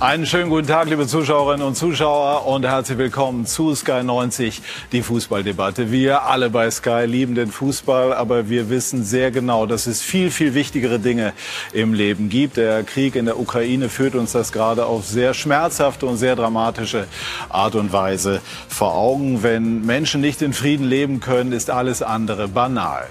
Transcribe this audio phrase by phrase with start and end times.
[0.00, 4.62] Einen schönen guten Tag, liebe Zuschauerinnen und Zuschauer und herzlich willkommen zu Sky 90,
[4.92, 5.92] die Fußballdebatte.
[5.92, 10.30] Wir alle bei Sky lieben den Fußball, aber wir wissen sehr genau, dass es viel,
[10.30, 11.34] viel wichtigere Dinge
[11.74, 12.56] im Leben gibt.
[12.56, 17.06] Der Krieg in der Ukraine führt uns das gerade auf sehr schmerzhafte und sehr dramatische
[17.50, 19.42] Art und Weise vor Augen.
[19.42, 23.06] Wenn Menschen nicht in Frieden leben können, ist alles andere banal.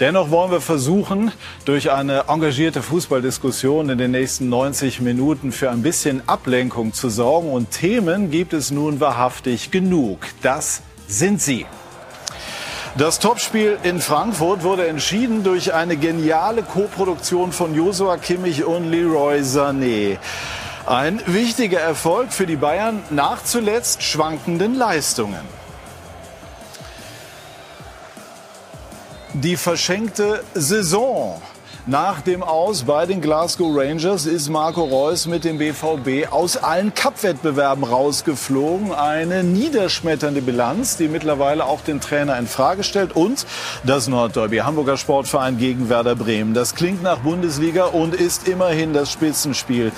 [0.00, 1.30] Dennoch wollen wir versuchen,
[1.64, 7.52] durch eine engagierte Fußballdiskussion in den nächsten 90 Minuten für ein bisschen Ablenkung zu sorgen.
[7.52, 10.18] Und Themen gibt es nun wahrhaftig genug.
[10.42, 11.64] Das sind sie.
[12.96, 19.40] Das Topspiel in Frankfurt wurde entschieden durch eine geniale Koproduktion von Josua Kimmich und Leroy
[19.40, 20.18] Sané.
[20.86, 25.63] Ein wichtiger Erfolg für die Bayern nach zuletzt schwankenden Leistungen.
[29.34, 31.42] Die verschenkte Saison.
[31.86, 36.94] Nach dem Aus bei den Glasgow Rangers ist Marco Reus mit dem BVB aus allen
[36.94, 38.94] Cup-Wettbewerben rausgeflogen.
[38.94, 43.14] Eine niederschmetternde Bilanz, die mittlerweile auch den Trainer in Frage stellt.
[43.14, 43.44] Und
[43.84, 46.54] das Nordderby, Hamburger Sportverein gegen Werder Bremen.
[46.54, 49.92] Das klingt nach Bundesliga und ist immerhin das Spitzenspiel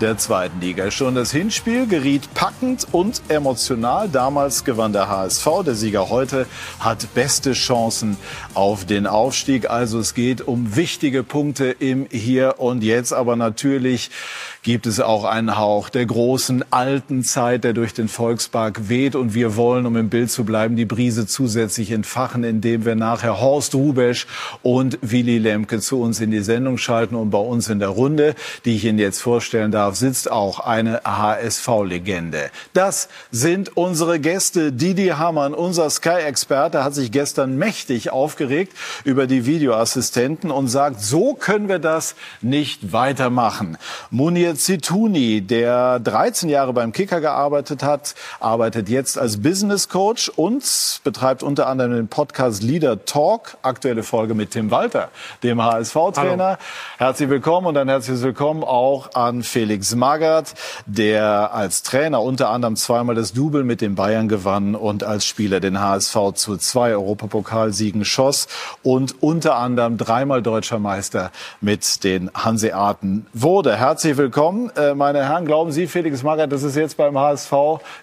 [0.00, 0.92] der zweiten Liga.
[0.92, 4.08] Schon das Hinspiel geriet packend und emotional.
[4.08, 5.48] Damals gewann der HSV.
[5.66, 6.46] Der Sieger heute
[6.78, 8.16] hat beste Chancen
[8.54, 9.68] auf den Aufstieg.
[9.68, 13.14] Also es geht um wichtige Punkte im Hier und Jetzt.
[13.14, 14.10] Aber natürlich
[14.62, 19.16] gibt es auch einen Hauch der großen alten Zeit, der durch den Volkspark weht.
[19.16, 23.40] Und wir wollen, um im Bild zu bleiben, die Brise zusätzlich entfachen, indem wir nachher
[23.40, 24.28] Horst Rubesch
[24.62, 27.16] und Willy Lemke zu uns in die Sendung schalten.
[27.16, 31.00] Und bei uns in der Runde, die ich Ihnen jetzt vorstellen darf, sitzt auch eine
[31.04, 32.50] HSV-Legende.
[32.72, 34.70] Das sind unsere Gäste.
[34.70, 41.34] Didi Hamann, unser Sky-Experte, hat sich gestern mächtig aufgeregt über die Videoassistenten und sagt, so
[41.34, 43.76] können wir das nicht weitermachen.
[44.10, 51.00] Munir Zituni, der 13 Jahre beim Kicker gearbeitet hat, arbeitet jetzt als Business Coach und
[51.04, 53.56] betreibt unter anderem den Podcast Leader Talk.
[53.62, 55.08] Aktuelle Folge mit Tim Walter,
[55.42, 56.58] dem HSV-Trainer.
[56.98, 60.54] Herzlich willkommen und ein herzliches Willkommen auch an Felix Magath,
[60.86, 65.60] der als Trainer unter anderem zweimal das Double mit den Bayern gewann und als Spieler
[65.60, 68.48] den HSV zu zwei Europapokalsiegen schoss
[68.82, 71.30] und unter anderem dreimal deutscher Meister
[71.62, 73.76] mit den Hanseaten wurde.
[73.76, 74.72] Herzlich willkommen willkommen.
[74.76, 77.52] Äh, meine Herren, glauben Sie, Felix Magath, dass es jetzt beim HSV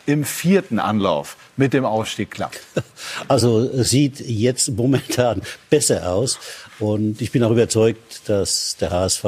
[0.05, 2.61] im vierten Anlauf mit dem Aufstieg klappt?
[3.27, 6.39] Also sieht jetzt momentan besser aus.
[6.79, 9.25] Und ich bin auch überzeugt, dass der HSV,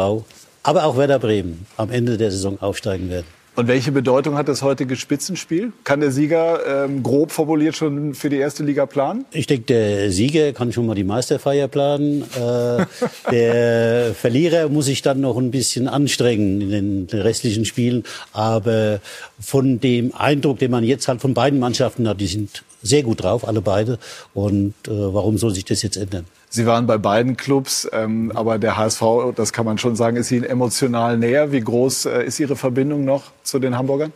[0.63, 3.27] aber auch Werder Bremen am Ende der Saison aufsteigen werden.
[3.53, 5.73] Und welche Bedeutung hat das heutige Spitzenspiel?
[5.83, 9.25] Kann der Sieger ähm, grob formuliert schon für die erste Liga planen?
[9.31, 12.23] Ich denke, der Sieger kann schon mal die Meisterfeier planen.
[12.33, 12.85] Äh,
[13.31, 18.03] der Verlierer muss sich dann noch ein bisschen anstrengen in den, restlichen Spielen.
[18.31, 19.01] Aber
[19.39, 23.21] von dem Eindruck, den man jetzt halt von beiden Mannschaften hat, die sind sehr gut
[23.21, 23.99] drauf, alle beide.
[24.33, 26.25] Und äh, warum soll sich das jetzt ändern?
[26.53, 29.01] Sie waren bei beiden Clubs, ähm, aber der HSV,
[29.37, 31.53] das kann man schon sagen, ist Ihnen emotional näher.
[31.53, 34.11] Wie groß äh, ist Ihre Verbindung noch zu den Hamburgern?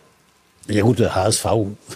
[0.67, 1.45] Ja gut, der HSV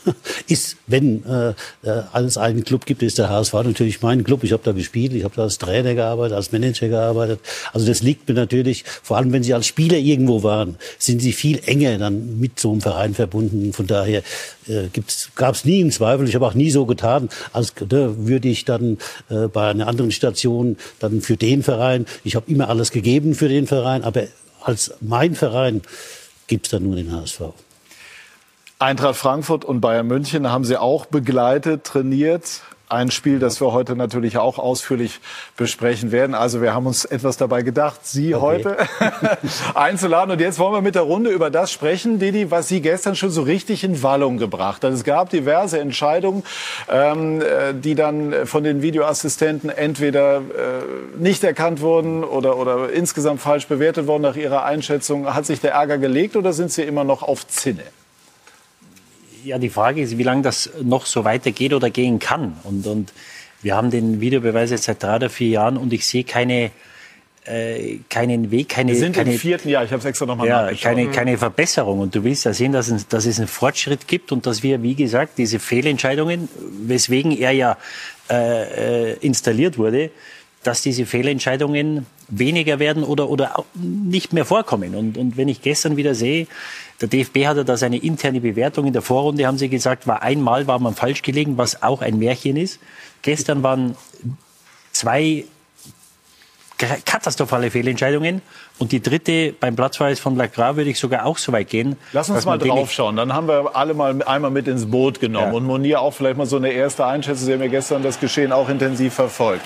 [0.47, 1.49] ist, wenn äh,
[1.81, 4.43] äh, alles einen Club gibt, ist der HSV natürlich mein Club.
[4.43, 7.39] Ich habe da gespielt, ich habe da als Trainer gearbeitet, als Manager gearbeitet.
[7.73, 11.33] Also das liegt mir natürlich, vor allem wenn Sie als Spieler irgendwo waren, sind Sie
[11.33, 13.73] viel enger dann mit so einem Verein verbunden.
[13.73, 14.21] Von daher
[14.67, 14.89] äh,
[15.35, 16.29] gab es nie einen Zweifel.
[16.29, 18.99] Ich habe auch nie so getan, als ne, würde ich dann
[19.29, 23.49] äh, bei einer anderen Station dann für den Verein, ich habe immer alles gegeben für
[23.49, 24.27] den Verein, aber
[24.61, 25.81] als mein Verein
[26.45, 27.41] gibt es dann nur den HSV.
[28.81, 32.61] Eintracht Frankfurt und Bayern München haben Sie auch begleitet, trainiert.
[32.87, 35.19] Ein Spiel, das wir heute natürlich auch ausführlich
[35.57, 36.33] besprechen werden.
[36.33, 38.41] Also wir haben uns etwas dabei gedacht, Sie okay.
[38.41, 38.77] heute
[39.75, 40.31] einzuladen.
[40.31, 43.31] Und jetzt wollen wir mit der Runde über das sprechen, Didi, was Sie gestern schon
[43.31, 44.93] so richtig in Wallung gebracht hat.
[44.93, 46.43] Es gab diverse Entscheidungen,
[46.89, 50.41] ähm, äh, die dann von den Videoassistenten entweder äh,
[51.17, 55.35] nicht erkannt wurden oder, oder insgesamt falsch bewertet wurden nach Ihrer Einschätzung.
[55.35, 57.83] Hat sich der Ärger gelegt oder sind Sie immer noch auf Zinne?
[59.43, 62.57] Ja, die Frage ist, wie lange das noch so weitergeht oder gehen kann.
[62.63, 63.13] Und, und
[63.61, 66.71] wir haben den Videobeweis jetzt seit drei oder vier Jahren und ich sehe keine,
[67.45, 68.93] äh, keinen Weg, keine.
[68.93, 71.99] Wir sind keine, im vierten Jahr, ich habe es extra nochmal ja, keine, keine Verbesserung.
[71.99, 74.95] Und du willst ja sehen, dass, dass es einen Fortschritt gibt und dass wir, wie
[74.95, 76.47] gesagt, diese Fehlentscheidungen,
[76.81, 77.77] weswegen er ja
[78.29, 80.11] äh, äh installiert wurde,
[80.63, 84.95] dass diese Fehlentscheidungen weniger werden oder, oder nicht mehr vorkommen.
[84.95, 86.47] Und, und wenn ich gestern wieder sehe,
[87.01, 88.85] der DFB hatte da seine interne Bewertung.
[88.85, 92.19] In der Vorrunde haben sie gesagt, war einmal war man falsch gelegen, was auch ein
[92.19, 92.79] Märchen ist.
[93.21, 93.95] Gestern waren
[94.91, 95.45] zwei
[96.77, 98.41] katastrophale Fehlentscheidungen.
[98.77, 101.97] Und die dritte beim Platzverweis von Lacroix würde ich sogar auch so weit gehen.
[102.13, 103.17] Lass uns mal draufschauen.
[103.17, 105.51] Dann haben wir alle mal einmal mit ins Boot genommen.
[105.51, 105.57] Ja.
[105.57, 107.45] Und Monier auch vielleicht mal so eine erste Einschätzung.
[107.45, 109.65] Sie haben ja gestern das Geschehen auch intensiv verfolgt.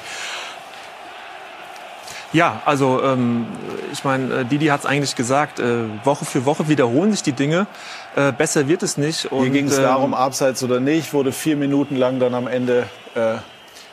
[2.34, 3.46] Ja, also ähm,
[3.92, 7.32] ich meine, äh, Didi hat es eigentlich gesagt, äh, Woche für Woche wiederholen sich die
[7.34, 7.68] Dinge.
[8.16, 9.32] Äh, besser wird es nicht.
[9.32, 12.48] Und, Hier ging es darum, ähm, abseits oder nicht, wurde vier Minuten lang dann am
[12.48, 13.36] Ende äh,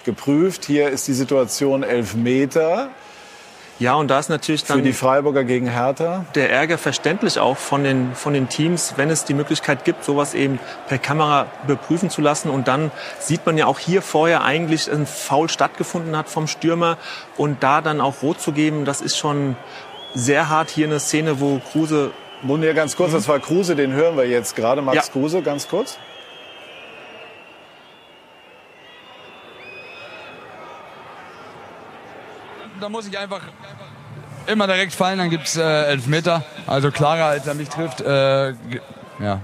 [0.04, 0.64] geprüft.
[0.64, 2.88] Hier ist die Situation elf Meter.
[3.80, 7.56] Ja, und da ist natürlich dann für die Freiburger gegen Hertha der Ärger verständlich auch
[7.56, 12.10] von den von den Teams, wenn es die Möglichkeit gibt, sowas eben per Kamera überprüfen
[12.10, 12.50] zu lassen.
[12.50, 16.98] Und dann sieht man ja auch hier vorher eigentlich ein Foul stattgefunden hat vom Stürmer
[17.38, 19.56] und da dann auch rot zu geben, das ist schon
[20.12, 22.10] sehr hart hier eine Szene, wo Kruse
[22.42, 23.14] nun ja ganz kurz, mhm.
[23.14, 24.82] das war Kruse, den hören wir jetzt gerade.
[24.82, 25.12] Max ja.
[25.12, 25.98] Kruse, ganz kurz.
[32.80, 33.40] Da muss ich einfach
[34.46, 36.44] immer direkt fallen, dann gibt es äh, Elfmeter.
[36.66, 38.00] Also klarer, als er mich trifft.
[38.00, 38.50] Äh,
[39.20, 39.40] ja.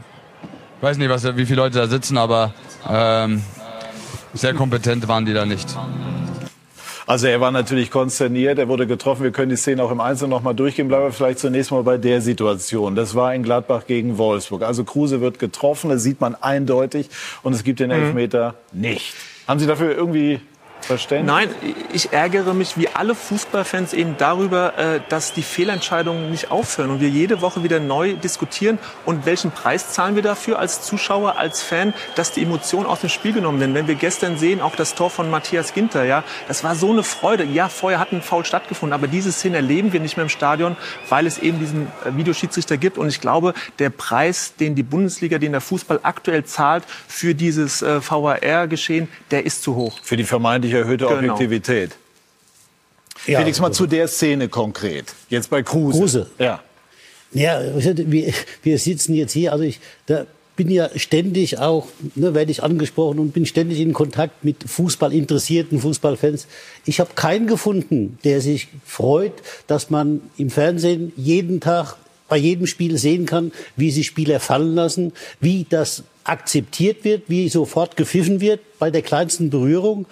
[0.78, 2.52] Ich weiß nicht, was, wie viele Leute da sitzen, aber
[2.88, 3.42] ähm,
[4.34, 5.76] sehr kompetent waren die da nicht.
[7.06, 9.22] Also er war natürlich konsterniert, er wurde getroffen.
[9.22, 10.88] Wir können die Szene auch im Einzelnen noch mal durchgehen.
[10.88, 12.96] Bleiben wir vielleicht zunächst mal bei der Situation.
[12.96, 14.62] Das war in Gladbach gegen Wolfsburg.
[14.62, 17.08] Also Kruse wird getroffen, das sieht man eindeutig
[17.42, 17.96] und es gibt den mhm.
[17.96, 18.80] Elfmeter mhm.
[18.80, 19.14] nicht.
[19.46, 20.40] Haben Sie dafür irgendwie
[20.86, 21.34] Verständnis?
[21.34, 21.50] Nein,
[21.92, 27.00] ich ärgere mich wie alle Fußballfans eben darüber, äh, dass die Fehlentscheidungen nicht aufhören und
[27.00, 31.62] wir jede Woche wieder neu diskutieren und welchen Preis zahlen wir dafür als Zuschauer, als
[31.62, 33.74] Fan, dass die Emotionen aus dem Spiel genommen werden.
[33.74, 37.02] Wenn wir gestern sehen, auch das Tor von Matthias Ginter, ja, das war so eine
[37.02, 37.44] Freude.
[37.44, 40.76] Ja, vorher hat ein Foul stattgefunden, aber diese Szene erleben wir nicht mehr im Stadion,
[41.08, 45.38] weil es eben diesen äh, Videoschiedsrichter gibt und ich glaube, der Preis, den die Bundesliga,
[45.38, 49.98] den der Fußball aktuell zahlt für dieses äh, VAR-Geschehen, der ist zu hoch.
[50.02, 51.18] Für die vermeintliche erhöhte genau.
[51.18, 51.92] Objektivität.
[53.26, 55.14] Ja, Felix, mal also zu der Szene konkret.
[55.28, 55.98] Jetzt bei Kruse.
[55.98, 56.30] Kruse.
[56.38, 56.62] Ja.
[57.32, 58.32] Ja, wir,
[58.62, 60.26] wir sitzen jetzt hier, also ich, da
[60.56, 65.80] bin ja ständig auch, ne, werde ich angesprochen und bin ständig in Kontakt mit Fußballinteressierten
[65.80, 66.46] Fußballfans.
[66.86, 69.34] Ich habe keinen gefunden, der sich freut,
[69.66, 71.96] dass man im Fernsehen jeden Tag
[72.28, 77.48] bei jedem Spiel sehen kann, wie sich Spieler fallen lassen, wie das akzeptiert wird, wie
[77.48, 80.06] sofort gepfiffen wird bei der kleinsten Berührung.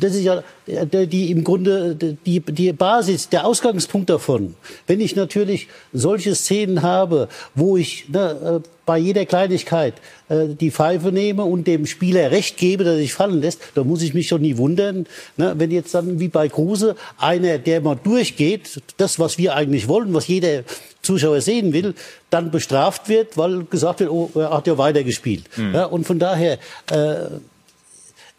[0.00, 4.54] Das ist ja äh, die im Grunde die, die Basis, der Ausgangspunkt davon.
[4.86, 9.94] Wenn ich natürlich solche Szenen habe, wo ich ne, äh, bei jeder Kleinigkeit
[10.30, 14.02] äh, die Pfeife nehme und dem Spieler Recht gebe, dass sich fallen lässt, dann muss
[14.02, 15.06] ich mich schon nie wundern,
[15.36, 19.86] ne, wenn jetzt dann wie bei Kruse einer, der mal durchgeht, das, was wir eigentlich
[19.86, 20.64] wollen, was jeder
[21.08, 21.94] Zuschauer sehen will,
[22.30, 25.44] dann bestraft wird, weil gesagt wird, oh, er hat ja weitergespielt.
[25.56, 25.74] Mhm.
[25.74, 26.58] Ja, und von daher
[26.90, 27.16] äh,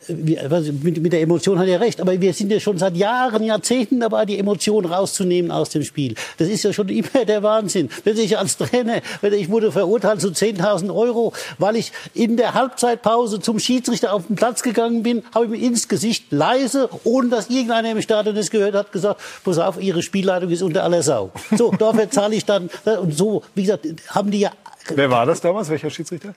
[0.10, 4.26] mit, der Emotion hat er recht, aber wir sind ja schon seit Jahren, Jahrzehnten dabei,
[4.26, 6.16] die Emotion rauszunehmen aus dem Spiel.
[6.38, 7.90] Das ist ja schon immer der Wahnsinn.
[8.04, 12.54] Wenn ich als Trainer, wenn ich wurde verurteilt zu 10.000 Euro, weil ich in der
[12.54, 17.30] Halbzeitpause zum Schiedsrichter auf den Platz gegangen bin, habe ich mir ins Gesicht leise, ohne
[17.30, 21.04] dass irgendeiner im Stadion das gehört hat, gesagt, pass auf, Ihre Spielleitung ist unter aller
[21.04, 21.32] Sau.
[21.56, 22.70] So, dafür zahle ich dann,
[23.02, 24.52] und so, wie gesagt, haben die ja...
[24.94, 25.70] Wer war das damals?
[25.70, 26.34] Welcher Schiedsrichter?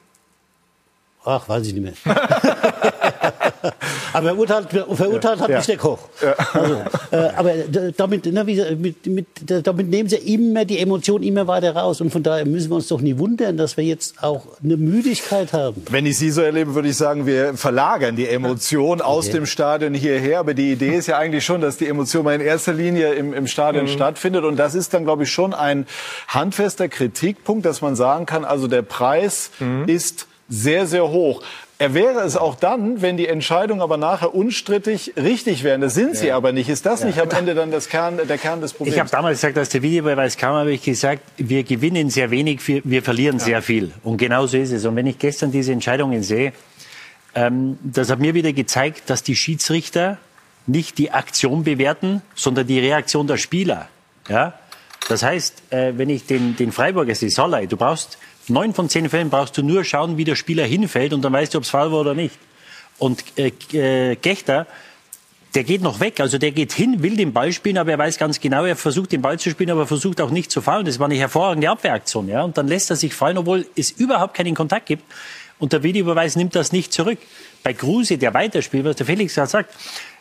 [1.24, 2.14] Ach, weiß ich nicht mehr.
[4.12, 5.44] aber verurteilt, verurteilt ja.
[5.44, 5.98] hat mich der Koch.
[6.22, 6.34] Ja.
[6.52, 6.74] Also,
[7.10, 7.52] äh, aber
[7.96, 12.00] damit, na, wie, mit, mit, damit nehmen sie immer die Emotionen immer weiter raus.
[12.00, 15.52] Und von daher müssen wir uns doch nie wundern, dass wir jetzt auch eine Müdigkeit
[15.52, 15.82] haben.
[15.90, 19.94] Wenn ich Sie so erlebe, würde ich sagen, wir verlagern die Emotion aus dem Stadion
[19.94, 20.40] hierher.
[20.40, 23.32] Aber die Idee ist ja eigentlich schon, dass die Emotion mal in erster Linie im,
[23.32, 23.90] im Stadion mhm.
[23.90, 24.44] stattfindet.
[24.44, 25.86] Und das ist dann, glaube ich, schon ein
[26.28, 29.84] handfester Kritikpunkt, dass man sagen kann, also der Preis mhm.
[29.86, 31.42] ist sehr, sehr hoch.
[31.82, 35.80] Er wäre es auch dann, wenn die Entscheidungen aber nachher unstrittig richtig wären.
[35.80, 36.36] Das sind sie ja.
[36.36, 36.68] aber nicht.
[36.68, 37.06] Ist das ja.
[37.06, 38.94] nicht am Ende dann das Kern, der Kern des Problems?
[38.94, 42.60] Ich habe damals gesagt, als der Videobeweis kam, habe ich gesagt, wir gewinnen sehr wenig,
[42.68, 43.44] wir verlieren ja.
[43.44, 43.90] sehr viel.
[44.04, 44.84] Und genau so ist es.
[44.84, 46.52] Und wenn ich gestern diese Entscheidungen sehe,
[47.34, 50.18] ähm, das hat mir wieder gezeigt, dass die Schiedsrichter
[50.68, 53.88] nicht die Aktion bewerten, sondern die Reaktion der Spieler.
[54.28, 54.54] Ja?
[55.08, 58.18] Das heißt, äh, wenn ich den, den Freiburger sehe, Solai, du brauchst
[58.48, 61.54] neun von zehn Fällen brauchst du nur schauen, wie der Spieler hinfällt und dann weißt
[61.54, 62.34] du, ob es Foul war oder nicht.
[62.98, 64.66] Und äh, äh, Gechter,
[65.54, 68.18] der geht noch weg, also der geht hin, will den Ball spielen, aber er weiß
[68.18, 70.86] ganz genau, er versucht den Ball zu spielen, aber versucht auch nicht zu fallen.
[70.86, 72.42] Das war eine hervorragende Abwehraktion, ja.
[72.42, 75.04] Und dann lässt er sich fallen, obwohl es überhaupt keinen Kontakt gibt.
[75.58, 77.18] Und der Videobeweis nimmt das nicht zurück.
[77.62, 79.74] Bei Kruse, der weiterspielt, was der Felix gerade sagt,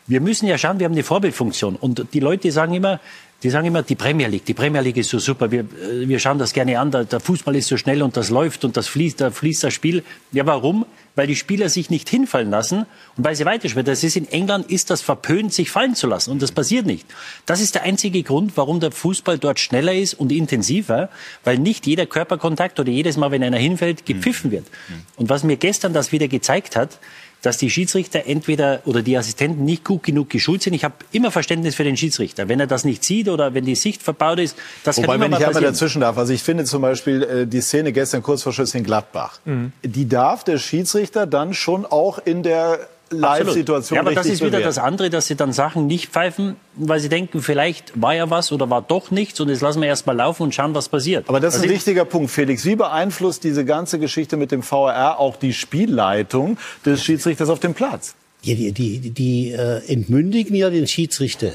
[0.07, 1.75] wir müssen ja schauen, wir haben eine Vorbildfunktion.
[1.77, 2.99] Und die Leute sagen immer,
[3.43, 6.19] Die sagen immer, die Premier League, die Premier League ist so super, wir, äh, wir
[6.19, 8.87] schauen das gerne an, der, der Fußball ist so schnell und das läuft und das
[8.87, 10.03] fließt, da fließt das Spiel.
[10.31, 10.85] Ja, warum?
[11.15, 12.85] Weil die Spieler sich nicht hinfallen lassen
[13.17, 13.85] und weil sie weiterspielen.
[13.85, 17.07] Das ist in England, ist das verpönt, sich fallen zu lassen und das passiert nicht.
[17.47, 21.09] Das ist der einzige Grund, warum der Fußball dort schneller ist und intensiver,
[21.43, 24.67] weil nicht jeder Körperkontakt oder jedes Mal, wenn einer hinfällt, gepfiffen wird.
[25.15, 26.99] Und was mir gestern das wieder gezeigt hat,
[27.41, 30.73] dass die Schiedsrichter entweder oder die Assistenten nicht gut genug geschult sind.
[30.73, 32.47] Ich habe immer Verständnis für den Schiedsrichter.
[32.47, 35.23] Wenn er das nicht sieht oder wenn die Sicht verbaut ist, das Wobei, kann immer
[35.25, 38.21] wenn mal ich einmal dazwischen darf, also ich finde zum Beispiel äh, die Szene gestern
[38.21, 39.39] kurz vor Schluss in Gladbach,
[39.83, 44.61] die darf der Schiedsrichter dann schon auch in der Live-Situation Ja, aber das ist wieder
[44.61, 48.51] das andere, dass sie dann Sachen nicht pfeifen, weil sie denken, vielleicht war ja was
[48.51, 51.27] oder war doch nichts und jetzt lassen wir erst mal laufen und schauen, was passiert.
[51.29, 52.65] Aber das ist ein Also wichtiger Punkt, Felix.
[52.65, 57.73] Wie beeinflusst diese ganze Geschichte mit dem VAR auch die Spielleitung des Schiedsrichters auf dem
[57.73, 58.15] Platz?
[58.43, 61.51] Ja, die, die, die äh, entmündigen ja den Schiedsrichter.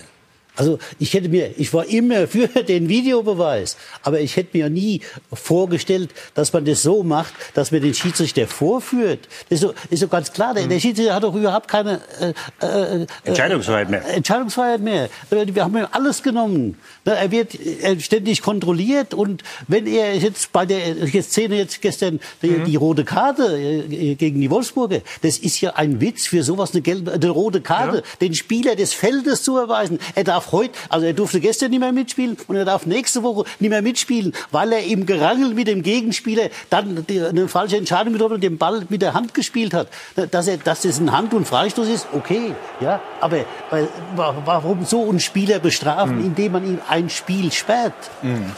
[0.57, 5.03] Also ich hätte mir, ich war immer für den Videobeweis, aber ich hätte mir nie
[5.33, 9.29] vorgestellt, dass man das so macht, dass man den Schiedsrichter vorführt.
[9.49, 10.55] Das ist so, ist so ganz klar.
[10.55, 12.33] Der, der Schiedsrichter hat doch überhaupt keine äh,
[12.65, 14.05] äh, äh, Entscheidungsfreiheit mehr.
[14.09, 15.09] Entscheidungsfreiheit mehr.
[15.31, 16.79] Wir haben ihm alles genommen.
[17.07, 20.79] Ne, Er wird äh, ständig kontrolliert und wenn er jetzt bei der
[21.23, 22.65] Szene jetzt gestern die, Mhm.
[22.65, 26.83] die rote Karte äh, gegen die Wolfsburger, das ist ja ein Witz für sowas eine
[26.83, 29.99] gelbe, eine rote Karte, den Spieler des Feldes zu erweisen.
[30.15, 33.45] Er darf heute, also er durfte gestern nicht mehr mitspielen und er darf nächste Woche
[33.61, 38.35] nicht mehr mitspielen, weil er im Gerangel mit dem Gegenspieler dann eine falsche Entscheidung getroffen
[38.35, 39.89] und den Ball mit der Hand gespielt hat.
[40.33, 44.85] Dass er, dass das ein Hand- und Freistoß ist, okay, ja, aber weil, wa- warum
[44.85, 47.95] so einen Spieler bestrafen, indem man ihm ein Spiel sperrt?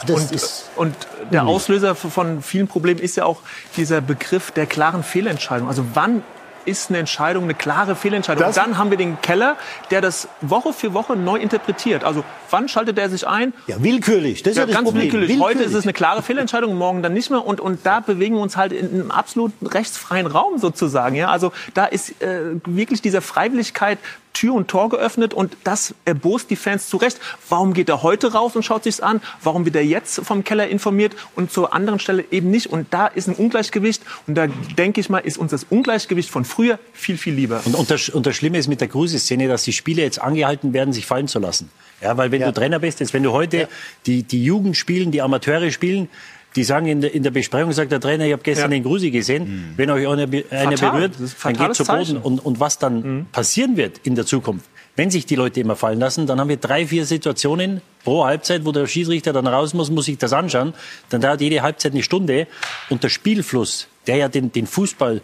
[0.07, 0.95] Das Und, ist und
[1.31, 3.41] der Auslöser von vielen Problemen ist ja auch
[3.77, 5.67] dieser Begriff der klaren Fehlentscheidung.
[5.67, 6.23] Also wann
[6.65, 8.43] ist eine Entscheidung eine klare Fehlentscheidung?
[8.43, 9.55] Das- und dann haben wir den Keller,
[9.91, 12.03] der das Woche für Woche neu interpretiert.
[12.03, 13.53] Also wann schaltet er sich ein?
[13.67, 14.43] ja willkürlich.
[14.43, 15.03] Das ist ja, Ja, das ganz Problem.
[15.11, 15.39] willkürlich.
[15.39, 17.45] Heute ist es eine klare Fehlentscheidung, morgen dann nicht mehr.
[17.45, 21.15] Und, und da bewegen wir uns halt in einem absolut rechtsfreien Raum sozusagen.
[21.15, 21.29] Ja?
[21.29, 23.97] Also da ist äh, wirklich dieser Freiwilligkeit
[24.33, 27.19] Tür und Tor geöffnet und das erbost die Fans zu Recht.
[27.49, 29.21] Warum geht er heute raus und schaut sich's an?
[29.43, 32.67] Warum wird er jetzt vom Keller informiert und zur anderen Stelle eben nicht?
[32.67, 34.01] Und da ist ein Ungleichgewicht.
[34.27, 37.61] Und da denke ich mal, ist uns das Ungleichgewicht von früher viel, viel lieber.
[37.65, 40.73] Und, und, das, und das Schlimme ist mit der Kruse-Szene, dass die Spieler jetzt angehalten
[40.73, 41.69] werden, sich fallen zu lassen.
[42.01, 42.47] Ja, weil wenn Ja.
[42.47, 43.67] du Trainer bist, jetzt wenn du heute
[44.05, 46.07] die, die Jugend spielen, die Amateure spielen,
[46.55, 48.77] die sagen in der, in der Besprechung, sagt der Trainer, ich habe gestern Ja.
[48.77, 51.13] den Grusi gesehen, wenn euch einer, einer berührt,
[51.43, 52.17] dann geht zu Boden.
[52.17, 54.65] Und, und was dann passieren wird in der Zukunft,
[54.95, 58.65] wenn sich die Leute immer fallen lassen, dann haben wir drei, vier Situationen pro Halbzeit,
[58.65, 60.73] wo der Schiedsrichter dann raus muss, muss sich das anschauen.
[61.09, 62.47] Dann dauert jede Halbzeit eine Stunde.
[62.89, 65.21] Und der Spielfluss, der ja den, den Fußball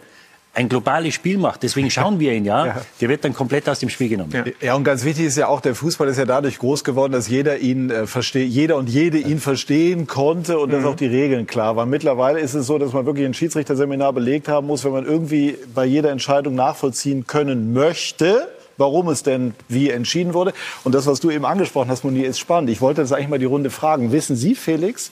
[0.56, 3.90] ein globales Spiel macht, deswegen schauen wir ihn ja, der wird dann komplett aus dem
[3.90, 4.32] Spiel genommen.
[4.32, 4.44] Ja.
[4.62, 7.28] Ja, und ganz wichtig ist ja auch, der Fußball ist ja dadurch groß geworden, dass
[7.28, 11.46] jeder ihn äh, versteht, jeder und jede ihn verstehen konnte und dass auch die Regeln
[11.46, 11.90] klar waren.
[11.90, 15.58] Mittlerweile ist es so, dass man wirklich ein Schiedsrichterseminar belegt haben muss, wenn man irgendwie
[15.74, 18.48] bei jeder Entscheidung nachvollziehen können möchte,
[18.78, 20.54] warum es denn wie entschieden wurde.
[20.84, 22.70] Und das, was du eben angesprochen hast, Moni, ist spannend.
[22.70, 24.10] Ich wollte das eigentlich mal die Runde fragen.
[24.10, 25.10] Wissen Sie, Felix,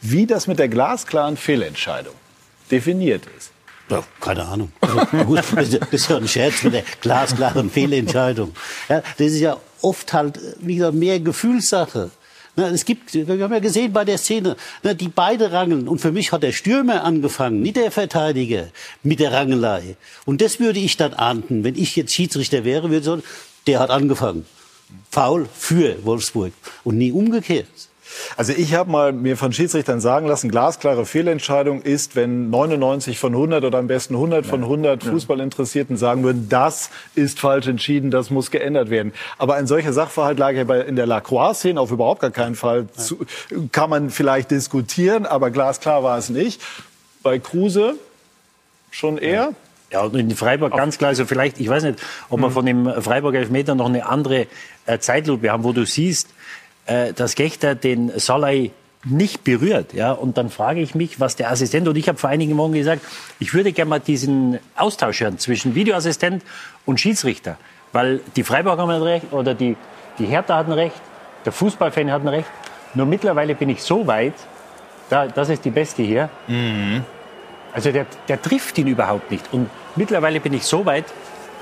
[0.00, 2.14] wie das mit der glasklaren Fehlentscheidung
[2.70, 3.52] definiert ist?
[3.88, 4.72] Ja, keine Ahnung.
[4.80, 8.52] Also, gut, das ist- ja ein Scherz mit der glasklaren Fehlentscheidung.
[8.88, 12.10] Ja, das ist ja oft halt, wie gesagt, mehr Gefühlssache.
[12.58, 15.88] Na, es gibt, wir haben ja gesehen bei der Szene, na, die beide rangeln.
[15.88, 18.68] Und für mich hat der Stürmer angefangen, nicht der Verteidiger,
[19.02, 19.96] mit der Rangelei.
[20.24, 21.64] Und das würde ich dann ahnden.
[21.64, 23.22] Wenn ich jetzt Schiedsrichter wäre, würde ich sagen,
[23.66, 24.46] der hat angefangen.
[25.10, 26.52] Foul für Wolfsburg.
[26.82, 27.66] Und nie umgekehrt.
[28.36, 33.32] Also ich habe mal mir von Schiedsrichtern sagen lassen, glasklare Fehlentscheidung ist, wenn 99 von
[33.32, 38.30] 100 oder am besten 100 von 100 Fußballinteressierten sagen würden, das ist falsch entschieden, das
[38.30, 39.12] muss geändert werden.
[39.38, 42.86] Aber ein solcher Sachverhalt lag ja bei, in der Lacroix-Szene auf überhaupt gar keinen Fall.
[42.96, 43.18] Zu,
[43.72, 46.60] kann man vielleicht diskutieren, aber glasklar war es nicht.
[47.22, 47.94] Bei Kruse
[48.90, 49.52] schon eher.
[49.92, 52.90] Ja, und in Freiburg ganz klar, also vielleicht, ich weiß nicht, ob wir von dem
[53.00, 54.46] Freiburger Elfmeter noch eine andere
[54.86, 56.28] äh, Zeitlupe haben, wo du siehst,
[56.86, 58.70] äh, dass Gechter den Salai
[59.04, 59.92] nicht berührt.
[59.92, 60.12] Ja?
[60.12, 63.02] Und dann frage ich mich, was der Assistent, und ich habe vor einigen Wochen gesagt,
[63.38, 66.42] ich würde gerne mal diesen Austausch hören zwischen Videoassistent
[66.84, 67.56] und Schiedsrichter.
[67.92, 69.76] Weil die Freiburger haben ein Recht, oder die,
[70.18, 71.00] die Hertha hatten Recht,
[71.44, 72.48] der Fußballfan hat ein Recht.
[72.94, 74.34] Nur mittlerweile bin ich so weit,
[75.08, 76.28] da, das ist die beste hier,
[77.72, 79.44] also der, der trifft ihn überhaupt nicht.
[79.52, 81.04] Und mittlerweile bin ich so weit,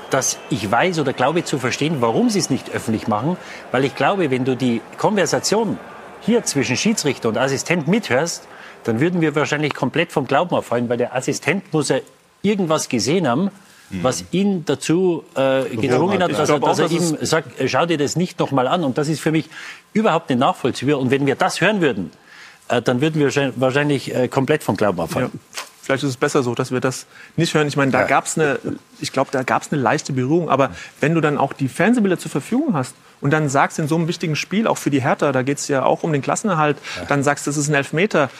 [0.09, 3.37] dass ich weiß oder glaube zu verstehen, warum sie es nicht öffentlich machen.
[3.71, 5.77] Weil ich glaube, wenn du die Konversation
[6.21, 8.47] hier zwischen Schiedsrichter und Assistent mithörst,
[8.83, 11.97] dann würden wir wahrscheinlich komplett vom Glauben auffallen, weil der Assistent muss ja
[12.41, 13.49] irgendwas gesehen haben,
[14.01, 17.97] was ihn dazu äh, gedrungen hat, dass er, dass er ihm sagt, äh, schau dir
[17.97, 18.83] das nicht nochmal an.
[18.83, 19.49] Und das ist für mich
[19.93, 20.99] überhaupt nicht nachvollziehbar.
[20.99, 22.11] Und wenn wir das hören würden,
[22.67, 25.31] äh, dann würden wir wahrscheinlich äh, komplett vom Glauben abfallen.
[25.33, 25.61] Ja.
[25.85, 27.67] Vielleicht ist es besser so, dass wir das nicht hören.
[27.67, 28.07] Ich meine, da ja.
[28.07, 28.57] gab es eine,
[28.99, 30.49] ich glaube, da gab es eine leichte Berührung.
[30.49, 33.95] Aber wenn du dann auch die Fernsehbilder zur Verfügung hast und dann sagst in so
[33.95, 36.77] einem wichtigen Spiel, auch für die Hertha, da geht es ja auch um den Klassenerhalt,
[36.95, 37.05] ja.
[37.05, 38.31] dann sagst, das ist ein Elfmeter.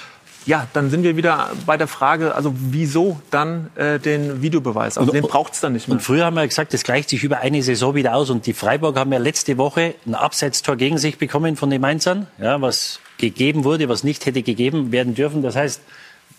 [0.48, 4.98] Ja, dann sind wir wieder bei der Frage, also wieso dann äh, den Videobeweis?
[4.98, 5.98] Also und, den braucht es dann nicht mehr.
[5.98, 8.32] Und früher haben wir gesagt, das gleicht sich über eine Saison wieder aus.
[8.32, 12.26] Und die Freiburg haben ja letzte Woche ein Abseitstor gegen sich bekommen von den Mainzern,
[12.40, 15.44] ja, was gegeben wurde, was nicht hätte gegeben werden dürfen.
[15.44, 15.82] Das heißt,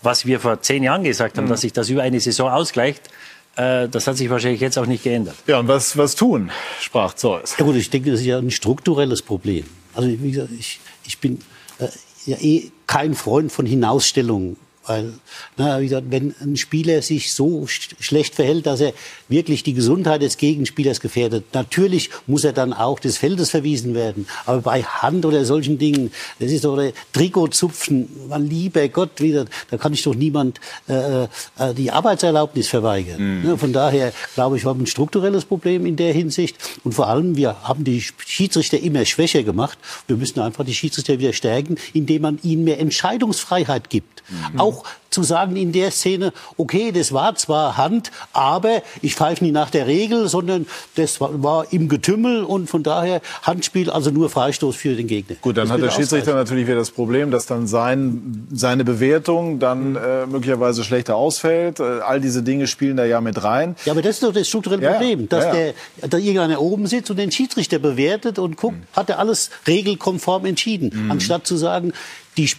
[0.01, 1.49] was wir vor zehn Jahren gesagt haben, mhm.
[1.49, 3.09] dass sich das über eine Saison ausgleicht,
[3.55, 5.35] äh, das hat sich wahrscheinlich jetzt auch nicht geändert.
[5.47, 7.55] Ja, und was, was tun, sprach Zeus.
[7.57, 9.65] Ja gut, ich denke, das ist ja ein strukturelles Problem.
[9.93, 11.39] Also wie gesagt, ich, ich bin
[11.79, 11.87] äh,
[12.25, 14.57] ja eh kein Freund von Hinausstellungen.
[14.87, 15.13] Weil,
[15.57, 18.93] na, wie gesagt, wenn ein Spieler sich so sch schlecht verhält, dass er
[19.27, 24.27] wirklich die Gesundheit des Gegenspielers gefährdet, natürlich muss er dann auch des Feldes verwiesen werden.
[24.45, 26.77] Aber bei Hand oder solchen Dingen, das ist doch
[27.13, 31.27] Trikotzupfen, mein lieber Gott, wieder, da kann ich doch niemand äh, äh,
[31.75, 33.41] die Arbeitserlaubnis verweigern.
[33.41, 33.57] Mhm.
[33.57, 36.55] Von daher glaube ich, wir haben ein strukturelles Problem in der Hinsicht.
[36.83, 39.77] Und vor allem, wir haben die Schiedsrichter immer schwächer gemacht.
[40.07, 44.23] Wir müssen einfach die Schiedsrichter wieder stärken, indem man ihnen mehr Entscheidungsfreiheit gibt.
[44.29, 44.59] Mhm.
[44.59, 44.76] Auch
[45.09, 49.69] zu sagen in der Szene, okay, das war zwar Hand, aber ich pfeife nicht nach
[49.69, 54.95] der Regel, sondern das war, im Getümmel und von daher Handspiel, also nur Freistoß für
[54.95, 55.37] den Gegner.
[55.41, 59.59] Gut, dann das hat der Schiedsrichter natürlich wieder das Problem, dass dann sein, seine Bewertung
[59.59, 61.79] dann äh, möglicherweise schlechter ausfällt.
[61.79, 63.75] Äh, all diese Dinge spielen da ja mit rein.
[63.85, 65.73] Ja, aber das ist doch das strukturelle ja, Problem, dass ja, ja.
[65.99, 68.87] der da irgendeiner oben sitzt und den Schiedsrichter bewertet und guckt, mhm.
[68.93, 71.11] hat er alles regelkonform entschieden, mhm.
[71.11, 71.93] anstatt zu sagen,
[72.37, 72.49] die,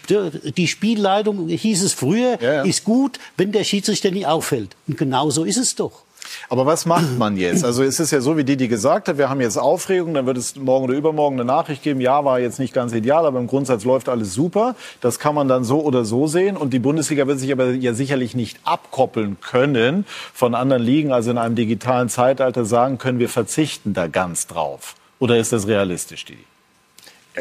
[0.52, 2.62] die Spielleitung, hieß es früher, ja, ja.
[2.62, 4.76] ist gut, wenn der Schiedsrichter nie auffällt.
[4.86, 6.02] Und genau so ist es doch.
[6.48, 7.64] Aber was macht man jetzt?
[7.64, 10.36] Also es ist ja so, wie Didi gesagt hat, wir haben jetzt Aufregung, dann wird
[10.36, 13.46] es morgen oder übermorgen eine Nachricht geben, ja, war jetzt nicht ganz ideal, aber im
[13.46, 14.74] Grundsatz läuft alles super.
[15.00, 16.56] Das kann man dann so oder so sehen.
[16.56, 20.04] Und die Bundesliga wird sich aber ja sicherlich nicht abkoppeln können
[20.34, 21.12] von anderen Ligen.
[21.12, 24.94] Also in einem digitalen Zeitalter sagen, können wir verzichten da ganz drauf.
[25.18, 26.44] Oder ist das realistisch, Didi?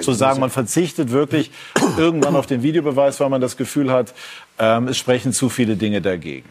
[0.01, 1.51] Zu sagen, man verzichtet wirklich
[1.97, 4.13] irgendwann auf den Videobeweis, weil man das Gefühl hat,
[4.59, 6.47] ähm, es sprechen zu viele Dinge dagegen.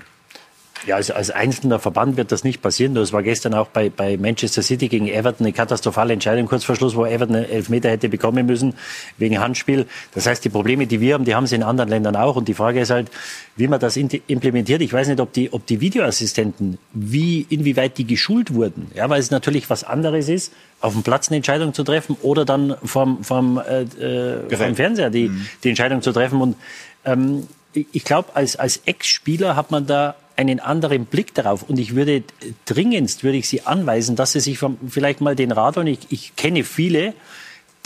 [0.85, 2.95] Ja, also als einzelner Verband wird das nicht passieren.
[2.95, 6.77] Das war gestern auch bei, bei Manchester City gegen Everton eine katastrophale Entscheidung, kurz vor
[6.77, 8.75] Schluss, wo Everton einen Elfmeter hätte bekommen müssen
[9.17, 9.87] wegen Handspiel.
[10.15, 12.37] Das heißt, die Probleme, die wir haben, die haben sie in anderen Ländern auch.
[12.37, 13.11] Und die Frage ist halt,
[13.57, 14.83] wie man das implementiert.
[14.83, 18.91] Ich weiß nicht, ob die, ob die Videoassistenten, wie, inwieweit die geschult wurden.
[18.95, 22.45] Ja, weil es natürlich was anderes ist, auf dem Platz eine Entscheidung zu treffen oder
[22.45, 25.47] dann vom, vom, äh, äh vom Fernseher die, mhm.
[25.65, 26.41] die Entscheidung zu treffen.
[26.41, 26.57] Und
[27.05, 31.63] ähm, ich glaube, als, als Ex-Spieler hat man da einen anderen Blick darauf.
[31.63, 32.23] Und ich würde
[32.67, 35.87] dringendst, würde ich Sie anweisen, dass Sie sich vielleicht mal den Rat holen.
[35.87, 37.15] Ich, ich kenne viele,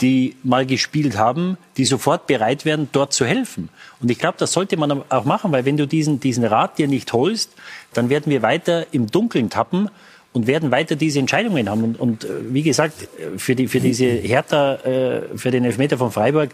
[0.01, 3.69] die mal gespielt haben, die sofort bereit wären, dort zu helfen.
[4.01, 6.87] Und ich glaube, das sollte man auch machen, weil wenn du diesen, diesen Rat dir
[6.87, 7.51] nicht holst,
[7.93, 9.89] dann werden wir weiter im Dunkeln tappen
[10.33, 11.83] und werden weiter diese Entscheidungen haben.
[11.83, 16.11] Und, und äh, wie gesagt, für, die, für diese Hertha, äh, für den Elfmeter von
[16.11, 16.49] Freiburg,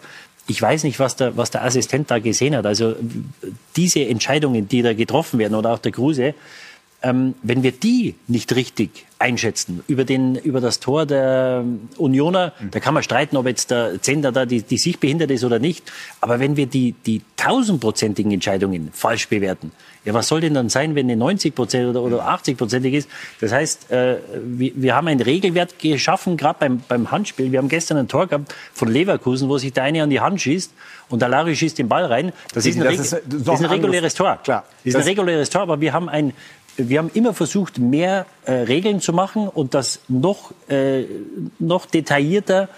[0.48, 2.66] ich weiß nicht, was der, was der Assistent da gesehen hat.
[2.66, 2.96] Also
[3.76, 6.34] diese Entscheidungen, die da getroffen werden oder auch der Kruse,
[7.04, 11.64] ähm, wenn wir die nicht richtig einschätzen über, den, über das Tor der
[11.98, 12.72] Unioner, mhm.
[12.72, 15.60] da kann man streiten, ob jetzt der Zender da die, die sich behindert ist oder
[15.60, 15.92] nicht.
[16.22, 19.72] Aber wenn wir die, die tausendprozentigen Entscheidungen falsch bewerten,
[20.06, 23.10] ja, was soll denn dann sein, wenn eine 90 Prozent oder, oder 80 prozentig ist?
[23.42, 27.52] Das heißt, äh, wir, wir haben einen Regelwert geschaffen, gerade beim, beim Handspiel.
[27.52, 30.40] Wir haben gestern ein Tor gehabt von Leverkusen, wo sich der eine an die Hand
[30.40, 30.72] schießt
[31.10, 32.32] und der Larry schießt den Ball rein.
[32.54, 34.40] Das, ist ein, das ist, das ist ein reguläres Tor.
[34.44, 34.64] Klar.
[34.86, 36.32] Das ist ein reguläres Tor, aber wir haben ein
[36.78, 41.04] wir haben immer versucht, mehr äh, Regeln zu machen und das noch, äh,
[41.60, 42.70] noch detaillierter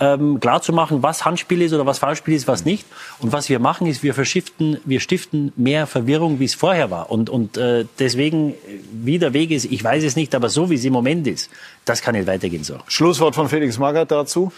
[0.00, 2.84] ähm, klar zu machen, was Handspiel ist oder was Foulspiel ist, was nicht.
[3.20, 7.10] Und was wir machen, ist, wir verschiften, wir stiften mehr Verwirrung, wie es vorher war.
[7.10, 8.54] Und, und äh, deswegen,
[8.92, 11.50] wie der Weg ist, ich weiß es nicht, aber so wie es im Moment ist,
[11.84, 12.78] das kann nicht weitergehen so.
[12.88, 14.52] Schlusswort von Felix Magath dazu.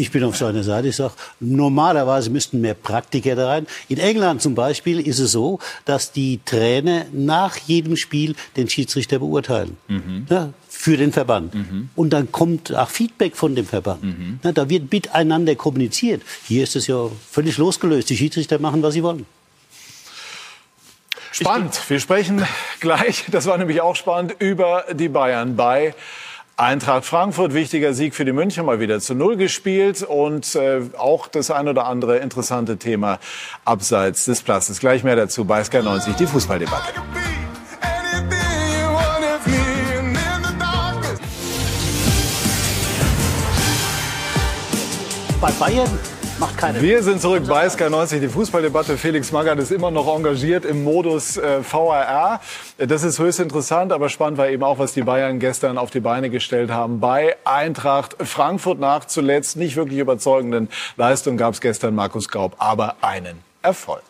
[0.00, 0.88] Ich bin auf seiner Seite.
[0.88, 3.66] Ich sage, normalerweise müssten mehr Praktiker da rein.
[3.90, 9.18] In England zum Beispiel ist es so, dass die Trainer nach jedem Spiel den Schiedsrichter
[9.18, 9.76] beurteilen.
[9.88, 10.26] Mhm.
[10.30, 11.54] Ja, für den Verband.
[11.54, 11.90] Mhm.
[11.96, 14.02] Und dann kommt auch Feedback von dem Verband.
[14.02, 14.40] Mhm.
[14.42, 16.22] Ja, da wird miteinander kommuniziert.
[16.48, 18.08] Hier ist es ja völlig losgelöst.
[18.08, 19.26] Die Schiedsrichter machen, was sie wollen.
[21.30, 21.78] Spannend.
[21.88, 22.42] Wir sprechen
[22.80, 25.94] gleich, das war nämlich auch spannend, über die Bayern bei
[26.60, 31.26] Eintracht Frankfurt, wichtiger Sieg für die München mal wieder zu Null gespielt und äh, auch
[31.26, 33.18] das ein oder andere interessante Thema
[33.64, 34.78] abseits des Platzes.
[34.78, 36.92] Gleich mehr dazu bei Sky 90, die Fußballdebatte.
[45.40, 45.88] Bei Bayern
[46.40, 46.80] macht keine.
[46.80, 48.18] Wir sind zurück bei SK90.
[48.18, 48.96] Die Fußballdebatte.
[48.96, 52.40] Felix Magath ist immer noch engagiert im Modus äh, VRR.
[52.78, 56.00] Das ist höchst interessant, aber spannend war eben auch, was die Bayern gestern auf die
[56.00, 56.98] Beine gestellt haben.
[56.98, 62.96] Bei Eintracht Frankfurt nach zuletzt nicht wirklich überzeugenden Leistung gab es gestern Markus Gaub, aber
[63.02, 64.02] einen Erfolg.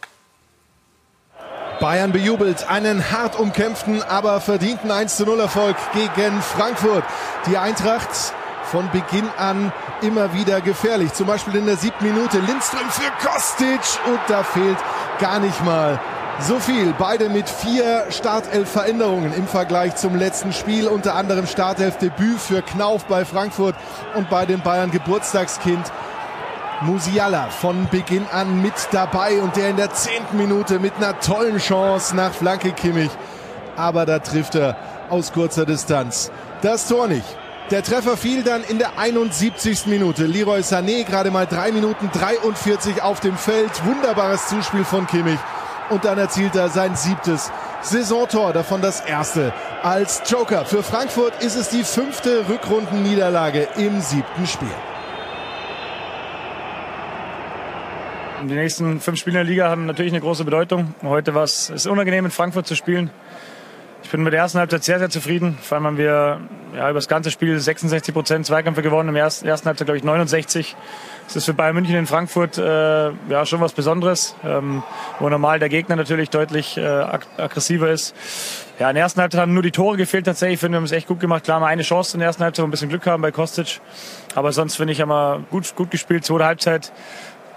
[1.80, 7.04] Bayern bejubelt einen hart umkämpften, aber verdienten 1 0 Erfolg gegen Frankfurt.
[7.46, 8.34] Die Eintracht
[8.70, 11.12] von Beginn an immer wieder gefährlich.
[11.12, 14.78] Zum Beispiel in der siebten Minute Lindström für Kostic und da fehlt
[15.18, 15.98] gar nicht mal
[16.38, 16.94] so viel.
[16.96, 20.86] Beide mit vier Startelf-Veränderungen im Vergleich zum letzten Spiel.
[20.86, 23.74] Unter anderem Startelf-Debüt für Knauf bei Frankfurt
[24.14, 25.92] und bei dem Bayern Geburtstagskind
[26.82, 31.58] Musiala von Beginn an mit dabei und der in der zehnten Minute mit einer tollen
[31.58, 33.10] Chance nach Flanke Kimmich.
[33.76, 34.76] Aber da trifft er
[35.10, 36.30] aus kurzer Distanz
[36.62, 37.26] das Tor nicht.
[37.70, 39.86] Der Treffer fiel dann in der 71.
[39.86, 40.26] Minute.
[40.26, 43.70] Leroy Sané gerade mal 3 Minuten 43 auf dem Feld.
[43.84, 45.38] Wunderbares Zuspiel von Kimmich.
[45.88, 47.52] Und dann erzielt er sein siebtes
[47.82, 49.52] Saisontor, davon das erste
[49.84, 50.64] als Joker.
[50.64, 54.68] Für Frankfurt ist es die fünfte Rückrundenniederlage im siebten Spiel.
[58.42, 60.94] Die nächsten fünf Spiele in der Liga haben natürlich eine große Bedeutung.
[61.02, 63.10] Heute war es unangenehm, in Frankfurt zu spielen.
[64.02, 65.58] Ich bin mit der ersten Halbzeit sehr, sehr zufrieden.
[65.60, 66.40] Vor allem haben wir
[66.74, 69.10] ja, über das ganze Spiel 66 Prozent Zweikämpfe gewonnen.
[69.10, 70.74] Im ersten, ersten Halbzeit, glaube ich, 69.
[71.26, 74.82] Das ist für Bayern München in Frankfurt äh, ja, schon was Besonderes, ähm,
[75.20, 78.16] wo normal der Gegner natürlich deutlich äh, ag aggressiver ist.
[78.80, 80.54] Ja, in der ersten Halbzeit haben nur die Tore gefehlt tatsächlich.
[80.54, 81.44] Ich finde, wir haben es echt gut gemacht.
[81.44, 83.80] Klar, mal eine Chance in der ersten Halbzeit, wo ein bisschen Glück haben bei Kostic.
[84.34, 86.24] Aber sonst finde ich, haben wir gut, gut gespielt.
[86.24, 86.92] Zweite Halbzeit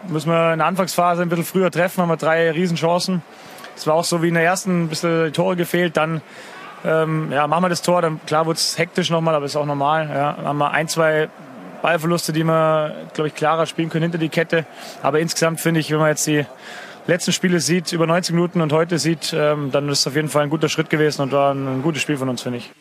[0.07, 3.21] müssen wir in der Anfangsphase ein bisschen früher treffen, haben wir drei Riesenchancen.
[3.75, 5.97] Es war auch so wie in der ersten ein bisschen die Tore gefehlt.
[5.97, 6.21] Dann
[6.85, 8.01] ähm, ja, machen wir das Tor.
[8.01, 10.09] Dann klar wurde es hektisch nochmal, aber ist auch normal.
[10.09, 10.37] Ja.
[10.43, 11.29] Haben wir ein, zwei
[11.81, 14.65] Ballverluste, die wir, glaube ich, klarer spielen können hinter die Kette.
[15.01, 16.45] Aber insgesamt finde ich, wenn man jetzt die
[17.07, 20.29] letzten Spiele sieht, über 90 Minuten und heute sieht, ähm, dann ist es auf jeden
[20.29, 22.71] Fall ein guter Schritt gewesen und war ein, ein gutes Spiel von uns, finde ich.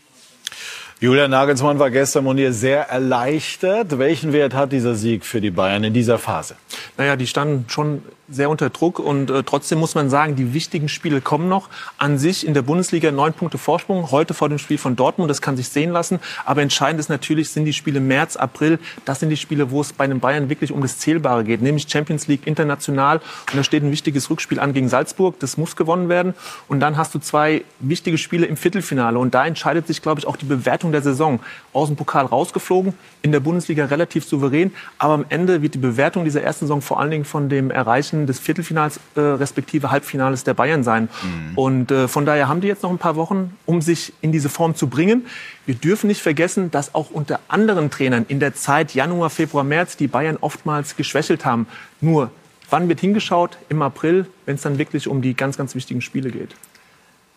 [1.03, 3.99] Julian Nagelsmann war gestern Monier sehr erleichtert.
[3.99, 6.55] Welchen Wert hat dieser Sieg für die Bayern in dieser Phase?
[6.97, 10.89] Naja, die standen schon sehr unter Druck und äh, trotzdem muss man sagen, die wichtigen
[10.89, 11.69] Spiele kommen noch.
[11.99, 15.43] An sich in der Bundesliga neun Punkte Vorsprung, heute vor dem Spiel von Dortmund, das
[15.43, 16.21] kann sich sehen lassen.
[16.45, 18.79] Aber entscheidend ist natürlich, sind die Spiele März, April.
[19.05, 21.89] Das sind die Spiele, wo es bei den Bayern wirklich um das Zählbare geht, nämlich
[21.89, 23.19] Champions League international.
[23.19, 26.35] Und da steht ein wichtiges Rückspiel an gegen Salzburg, das muss gewonnen werden.
[26.69, 30.27] Und dann hast du zwei wichtige Spiele im Viertelfinale und da entscheidet sich, glaube ich,
[30.27, 31.41] auch die Bewertung der Saison.
[31.73, 36.25] Aus dem Pokal rausgeflogen, in der Bundesliga relativ souverän, aber am Ende wird die Bewertung
[36.25, 40.55] dieser ersten Saison vor allen Dingen von dem Erreichen des Viertelfinals äh, respektive Halbfinales der
[40.55, 41.09] Bayern sein.
[41.23, 41.59] Mhm.
[41.59, 44.49] Und äh, von daher haben die jetzt noch ein paar Wochen, um sich in diese
[44.49, 45.27] Form zu bringen.
[45.67, 49.97] Wir dürfen nicht vergessen, dass auch unter anderen Trainern in der Zeit Januar, Februar, März
[49.97, 51.67] die Bayern oftmals geschwächelt haben.
[52.01, 52.31] Nur,
[52.71, 53.59] wann wird hingeschaut?
[53.69, 56.55] Im April, wenn es dann wirklich um die ganz, ganz wichtigen Spiele geht.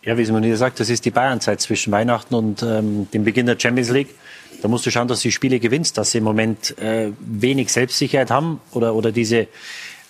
[0.06, 3.48] Ja, wie man hier sagt, das ist die Bayernzeit zwischen Weihnachten und ähm, dem Beginn
[3.48, 4.10] der Champions League.
[4.62, 8.30] Da musst du schauen, dass du Spiele gewinnst, dass sie im Moment äh, wenig Selbstsicherheit
[8.30, 9.48] haben oder, oder diese,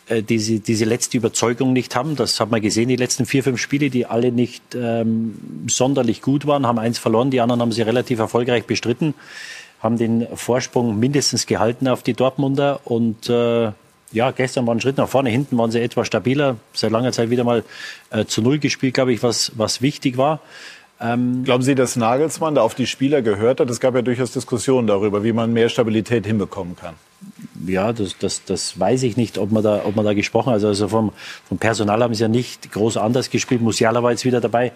[0.07, 2.17] äh, diese, diese letzte Überzeugung nicht haben.
[2.17, 5.35] Das hat man gesehen, die letzten vier, fünf Spiele, die alle nicht ähm,
[5.67, 9.13] sonderlich gut waren, haben eins verloren, die anderen haben sie relativ erfolgreich bestritten,
[9.79, 13.71] haben den Vorsprung mindestens gehalten auf die Dortmunder und äh,
[14.15, 15.29] ja, gestern war ein Schritt nach vorne.
[15.29, 16.55] Hinten waren sie etwas stabiler.
[16.73, 17.63] Seit langer Zeit wieder mal
[18.11, 20.39] äh, zu Null gespielt, glaube ich, was, was wichtig war.
[21.01, 23.69] Ähm, Glauben Sie, dass Nagelsmann da auf die Spieler gehört hat?
[23.69, 26.95] Es gab ja durchaus Diskussionen darüber, wie man mehr Stabilität hinbekommen kann.
[27.67, 30.55] Ja, das, das, das weiß ich nicht, ob man da, ob man da gesprochen hat.
[30.55, 31.11] Also, also vom,
[31.49, 33.61] vom Personal haben sie ja nicht groß anders gespielt.
[33.61, 34.71] Musiala war jetzt wieder dabei.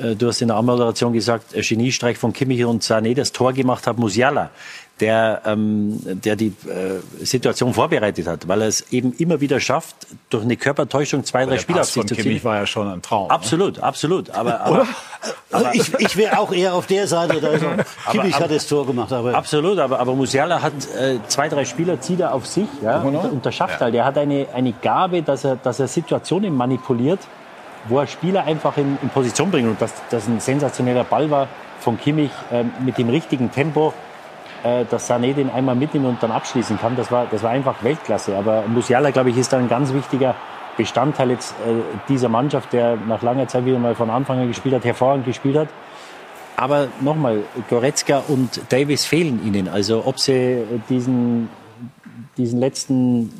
[0.00, 3.88] Äh, du hast in der Anmoderation gesagt, Geniestreich von Kimmich und Sané, das Tor gemacht
[3.88, 4.50] hat Musiala
[5.00, 9.94] der, ähm, der die äh, Situation vorbereitet hat, weil er es eben immer wieder schafft,
[10.30, 12.42] durch eine Körpertäuschung zwei, drei Spieler auf sich zu ziehen.
[12.44, 13.30] war ja schon ein Traum.
[13.30, 13.82] Absolut, ne?
[13.82, 14.30] absolut.
[14.30, 14.86] Aber, aber,
[15.52, 17.40] aber ich, ich wäre auch eher auf der Seite.
[17.40, 17.66] Da also,
[18.10, 19.12] Kimmich aber, hat das Tor gemacht.
[19.12, 23.00] Aber absolut, aber, aber Musiala hat äh, zwei, drei Spieler, zieht er auf sich ja,
[23.00, 23.86] und, und der schafft ja.
[23.86, 23.94] halt.
[23.94, 27.20] Er hat eine, eine Gabe, dass er, dass er Situationen manipuliert,
[27.88, 29.68] wo er Spieler einfach in, in Position bringt.
[29.68, 31.48] Und dass das ein sensationeller Ball war
[31.80, 33.92] von Kimmich äh, mit dem richtigen Tempo
[34.66, 36.96] äh, dass Sané den einmal mitnimmt und dann abschließen kann.
[36.96, 38.36] Das war, das war einfach Weltklasse.
[38.36, 40.34] Aber Musiala, glaube ich, ist da ein ganz wichtiger
[40.76, 44.74] Bestandteil jetzt äh, dieser Mannschaft, der nach langer Zeit wieder mal von Anfang an gespielt
[44.74, 45.68] hat, hervorragend gespielt hat.
[46.56, 49.68] Aber nochmal, Goretzka und Davis fehlen ihnen.
[49.68, 51.48] Also ob sie diesen,
[52.36, 53.30] diesen letzten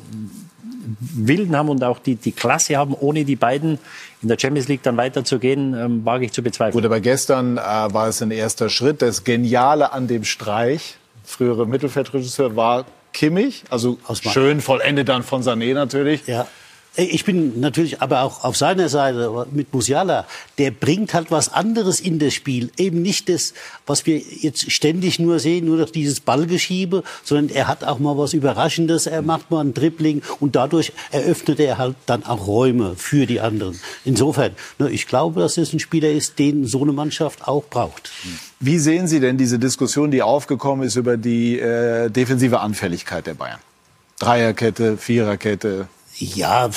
[0.99, 3.79] Willen haben und auch die, die Klasse haben, ohne die beiden
[4.21, 6.73] in der Champions League dann weiterzugehen, ähm, wage ich zu bezweifeln.
[6.81, 9.01] Gut, aber gestern äh, war es ein erster Schritt.
[9.01, 13.97] Das Geniale an dem Streich frühere Mittelfeldregisseur war Kimmich, also
[14.31, 16.25] schön vollendet dann von Sané natürlich.
[16.25, 16.47] Ja.
[16.99, 20.25] Ich bin natürlich aber auch auf seiner Seite mit Musiala.
[20.57, 22.71] Der bringt halt was anderes in das Spiel.
[22.75, 23.53] Eben nicht das,
[23.85, 28.17] was wir jetzt ständig nur sehen, nur noch dieses Ballgeschiebe, sondern er hat auch mal
[28.17, 29.05] was Überraschendes.
[29.05, 33.41] Er macht mal ein Dribbling und dadurch eröffnet er halt dann auch Räume für die
[33.41, 33.79] anderen.
[34.03, 38.09] Insofern, ne, ich glaube, dass es ein Spieler ist, den so eine Mannschaft auch braucht.
[38.59, 43.35] Wie sehen Sie denn diese Diskussion, die aufgekommen ist über die äh, defensive Anfälligkeit der
[43.35, 43.59] Bayern?
[44.17, 45.87] Dreierkette, Viererkette,
[46.19, 46.69] ja,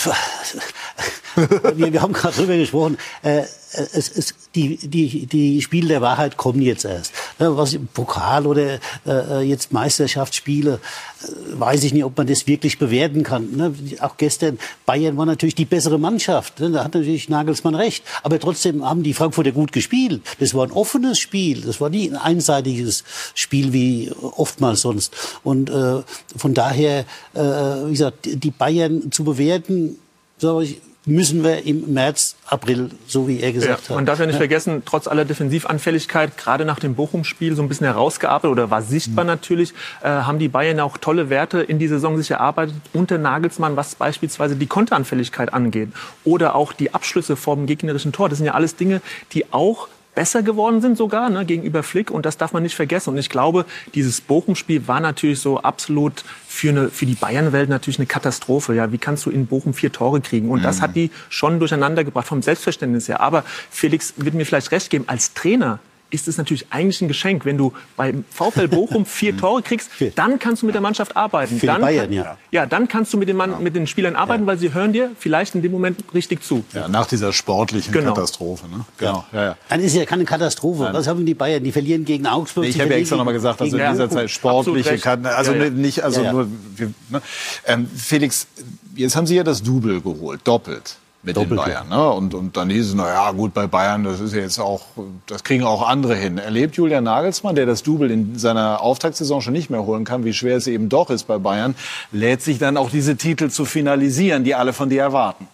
[1.36, 2.98] wir, wir haben gerade drüber gesprochen.
[3.22, 7.12] Äh, es, es, die, die, die Spiele der Wahrheit kommen jetzt erst.
[7.38, 10.80] Was Pokal oder äh, jetzt Meisterschaftsspiele,
[11.22, 13.56] äh, weiß ich nicht, ob man das wirklich bewerten kann.
[13.56, 13.74] Ne?
[14.00, 16.58] Auch gestern, Bayern war natürlich die bessere Mannschaft.
[16.58, 16.70] Ne?
[16.70, 18.04] Da hat natürlich Nagelsmann recht.
[18.22, 20.22] Aber trotzdem haben die Frankfurter gut gespielt.
[20.40, 21.60] Das war ein offenes Spiel.
[21.60, 25.14] Das war nie ein einseitiges Spiel wie oftmals sonst.
[25.44, 26.02] Und äh,
[26.36, 29.96] von daher, äh, wie gesagt, die Bayern zu bewerten,
[30.38, 33.96] sage ich, müssen wir im März, April, so wie er gesagt ja, hat.
[33.96, 34.38] Man darf ja nicht ja.
[34.38, 39.24] vergessen, trotz aller Defensivanfälligkeit, gerade nach dem Bochum-Spiel so ein bisschen herausgearbeitet oder war sichtbar
[39.24, 39.30] mhm.
[39.30, 43.76] natürlich, äh, haben die Bayern auch tolle Werte in die Saison sich erarbeitet unter Nagelsmann,
[43.76, 45.88] was beispielsweise die Konteranfälligkeit angeht
[46.24, 48.28] oder auch die Abschlüsse vom gegnerischen Tor.
[48.28, 49.00] Das sind ja alles Dinge,
[49.32, 53.10] die auch besser geworden sind sogar ne, gegenüber Flick und das darf man nicht vergessen.
[53.10, 57.98] Und ich glaube, dieses Bochum-Spiel war natürlich so absolut für, eine, für die Bayern-Welt natürlich
[57.98, 58.74] eine Katastrophe.
[58.74, 60.50] Ja, wie kannst du in Bochum vier Tore kriegen?
[60.50, 60.64] Und mhm.
[60.64, 63.20] das hat die schon durcheinander gebracht vom Selbstverständnis her.
[63.20, 65.78] Aber Felix wird mir vielleicht recht geben, als Trainer
[66.10, 67.44] ist es natürlich eigentlich ein Geschenk.
[67.44, 71.58] Wenn du beim VfL Bochum vier Tore kriegst, dann kannst du mit der Mannschaft arbeiten.
[71.58, 72.36] Für dann, Bayern, ja.
[72.50, 74.46] Ja, dann kannst du mit den, Mann, mit den Spielern arbeiten, ja.
[74.48, 76.64] weil sie hören dir vielleicht in dem Moment richtig zu.
[76.72, 78.14] Ja, nach dieser sportlichen genau.
[78.14, 78.68] Katastrophe.
[78.68, 78.84] Ne?
[78.98, 79.24] Genau.
[79.32, 79.42] Ja.
[79.42, 80.84] Ja, Dann ist ja keine Katastrophe.
[80.84, 80.94] Nein.
[80.94, 81.62] Was haben die Bayern?
[81.62, 82.64] Die verlieren gegen Augsburg.
[82.64, 85.36] Nee, ich habe ja extra nochmal gesagt, also in dieser Zeit sportliche Katastrophe.
[85.36, 86.48] Also nicht, also nur.
[87.08, 87.22] Ne?
[87.66, 88.46] Ähm, Felix,
[88.94, 91.88] jetzt haben Sie ja das Double geholt, doppelt mit Doppelt, den Bayern.
[91.88, 92.10] Ne?
[92.10, 94.82] Und, und dann hieß es, na ja, gut, bei Bayern, das ist ja jetzt auch,
[95.26, 96.38] das kriegen auch andere hin.
[96.38, 100.32] Erlebt Julian Nagelsmann, der das Double in seiner Auftaktsaison schon nicht mehr holen kann, wie
[100.32, 101.74] schwer es eben doch ist bei Bayern,
[102.12, 105.46] lädt sich dann auch diese Titel zu finalisieren, die alle von dir erwarten.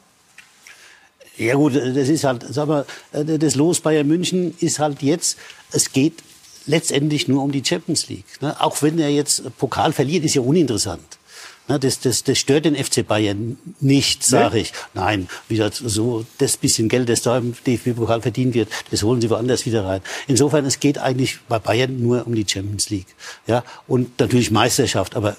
[1.37, 5.37] Ja gut, das ist halt, sag mal, das Los Bayern München ist halt jetzt,
[5.73, 6.23] es geht
[6.67, 8.41] letztendlich nur um die Champions League.
[8.41, 8.57] Ne?
[8.61, 11.16] Auch wenn er jetzt Pokal verliert, ist ja uninteressant.
[11.69, 14.73] Das, das, das stört den FC Bayern nicht, sage ich.
[14.95, 19.21] Nein, wie gesagt, so das bisschen Geld, das da im DFB-Pokal verdient wird, das holen
[19.21, 20.01] sie woanders wieder rein.
[20.29, 23.09] Insofern, es geht eigentlich bei Bayern nur um die Champions League.
[23.47, 25.37] Ja, und natürlich Meisterschaft, aber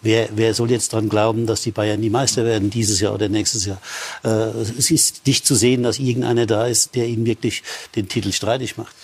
[0.00, 3.28] Wer, wer soll jetzt dran glauben, dass die Bayern die Meister werden dieses Jahr oder
[3.28, 3.80] nächstes Jahr?
[4.24, 7.62] Äh, es ist nicht zu sehen, dass irgendeiner da ist, der ihnen wirklich
[7.94, 8.94] den Titel streitig macht.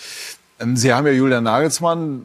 [0.59, 2.23] Ähm, Sie haben ja Julian Nagelsmann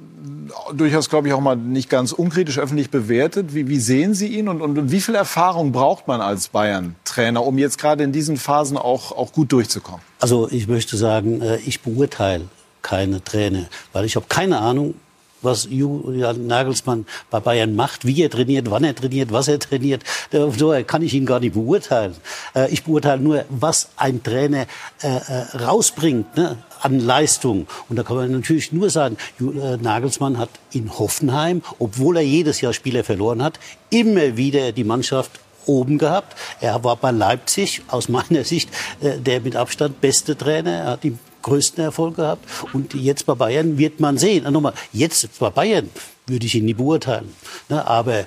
[0.74, 3.54] durchaus, glaube ich, auch mal nicht ganz unkritisch öffentlich bewertet.
[3.54, 7.44] Wie, wie sehen Sie ihn und, und, und, wie viel Erfahrung braucht man als Bayern-Trainer,
[7.44, 10.00] um jetzt gerade in diesen Phasen auch, auch gut durchzukommen?
[10.20, 12.48] Also ich möchte sagen, äh, ich beurteile
[12.82, 14.94] keine Trainer, weil ich habe keine Ahnung,
[15.42, 20.02] was Julian Nagelsmann bei Bayern macht, wie er trainiert, wann er trainiert, was er trainiert.
[20.30, 22.14] So kann ich ihn gar nicht beurteilen.
[22.54, 24.66] Äh, ich beurteile nur, was ein Trainer
[25.02, 25.08] äh,
[25.56, 26.36] rausbringt.
[26.36, 26.56] Ne?
[26.82, 27.66] an Leistung.
[27.88, 32.60] Und da kann man natürlich nur sagen, äh, Nagelsmann hat in Hoffenheim, obwohl er jedes
[32.60, 36.36] Jahr Spieler verloren hat, immer wieder die Mannschaft oben gehabt.
[36.60, 40.72] Er war bei Leipzig aus meiner Sicht äh, der mit Abstand beste Trainer.
[40.72, 42.46] Er hat die größten Erfolg gehabt.
[42.72, 44.46] Und jetzt bei Bayern wird man sehen.
[44.46, 45.90] Und nochmal, jetzt bei Bayern
[46.26, 47.34] würde ich ihn nie beurteilen.
[47.68, 48.24] Ne, aber äh,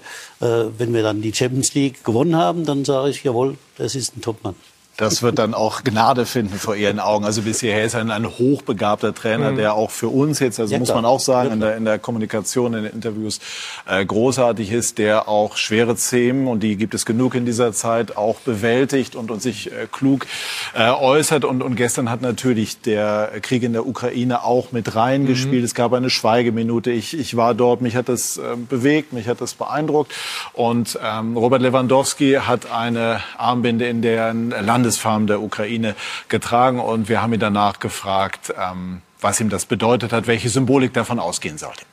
[0.78, 4.22] wenn wir dann die Champions League gewonnen haben, dann sage ich, jawohl, das ist ein
[4.22, 4.56] Topmann.
[4.98, 7.26] Das wird dann auch Gnade finden vor Ihren Augen.
[7.26, 9.58] Also bisher ist er ein, hochbegabter Trainer, mhm.
[9.58, 12.76] der auch für uns jetzt, also muss man auch sagen, in der, in der Kommunikation,
[12.76, 13.40] in den Interviews
[13.88, 18.18] äh, großartig ist, der auch schwere Themen, und die gibt es genug in dieser Zeit,
[18.18, 20.28] auch bewältigt und, und sich äh, klug
[20.76, 21.44] äh, äußert.
[21.44, 25.62] Und, und gestern hat natürlich der Krieg in der Ukraine auch mit reingespielt.
[25.62, 25.66] Mhm.
[25.66, 26.92] Es gab eine Schweigeminute.
[26.92, 30.14] Ich, ich war dort, mich hat das äh, bewegt, mich hat das beeindruckt.
[30.54, 35.96] Und ähm, Robert Lewandowski hat eine Armbinde in deren Land Landesfarm der Ukraine
[36.28, 36.80] getragen.
[36.80, 41.20] Und wir haben ihn danach gefragt, ähm, was ihm das bedeutet hat, welche Symbolik davon
[41.20, 41.84] ausgehen sollte.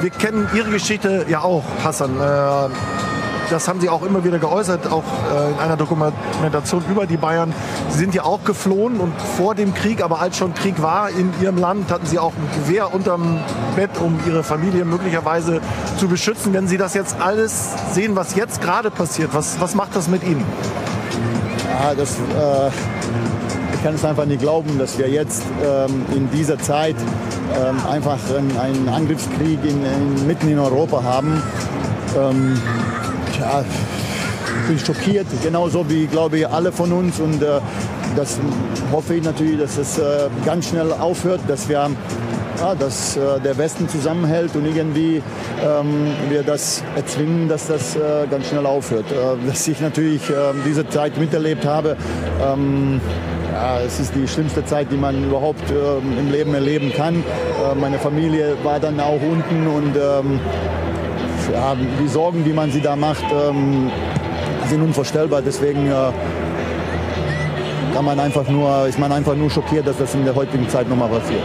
[0.00, 2.20] Wir kennen Ihre Geschichte ja auch, Hassan.
[2.20, 2.74] Äh,
[3.50, 7.54] das haben Sie auch immer wieder geäußert, auch äh, in einer Dokumentation über die Bayern.
[7.88, 11.32] Sie sind ja auch geflohen und vor dem Krieg, aber als schon Krieg war in
[11.40, 13.40] Ihrem Land, hatten Sie auch ein Gewehr unterm
[13.74, 15.60] Bett, um Ihre Familie möglicherweise
[15.96, 16.52] zu beschützen.
[16.52, 20.22] Wenn Sie das jetzt alles sehen, was jetzt gerade passiert, was, was macht das mit
[20.22, 20.44] Ihnen?
[21.68, 22.68] Ja, das, äh,
[23.74, 26.96] ich kann es einfach nicht glauben, dass wir jetzt ähm, in dieser Zeit
[27.54, 28.18] ähm, einfach
[28.58, 31.42] einen, Angriffskrieg in, in, mitten in Europa haben.
[32.18, 32.60] ähm,
[33.38, 33.64] ja,
[34.66, 37.20] bin schockiert, genauso wie, glaube ich, alle von uns.
[37.20, 37.60] Und äh,
[38.16, 38.38] das
[38.90, 41.90] hoffe ich natürlich, dass es äh, ganz schnell aufhört, dass wir
[42.60, 45.22] ja, dass äh, der Westen zusammenhält und irgendwie
[45.62, 49.06] ähm, wir das erzwingen, dass das äh, ganz schnell aufhört.
[49.12, 51.96] Äh, dass ich natürlich ähm, diese Zeit miterlebt habe,
[52.42, 53.00] ähm,
[53.52, 57.16] ja, es ist die schlimmste Zeit, die man überhaupt ähm, im Leben erleben kann.
[57.16, 60.40] Äh, meine Familie war dann auch unten und ähm,
[61.52, 63.90] ja, die Sorgen, die man sie da macht, ähm,
[64.68, 65.42] sind unvorstellbar.
[65.42, 66.12] Deswegen äh,
[67.94, 70.88] kann man einfach nur, ist man einfach nur schockiert, dass das in der heutigen Zeit
[70.88, 71.42] nochmal passiert.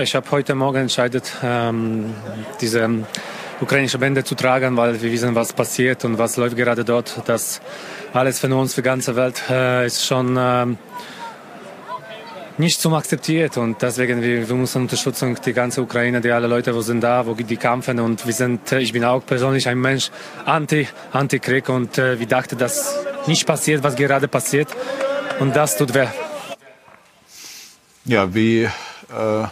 [0.00, 2.14] Ich habe heute Morgen entscheidet, ähm,
[2.60, 2.88] diese
[3.60, 7.22] ukrainische Bände zu tragen, weil wir wissen, was passiert und was läuft gerade dort.
[7.26, 7.60] Das
[8.12, 10.78] alles für uns, für die ganze Welt, äh, ist schon ähm,
[12.58, 16.74] nicht zum akzeptiert und deswegen wir, wir müssen Unterstützung die ganze Ukraine, die alle Leute,
[16.74, 20.10] wo sind da, wo die kämpfen und wir sind, ich bin auch persönlich ein Mensch
[20.44, 24.68] anti anti Krieg und äh, wir dachten, dass nicht passiert, was gerade passiert
[25.40, 26.06] und das tut weh.
[28.06, 29.46] Ja, wie äh,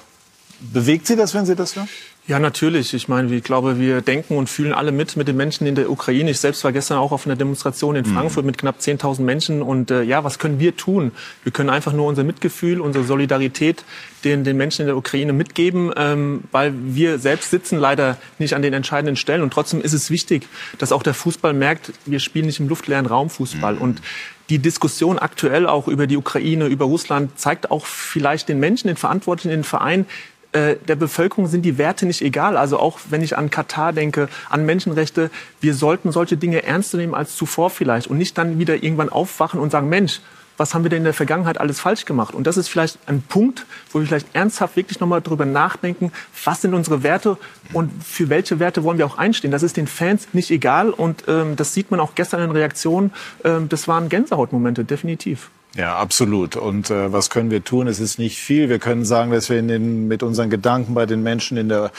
[0.73, 1.89] bewegt Sie das, wenn Sie das hören?
[2.29, 2.95] Ja, natürlich.
[2.95, 5.91] Ich meine, ich glaube, wir denken und fühlen alle mit mit den Menschen in der
[5.91, 6.31] Ukraine.
[6.31, 9.61] Ich selbst war gestern auch auf einer Demonstration in Frankfurt mit knapp 10.000 Menschen.
[9.61, 11.11] Und äh, ja, was können wir tun?
[11.43, 13.85] Wir können einfach nur unser Mitgefühl, unsere Solidarität
[14.23, 18.63] den, den Menschen in der Ukraine mitgeben, ähm, weil wir selbst sitzen leider nicht an
[18.63, 19.43] den entscheidenden Stellen.
[19.43, 20.47] Und trotzdem ist es wichtig,
[20.79, 23.77] dass auch der Fußball merkt, wir spielen nicht im luftleeren Raum Fußball.
[23.79, 24.01] Und
[24.49, 28.97] die Diskussion aktuell auch über die Ukraine, über Russland zeigt auch vielleicht den Menschen, den
[28.97, 30.07] Verantwortlichen in den Vereinen,
[30.53, 32.57] äh, der Bevölkerung sind die Werte nicht egal.
[32.57, 37.15] Also auch wenn ich an Katar denke, an Menschenrechte, wir sollten solche Dinge ernster nehmen
[37.15, 40.21] als zuvor vielleicht und nicht dann wieder irgendwann aufwachen und sagen, Mensch,
[40.59, 42.35] was haben wir denn in der Vergangenheit alles falsch gemacht?
[42.35, 46.13] Und das ist vielleicht ein Punkt, wo wir vielleicht ernsthaft wirklich nochmal drüber nachdenken,
[46.45, 47.39] was sind unsere Werte
[47.73, 49.51] und für welche Werte wollen wir auch einstehen.
[49.51, 53.13] Das ist den Fans nicht egal und ähm, das sieht man auch gestern in Reaktionen.
[53.45, 55.51] Ähm, das waren Gänsehautmomente, definitiv.
[55.75, 56.57] Ja, absolut.
[56.57, 57.87] Und äh, was können wir tun?
[57.87, 58.69] Es ist nicht viel.
[58.69, 61.93] Wir können sagen, dass wir in den, mit unseren Gedanken bei den Menschen in der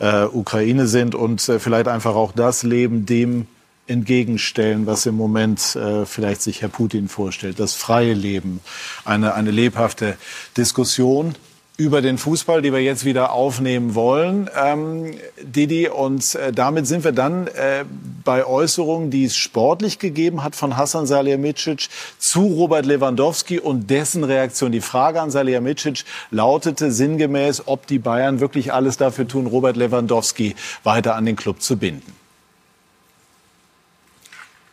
[0.00, 3.46] äh, Ukraine sind und äh, vielleicht einfach auch das Leben dem
[3.86, 7.60] entgegenstellen, was im Moment äh, vielleicht sich Herr Putin vorstellt.
[7.60, 8.60] Das freie Leben,
[9.04, 10.16] eine, eine lebhafte
[10.56, 11.34] Diskussion
[11.80, 15.88] über den Fußball, die wir jetzt wieder aufnehmen wollen, ähm, Didi.
[15.88, 17.86] Und äh, damit sind wir dann äh,
[18.22, 21.88] bei Äußerungen, die es sportlich gegeben hat von Hassan Salihamidzic
[22.18, 24.72] zu Robert Lewandowski und dessen Reaktion.
[24.72, 30.56] Die Frage an Salihamidzic lautete sinngemäß, ob die Bayern wirklich alles dafür tun, Robert Lewandowski
[30.84, 32.12] weiter an den Club zu binden.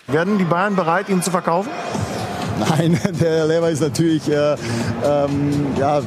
[0.08, 1.70] Werden die Bayern bereit, ihn zu verkaufen?
[2.60, 4.58] Nein, der Lever ist natürlich, äh,
[5.06, 6.02] ähm, ja,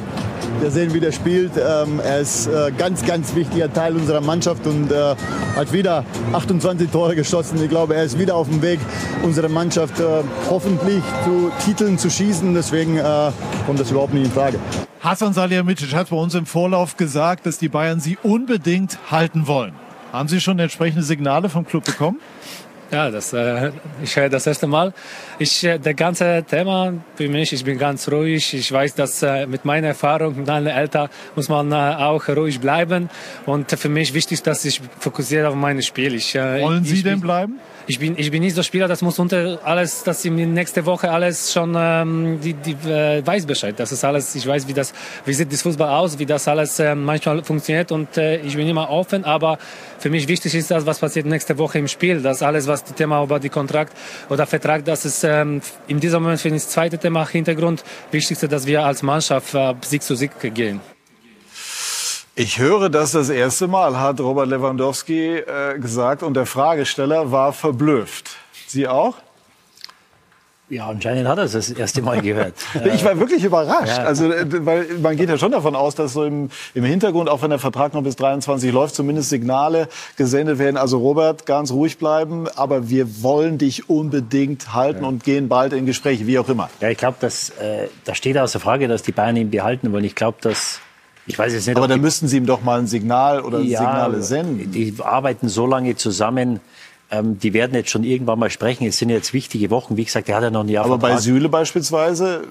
[0.59, 1.51] wir sehen, wie der spielt.
[1.57, 5.15] Ähm, er ist äh, ganz, ganz wichtiger Teil unserer Mannschaft und äh,
[5.55, 7.61] hat wieder 28 Tore geschossen.
[7.63, 8.79] Ich glaube, er ist wieder auf dem Weg,
[9.23, 10.03] unsere Mannschaft äh,
[10.49, 12.53] hoffentlich zu Titeln zu schießen.
[12.53, 12.99] Deswegen
[13.65, 14.59] kommt das überhaupt nicht in Frage.
[14.99, 19.73] Hassan Salihamidzic hat bei uns im Vorlauf gesagt, dass die Bayern sie unbedingt halten wollen.
[20.11, 22.19] Haben Sie schon entsprechende Signale vom Club bekommen?
[22.91, 23.71] Ja, das, äh,
[24.03, 24.93] ich höre das erste Mal.
[25.39, 28.53] Ich, äh, der ganze Thema für mich, ich bin ganz ruhig.
[28.53, 32.59] Ich weiß, dass äh, mit meiner Erfahrung, mit meinen Eltern muss man äh, auch ruhig
[32.59, 33.09] bleiben.
[33.45, 36.15] Und für mich wichtig dass ich fokussiere auf mein Spiel.
[36.15, 37.59] Ich, äh, Wollen Sie ich, denn bleiben?
[37.87, 41.09] Ich bin, ich bin nicht so Spieler, das muss unter alles, dass ich nächste Woche
[41.09, 43.73] alles schon, ähm, die, die äh, weiß Bescheid.
[43.77, 44.93] Das ist alles, ich weiß, wie das,
[45.25, 48.67] wie sieht das Fußball aus, wie das alles äh, manchmal funktioniert und äh, ich bin
[48.67, 49.57] immer offen, aber
[49.99, 52.21] für mich wichtig ist das, was passiert nächste Woche im Spiel.
[52.21, 53.93] Das alles, was das Thema über die Kontrakt
[54.29, 57.83] oder Vertrag, das ist ähm, in diesem Moment für das zweite Thema Hintergrund.
[58.11, 60.79] Wichtigste, dass wir als Mannschaft äh, Sieg zu Sieg gehen.
[62.41, 67.53] Ich höre das das erste Mal, hat Robert Lewandowski äh, gesagt und der Fragesteller war
[67.53, 68.31] verblüfft.
[68.65, 69.13] Sie auch?
[70.67, 72.55] Ja, anscheinend hat er es das erste Mal gehört.
[72.95, 73.95] Ich war wirklich überrascht.
[73.95, 74.05] Ja.
[74.05, 77.43] Also, äh, weil man geht ja schon davon aus, dass so im, im Hintergrund, auch
[77.43, 80.77] wenn der Vertrag noch bis 23 läuft, zumindest Signale gesendet werden.
[80.77, 85.85] Also Robert, ganz ruhig bleiben, aber wir wollen dich unbedingt halten und gehen bald in
[85.85, 86.71] Gespräche, wie auch immer.
[86.79, 90.05] Ja, ich glaube, dass äh, da steht außer Frage, dass die Bayern ihn behalten wollen.
[90.05, 90.81] Ich glaube, dass
[91.31, 93.79] ich weiß jetzt nicht, Aber die- müssten Sie ihm doch mal ein Signal oder Ja,
[93.79, 94.71] Signale senden.
[94.71, 96.59] Die arbeiten so lange zusammen.
[97.09, 98.85] Ähm, die werden jetzt schon irgendwann mal sprechen.
[98.87, 99.97] Es sind jetzt wichtige Wochen.
[99.97, 101.23] Wie gesagt, der hat ja noch ein Jahr Aber bei Vertrag.
[101.23, 102.43] Süle beispielsweise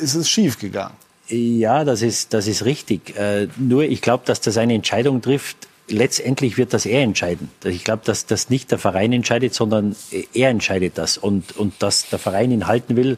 [0.00, 0.94] ist es schief gegangen.
[1.28, 3.16] Ja, das ist, das ist richtig.
[3.16, 5.56] Äh, nur ich glaube, dass das eine Entscheidung trifft.
[5.88, 7.50] Letztendlich wird das er entscheiden.
[7.64, 9.96] Ich glaube, dass das nicht der Verein entscheidet, sondern
[10.34, 11.16] er entscheidet das.
[11.18, 13.16] Und, und dass der Verein ihn halten will,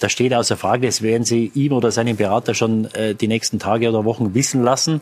[0.00, 0.86] das steht außer Frage.
[0.86, 4.62] Das werden Sie ihm oder seinem Berater schon äh, die nächsten Tage oder Wochen wissen
[4.62, 5.00] lassen.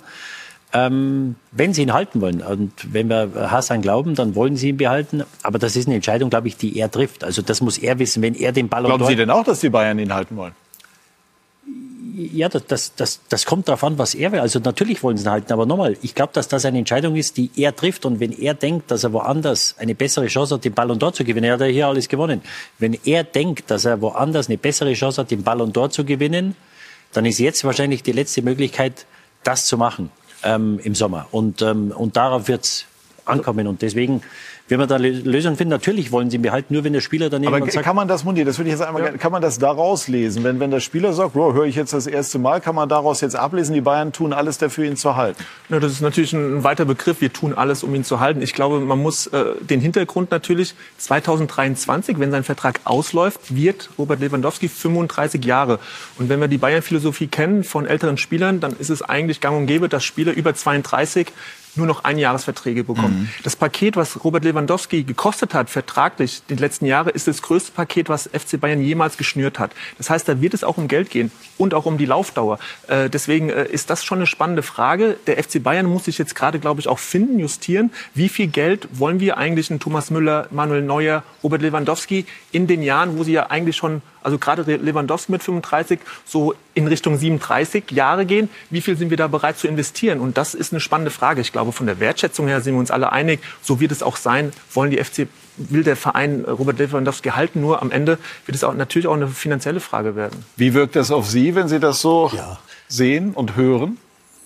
[0.73, 2.43] ähm, wenn sie ihn halten wollen.
[2.43, 5.23] Und wenn wir Hassan glauben, dann wollen sie ihn behalten.
[5.43, 7.25] Aber das ist eine Entscheidung, glaube ich, die er trifft.
[7.25, 9.71] Also das muss er wissen, wenn er den Ball Glauben Sie denn auch, dass die
[9.71, 10.53] Bayern ihn halten wollen?
[12.19, 14.41] Ja, das, das, das, das kommt darauf an, was er will.
[14.41, 17.37] Also natürlich wollen sie ihn halten, aber nochmal, ich glaube, dass das eine Entscheidung ist,
[17.37, 18.07] die er trifft.
[18.07, 21.25] Und wenn er denkt, dass er woanders eine bessere Chance hat, den Ballon d'Or zu
[21.25, 22.41] gewinnen, er hat ja hier alles gewonnen.
[22.79, 26.57] Wenn er denkt, dass er woanders eine bessere Chance hat, den Ballon d'Or zu gewinnen,
[27.13, 29.05] dann ist jetzt wahrscheinlich die letzte Möglichkeit,
[29.43, 30.11] das zu machen
[30.43, 31.27] ähm, im Sommer.
[31.33, 32.87] Und, ähm, und darauf wird's
[33.27, 33.67] ankommen.
[33.67, 34.23] Und deswegen
[34.69, 37.47] wenn wir da Lösungen finden, natürlich wollen sie ihn behalten, nur wenn der Spieler dann
[37.47, 39.13] Aber sagt, kann man das, Mundi, das würde ich jetzt einmal, ja.
[39.13, 40.43] kann man das daraus lesen?
[40.43, 43.21] Wenn, wenn der Spieler sagt, wow, höre ich jetzt das erste Mal, kann man daraus
[43.21, 45.45] jetzt ablesen, die Bayern tun alles dafür, ihn zu halten?
[45.69, 47.21] Ja, das ist natürlich ein weiter Begriff.
[47.21, 48.43] Wir tun alles, um ihn zu halten.
[48.43, 54.19] Ich glaube, man muss äh, den Hintergrund natürlich 2023, wenn sein Vertrag ausläuft, wird Robert
[54.19, 55.79] Lewandowski 35 Jahre.
[56.19, 59.67] Und wenn wir die Bayern-Philosophie kennen von älteren Spielern, dann ist es eigentlich gang und
[59.67, 61.29] gäbe, dass Spieler über 32
[61.77, 63.21] nur noch Einjahresverträge bekommen.
[63.21, 63.29] Mhm.
[63.43, 68.09] Das Paket, was Robert Lewandowski gekostet hat, vertraglich die letzten Jahre, ist das größte Paket,
[68.09, 69.73] was FC Bayern jemals geschnürt hat.
[69.99, 72.59] Das heißt, da wird es auch um Geld gehen und auch um die Laufdauer.
[72.89, 75.17] Äh, deswegen äh, ist das schon eine spannende Frage.
[75.27, 77.91] Der FC Bayern muss sich jetzt gerade, glaube ich, auch finden, justieren.
[78.15, 82.83] Wie viel Geld wollen wir eigentlich in Thomas Müller, Manuel Neuer, Robert Lewandowski in den
[82.83, 87.93] Jahren, wo sie ja eigentlich schon also gerade Lewandowski mit 35, so in Richtung 37
[87.93, 88.51] Jahre gehen.
[88.71, 90.19] Wie viel sind wir da bereit zu investieren?
[90.19, 91.41] Und das ist eine spannende Frage.
[91.41, 93.39] Ich glaube, von der Wertschätzung her sind wir uns alle einig.
[93.63, 94.53] So wird es auch sein.
[94.75, 97.61] Wollen die FC will der Verein Robert Lewandowski halten.
[97.61, 100.45] Nur am Ende wird es auch natürlich auch eine finanzielle Frage werden.
[100.57, 102.59] Wie wirkt das auf Sie, wenn Sie das so ja.
[102.89, 103.97] sehen und hören?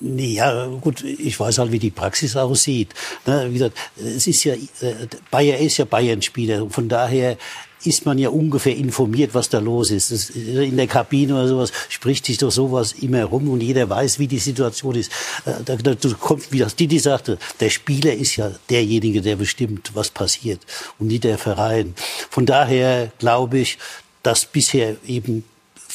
[0.02, 2.94] Ja, gut, ich weiß halt, wie die Praxis aussieht.
[3.26, 4.94] Ne, wie gesagt, es ist ja, äh,
[5.30, 6.68] Bayer ist ja Bayern-Spieler.
[6.68, 7.36] Von daher
[7.84, 10.30] ist man ja ungefähr informiert, was da los ist.
[10.30, 14.26] In der Kabine oder sowas spricht sich doch sowas immer rum und jeder weiß, wie
[14.26, 15.10] die Situation ist.
[15.44, 19.36] Äh, da, da, da kommt, wie das Didi sagte, der Spieler ist ja derjenige, der
[19.36, 20.60] bestimmt, was passiert
[20.98, 21.94] und nicht der Verein.
[22.30, 23.78] Von daher glaube ich,
[24.22, 25.44] dass bisher eben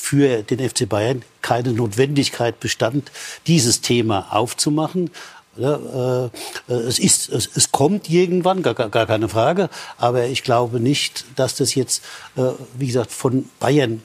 [0.05, 3.11] für den FC Bayern keine Notwendigkeit bestand,
[3.47, 5.09] dieses Thema aufzumachen.
[5.57, 6.27] Ja,
[6.67, 9.69] äh, es, ist, es, es kommt irgendwann, gar, gar keine Frage.
[9.97, 12.03] Aber ich glaube nicht, dass das jetzt,
[12.35, 12.41] äh,
[12.77, 14.01] wie gesagt, von Bayern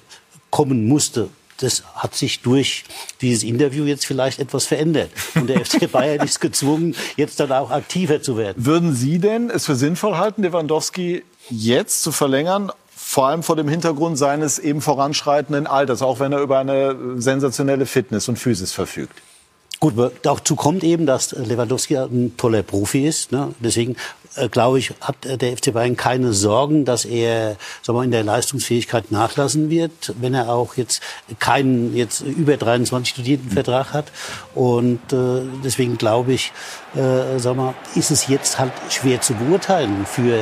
[0.51, 1.29] kommen musste.
[1.59, 2.85] Das hat sich durch
[3.21, 5.11] dieses Interview jetzt vielleicht etwas verändert.
[5.35, 8.65] Und der FC Bayern ist gezwungen, jetzt dann auch aktiver zu werden.
[8.65, 13.69] Würden Sie denn es für sinnvoll halten, Lewandowski jetzt zu verlängern, vor allem vor dem
[13.69, 19.21] Hintergrund seines eben voranschreitenden Alters, auch wenn er über eine sensationelle Fitness und Physis verfügt?
[19.83, 23.33] Gut, dazu kommt eben, dass Lewandowski ein toller Profi ist.
[23.33, 23.55] Ne?
[23.61, 23.97] Deswegen
[24.37, 28.23] äh, glaube ich, hat der FC Bayern keine Sorgen, dass er sagen wir, in der
[28.23, 31.03] Leistungsfähigkeit nachlassen wird, wenn er auch jetzt
[31.39, 34.13] keinen jetzt über 23 Studierendenvertrag hat.
[34.55, 36.53] Und äh, deswegen glaube ich,
[36.95, 40.37] äh, sagen wir, ist es jetzt halt schwer zu beurteilen für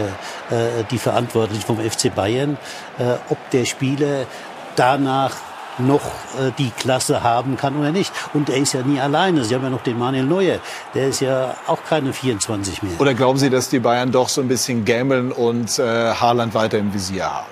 [0.50, 2.58] äh, die Verantwortlichen vom FC Bayern,
[2.98, 4.26] äh, ob der Spieler
[4.74, 5.36] danach
[5.78, 6.02] noch
[6.38, 8.12] äh, die Klasse haben kann oder nicht.
[8.34, 9.44] Und er ist ja nie alleine.
[9.44, 10.60] Sie haben ja noch den Manuel Neuer.
[10.94, 13.00] Der ist ja auch keine 24 mehr.
[13.00, 16.78] Oder glauben Sie, dass die Bayern doch so ein bisschen gambeln und äh, Haaland weiter
[16.78, 17.46] im Visier haben?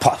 [0.00, 0.18] Pah.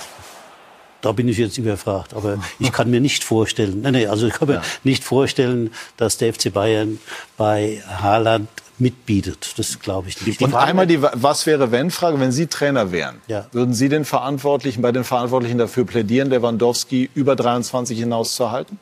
[1.00, 2.14] Da bin ich jetzt überfragt.
[2.14, 4.62] Aber ich kann mir nicht vorstellen, nein, nein, also ich kann mir ja.
[4.82, 6.98] nicht vorstellen, dass der FC Bayern
[7.36, 8.48] bei Haaland
[8.80, 9.54] mitbietet.
[9.56, 10.40] Das glaube ich nicht.
[10.42, 13.46] Und einmal die Was wäre wenn Frage, wenn Sie Trainer wären, ja.
[13.52, 18.78] würden Sie den Verantwortlichen bei den Verantwortlichen dafür plädieren, Lewandowski über 23 hinaus zu halten?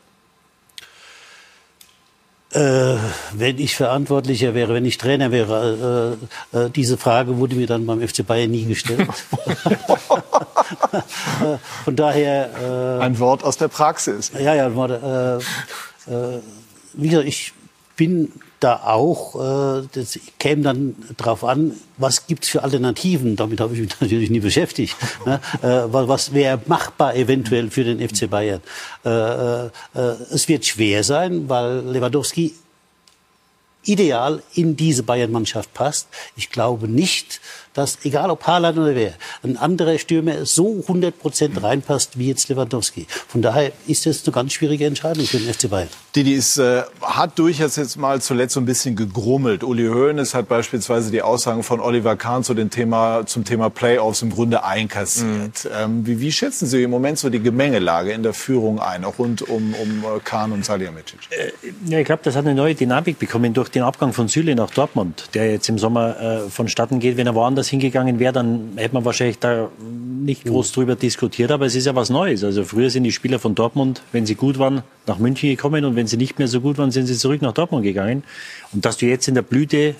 [2.53, 2.97] Äh,
[3.33, 6.17] wenn ich Verantwortlicher wäre, wenn ich Trainer wäre,
[6.53, 9.01] äh, äh, diese Frage wurde mir dann beim FC Bayern nie gestellt.
[9.01, 9.77] Äh,
[11.85, 12.99] von daher.
[13.01, 14.33] Äh, Ein Wort aus der Praxis.
[14.39, 15.41] Ja, ja, warte.
[16.07, 16.39] Äh,
[16.95, 17.53] wie gesagt, ich
[17.97, 19.35] bin da auch,
[19.81, 23.37] äh, das käme dann darauf an, was gibt's für Alternativen.
[23.37, 24.97] Damit habe ich mich natürlich nie beschäftigt.
[25.25, 25.41] ne?
[25.63, 28.61] äh, was wäre machbar eventuell für den FC Bayern?
[29.05, 29.71] Äh, äh,
[30.33, 32.55] es wird schwer sein, weil Lewandowski
[33.87, 36.09] ideal in diese Bayern-Mannschaft passt.
[36.35, 37.41] Ich glaube nicht,
[37.77, 39.12] dass, egal ob Haaland oder wer,
[39.43, 43.07] ein anderer Stürmer so 100 Prozent reinpasst wie jetzt Lewandowski.
[43.29, 45.89] Von daher ist das eine ganz schwierige Entscheidung für den FC Bayern.
[46.14, 49.62] Didi ist, äh, hat durchaus jetzt mal zuletzt so ein bisschen gegrummelt.
[49.62, 54.22] Uli Hoeneß hat beispielsweise die Aussagen von Oliver Kahn zu dem Thema, zum Thema Playoffs
[54.22, 55.64] im Grunde einkassiert.
[55.64, 55.70] Mhm.
[55.74, 59.18] Ähm, wie, wie, schätzen Sie im Moment so die Gemengelage in der Führung ein, auch
[59.18, 61.18] rund um, um äh, Kahn und Salihamidzic?
[61.31, 61.51] Äh,
[61.87, 64.70] ja, ich glaube, das hat eine neue Dynamik bekommen durch den Abgang von Süle nach
[64.70, 67.18] Dortmund, der jetzt im Sommer äh, vonstatten geht.
[67.18, 71.51] Wenn er woanders hingegangen wäre, dann hätte man wahrscheinlich da nicht groß drüber diskutiert.
[71.51, 72.45] Aber es ist ja was Neues.
[72.45, 75.97] Also früher sind die Spieler von Dortmund, wenn sie gut waren, nach München gekommen und
[75.97, 78.25] wenn sie nicht mehr so gut waren, sind sie zurück nach Dortmund gegangen.
[78.73, 79.95] Und dass du jetzt in der Blüte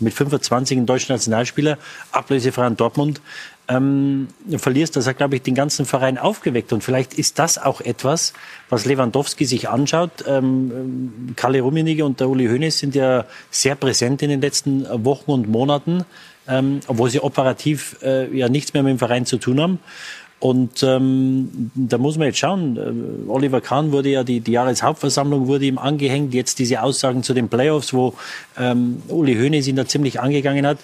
[0.00, 1.78] mit 25 einen deutschen Nationalspieler,
[2.12, 3.20] ablösefrei an Dortmund,
[3.68, 6.72] ähm, verlierst, das hat, glaube ich, den ganzen Verein aufgeweckt.
[6.72, 8.32] Und vielleicht ist das auch etwas,
[8.70, 10.24] was Lewandowski sich anschaut.
[10.26, 15.32] Ähm, Kalle Rummenigge und der Uli Hoeneß sind ja sehr präsent in den letzten Wochen
[15.32, 16.04] und Monaten,
[16.48, 19.78] ähm, obwohl sie operativ äh, ja nichts mehr mit dem Verein zu tun haben.
[20.40, 22.76] Und ähm, da muss man jetzt schauen.
[22.76, 26.32] Äh, Oliver Kahn wurde ja, die, die Jahreshauptversammlung wurde ihm angehängt.
[26.32, 28.14] Jetzt diese Aussagen zu den Playoffs, wo
[28.56, 30.78] ähm, Uli Hoeneß ihn da ziemlich angegangen hat.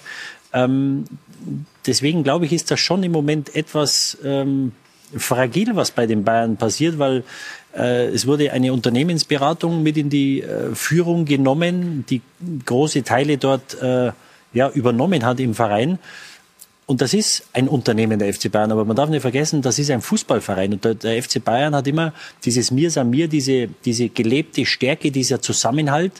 [0.51, 1.05] Ähm,
[1.85, 4.73] deswegen glaube ich, ist das schon im Moment etwas ähm,
[5.15, 7.23] fragil, was bei den Bayern passiert, weil
[7.77, 12.21] äh, es wurde eine Unternehmensberatung mit in die äh, Führung genommen, die
[12.65, 14.11] große Teile dort äh,
[14.55, 15.99] ja, übernommen hat im Verein.
[16.87, 19.89] Und das ist ein Unternehmen der FC Bayern, aber man darf nicht vergessen, das ist
[19.89, 20.73] ein Fußballverein.
[20.73, 25.41] Und der, der FC Bayern hat immer dieses Mir Samir, diese, diese gelebte Stärke, dieser
[25.41, 26.13] Zusammenhalt,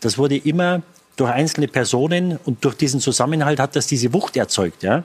[0.00, 0.82] das wurde immer
[1.16, 4.82] durch einzelne Personen und durch diesen Zusammenhalt hat das diese Wucht erzeugt.
[4.82, 5.04] Ja?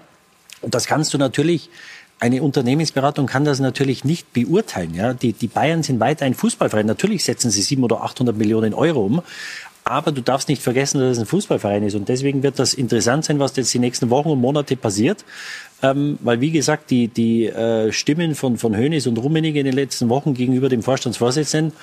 [0.61, 1.69] Und das kannst du natürlich,
[2.19, 4.93] eine Unternehmensberatung kann das natürlich nicht beurteilen.
[4.95, 5.13] Ja?
[5.13, 6.86] Die, die Bayern sind weiter ein Fußballverein.
[6.86, 9.21] Natürlich setzen sie sieben oder 800 Millionen Euro um.
[9.88, 11.95] Aber du darfst nicht vergessen, dass es ein Fußballverein ist.
[11.95, 15.23] Und deswegen wird das interessant sein, was jetzt die nächsten Wochen und Monate passiert.
[15.83, 19.75] Ähm, weil, wie gesagt, die, die äh, Stimmen von, von Hönes und Rummenigge in den
[19.75, 21.73] letzten Wochen gegenüber dem Vorstandsvorsitzenden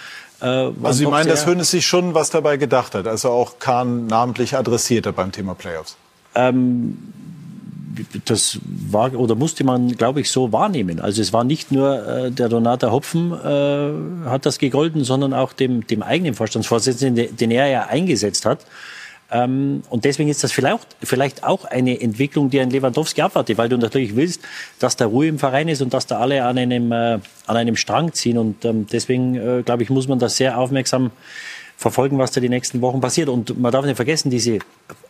[0.43, 4.09] äh, also Sie meinen, dass Hönes sich schon was dabei gedacht hat, also auch Kahn
[4.09, 5.97] namentlich adressiert hat beim Thema Playoffs?
[6.35, 6.99] Ähm,
[8.25, 11.01] das war oder musste man, glaube ich, so wahrnehmen.
[11.01, 15.53] Also es war nicht nur äh, der Donata Hopfen äh, hat das gegolten, sondern auch
[15.53, 18.61] dem, dem eigenen Vorstandsvorsitzenden, den er ja eingesetzt hat.
[19.33, 23.69] Ähm, und deswegen ist das vielleicht, vielleicht auch eine Entwicklung, die ein Lewandowski abwartet, weil
[23.69, 24.43] du natürlich willst,
[24.79, 27.77] dass da Ruhe im Verein ist und dass da alle an einem, äh, an einem
[27.77, 28.37] Strang ziehen.
[28.37, 31.11] Und ähm, deswegen, äh, glaube ich, muss man das sehr aufmerksam
[31.79, 33.31] verfolgen, was da die nächsten Wochen passiert.
[33.31, 34.59] Und man darf nicht vergessen, diese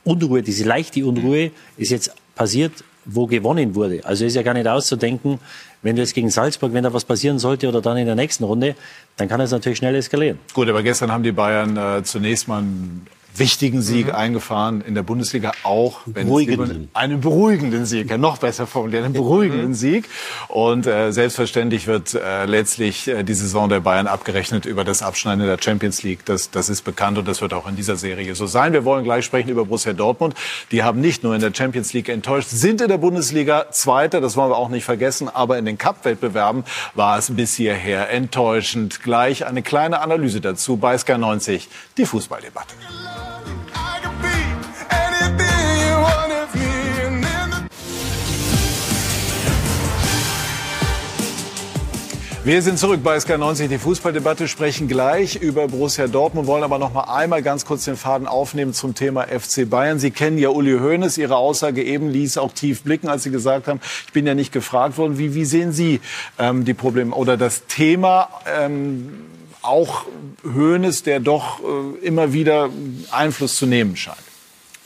[0.04, 2.72] Unruhe, diese leichte Unruhe ist jetzt passiert,
[3.04, 4.00] wo gewonnen wurde.
[4.04, 5.40] Also ist ja gar nicht auszudenken,
[5.82, 8.44] wenn du jetzt gegen Salzburg, wenn da was passieren sollte oder dann in der nächsten
[8.44, 8.76] Runde,
[9.16, 10.38] dann kann es natürlich schnell eskalieren.
[10.54, 14.14] Gut, aber gestern haben die Bayern äh, zunächst mal ein wichtigen Sieg mhm.
[14.14, 16.88] eingefahren in der Bundesliga, auch wenn beruhigenden.
[16.92, 19.74] einen beruhigenden Sieg, ja, noch besser formuliert, einen beruhigenden mhm.
[19.74, 20.08] Sieg.
[20.48, 25.44] Und äh, selbstverständlich wird äh, letztlich äh, die Saison der Bayern abgerechnet über das Abschneiden
[25.46, 26.24] der Champions League.
[26.24, 28.72] Das, das ist bekannt und das wird auch in dieser Serie so sein.
[28.72, 30.34] Wir wollen gleich sprechen über Borussia Dortmund.
[30.70, 34.36] Die haben nicht nur in der Champions League enttäuscht, sind in der Bundesliga Zweiter, das
[34.36, 36.64] wollen wir auch nicht vergessen, aber in den Cup-Wettbewerben
[36.94, 39.02] war es bis hierher enttäuschend.
[39.02, 42.74] Gleich eine kleine Analyse dazu bei Sky 90, die Fußballdebatte.
[52.44, 56.92] Wir sind zurück bei SK90, die Fußballdebatte, sprechen gleich über Borussia Dortmund, wollen aber noch
[56.92, 60.00] mal einmal ganz kurz den Faden aufnehmen zum Thema FC Bayern.
[60.00, 63.68] Sie kennen ja Uli Hoeneß, Ihre Aussage eben ließ auch tief blicken, als Sie gesagt
[63.68, 65.18] haben, ich bin ja nicht gefragt worden.
[65.18, 66.00] Wie, wie sehen Sie
[66.36, 69.20] ähm, die Probleme oder das Thema ähm,
[69.62, 70.04] auch
[70.44, 72.70] Hoeneß, der doch äh, immer wieder
[73.10, 74.18] Einfluss zu nehmen scheint?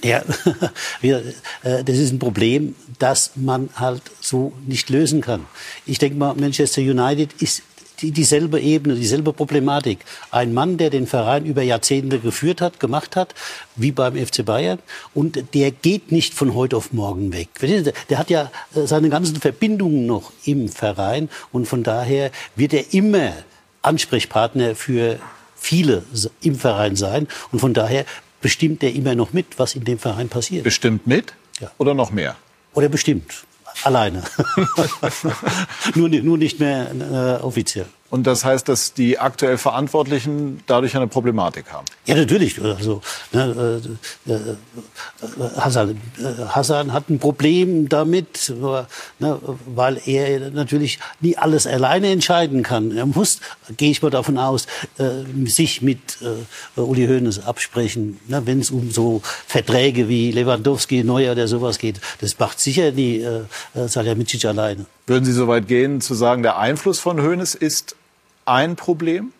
[0.02, 0.22] Ja,
[1.02, 5.46] äh, das ist ein Problem, das man halt so nicht lösen kann.
[5.86, 7.62] Ich denke mal, Manchester United ist
[8.00, 10.00] die, dieselbe Ebene, dieselbe Problematik.
[10.30, 13.34] Ein Mann, der den Verein über Jahrzehnte geführt hat, gemacht hat,
[13.74, 14.78] wie beim FC Bayern,
[15.14, 17.48] und der geht nicht von heute auf morgen weg.
[18.10, 22.92] Der hat ja äh, seine ganzen Verbindungen noch im Verein und von daher wird er
[22.92, 23.32] immer
[23.86, 25.18] Ansprechpartner für
[25.54, 26.04] viele
[26.42, 27.28] im Verein sein.
[27.52, 28.04] Und von daher
[28.40, 30.64] bestimmt er immer noch mit, was in dem Verein passiert.
[30.64, 31.34] Bestimmt mit?
[31.60, 31.70] Ja.
[31.78, 32.36] Oder noch mehr?
[32.74, 33.44] Oder bestimmt.
[33.82, 34.22] Alleine.
[35.94, 37.86] nur, nur nicht mehr äh, offiziell.
[38.08, 41.86] Und das heißt, dass die aktuell Verantwortlichen dadurch eine Problematik haben?
[42.04, 42.62] Ja, natürlich.
[42.62, 43.00] Also,
[43.32, 43.80] ne,
[44.26, 44.56] äh, äh,
[45.56, 48.52] Hassan, äh, Hassan hat ein Problem damit,
[49.18, 52.96] ne, weil er natürlich nie alles alleine entscheiden kann.
[52.96, 53.40] Er muss,
[53.76, 54.66] gehe ich mal davon aus,
[54.98, 61.02] äh, sich mit äh, Uli Hoeneß absprechen, ne, wenn es um so Verträge wie Lewandowski,
[61.02, 62.00] Neuer oder sowas geht.
[62.20, 63.42] Das macht sicher die äh,
[63.74, 64.86] Salihamidzic alleine.
[65.06, 67.94] Würden Sie so weit gehen, zu sagen, der Einfluss von Hoeneß ist
[68.44, 69.32] ein Problem?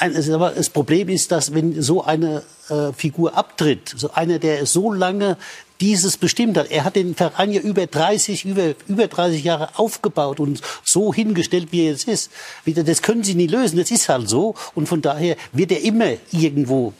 [0.00, 4.90] Nein, das Problem ist, dass wenn so eine äh, Figur abtritt, so einer, der so
[4.92, 5.36] lange
[5.82, 6.70] dieses bestimmt hat.
[6.70, 11.68] Er hat den Verein ja über 30, über, über 30 Jahre aufgebaut und so hingestellt,
[11.72, 12.30] wie er jetzt ist.
[12.64, 13.78] Das können Sie nie lösen.
[13.78, 14.54] Das ist halt so.
[14.74, 16.94] Und von daher wird er immer irgendwo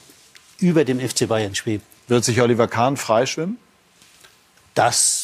[0.59, 1.85] über dem FC Bayern schweben.
[2.09, 3.57] Wird sich Oliver Kahn freischwimmen?
[4.75, 5.22] Das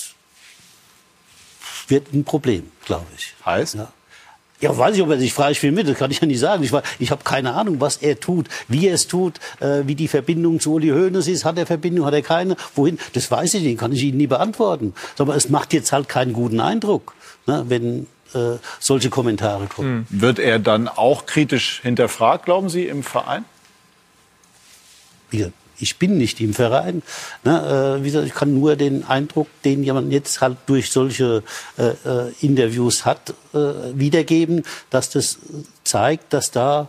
[1.88, 3.34] wird ein Problem, glaube ich.
[3.44, 3.76] Heißt?
[3.76, 3.92] Ja.
[4.60, 6.64] Ja, weiß ich, ob er sich freischwimmen will, das kann ich ja nicht sagen.
[6.64, 10.08] Ich, ich habe keine Ahnung, was er tut, wie er es tut, äh, wie die
[10.08, 11.44] Verbindung zu Uli Hoeneß ist.
[11.44, 12.56] Hat er Verbindung, hat er keine?
[12.74, 12.98] Wohin?
[13.12, 14.94] Das weiß ich nicht, kann ich Ihnen nie beantworten.
[15.18, 17.14] Aber es macht jetzt halt keinen guten Eindruck,
[17.46, 20.08] ne, wenn äh, solche Kommentare kommen.
[20.10, 23.44] Wird er dann auch kritisch hinterfragt, glauben Sie, im Verein?
[25.30, 27.02] Wie gesagt, ich bin nicht im Verein.
[27.44, 31.42] Ne, äh, wie gesagt, ich kann nur den Eindruck, den jemand jetzt halt durch solche
[31.76, 33.58] äh, äh, Interviews hat, äh,
[33.94, 35.38] wiedergeben, dass das
[35.84, 36.88] zeigt, dass da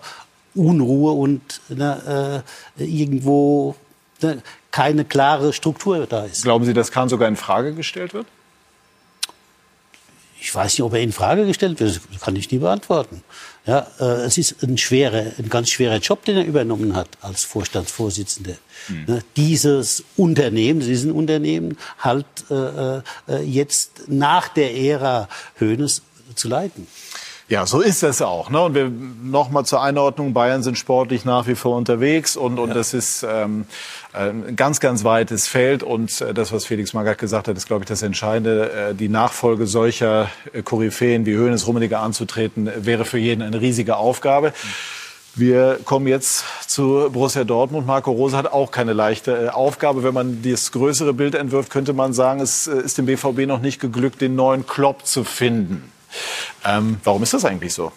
[0.55, 2.43] Unruhe und ne,
[2.77, 3.75] äh, irgendwo
[4.21, 6.43] ne, keine klare Struktur da ist.
[6.43, 8.27] Glauben Sie, dass Kahn sogar in Frage gestellt wird?
[10.41, 11.99] Ich weiß nicht, ob er in Frage gestellt wird.
[12.11, 13.23] Das kann ich nie beantworten.
[13.65, 17.43] Ja, äh, es ist ein schwerer, ein ganz schwerer Job, den er übernommen hat als
[17.43, 18.55] Vorstandsvorsitzender.
[19.07, 23.01] Ne, dieses Unternehmen, diesen Unternehmen halt äh, äh,
[23.43, 26.01] jetzt nach der Ära Höhnes
[26.35, 26.87] zu leiten.
[27.49, 28.51] Ja, so ist es auch.
[28.51, 28.61] Ne?
[28.61, 28.91] Und wir
[29.23, 33.65] nochmal zur Einordnung: Bayern sind sportlich nach wie vor unterwegs und, und das ist ähm,
[34.13, 35.81] ein ganz, ganz weites Feld.
[35.81, 38.71] Und äh, das, was Felix Magath gesagt hat, ist, glaube ich, das Entscheidende.
[38.91, 43.97] Äh, die Nachfolge solcher äh, Koryphäen wie Höhnes, Rummenigge anzutreten, wäre für jeden eine riesige
[43.97, 44.53] Aufgabe.
[45.33, 47.87] Wir kommen jetzt zu Borussia Dortmund.
[47.87, 50.03] Marco Rose hat auch keine leichte Aufgabe.
[50.03, 53.79] Wenn man das größere Bild entwirft, könnte man sagen, es ist dem BVB noch nicht
[53.79, 55.91] geglückt, den neuen Klopp zu finden.
[56.65, 57.91] Ähm, warum ist das eigentlich so?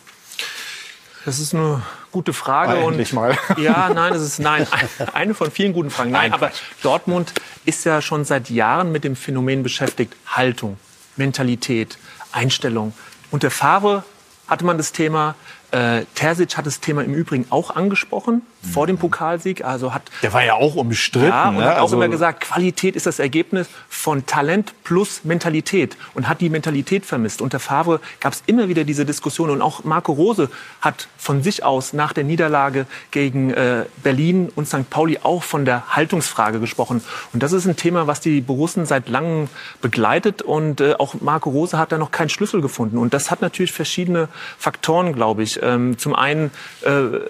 [1.24, 2.78] Das ist eine gute Frage.
[2.78, 3.38] Endlich und mal.
[3.58, 4.66] Ja, nein, es ist nein,
[5.12, 6.10] eine von vielen guten Fragen.
[6.10, 6.50] Nein, aber
[6.82, 7.32] Dortmund
[7.64, 10.14] ist ja schon seit Jahren mit dem Phänomen beschäftigt.
[10.26, 10.78] Haltung,
[11.16, 11.98] Mentalität,
[12.32, 12.92] Einstellung.
[13.30, 14.04] Unter Favre
[14.48, 15.34] hatte man das Thema.
[15.72, 18.42] Äh, Terzic hat das Thema im Übrigen auch angesprochen
[18.72, 19.64] vor dem Pokalsieg.
[19.64, 21.26] Also hat Der war ja auch umstritten.
[21.28, 21.64] ja, und ne?
[21.64, 26.40] hat auch Also- immer gesagt, Qualität ist das Ergebnis von Talent plus Mentalität und hat
[26.42, 27.40] die Mentalität vermisst.
[27.40, 30.50] Unter Favre gab es immer wieder diese Diskussion und auch Marco Rose
[30.82, 34.90] hat von sich aus nach der Niederlage gegen äh, Berlin und St.
[34.90, 37.02] Pauli auch von der Haltungsfrage gesprochen.
[37.32, 39.48] Und das ist ein Thema, was die Borussen seit langem
[39.80, 42.98] begleitet und äh, auch Marco Rose hat da noch keinen Schlüssel gefunden.
[42.98, 45.61] Und das hat natürlich verschiedene Faktoren, glaube ich.
[45.62, 46.50] Ähm, zum einen
[46.82, 47.20] äh,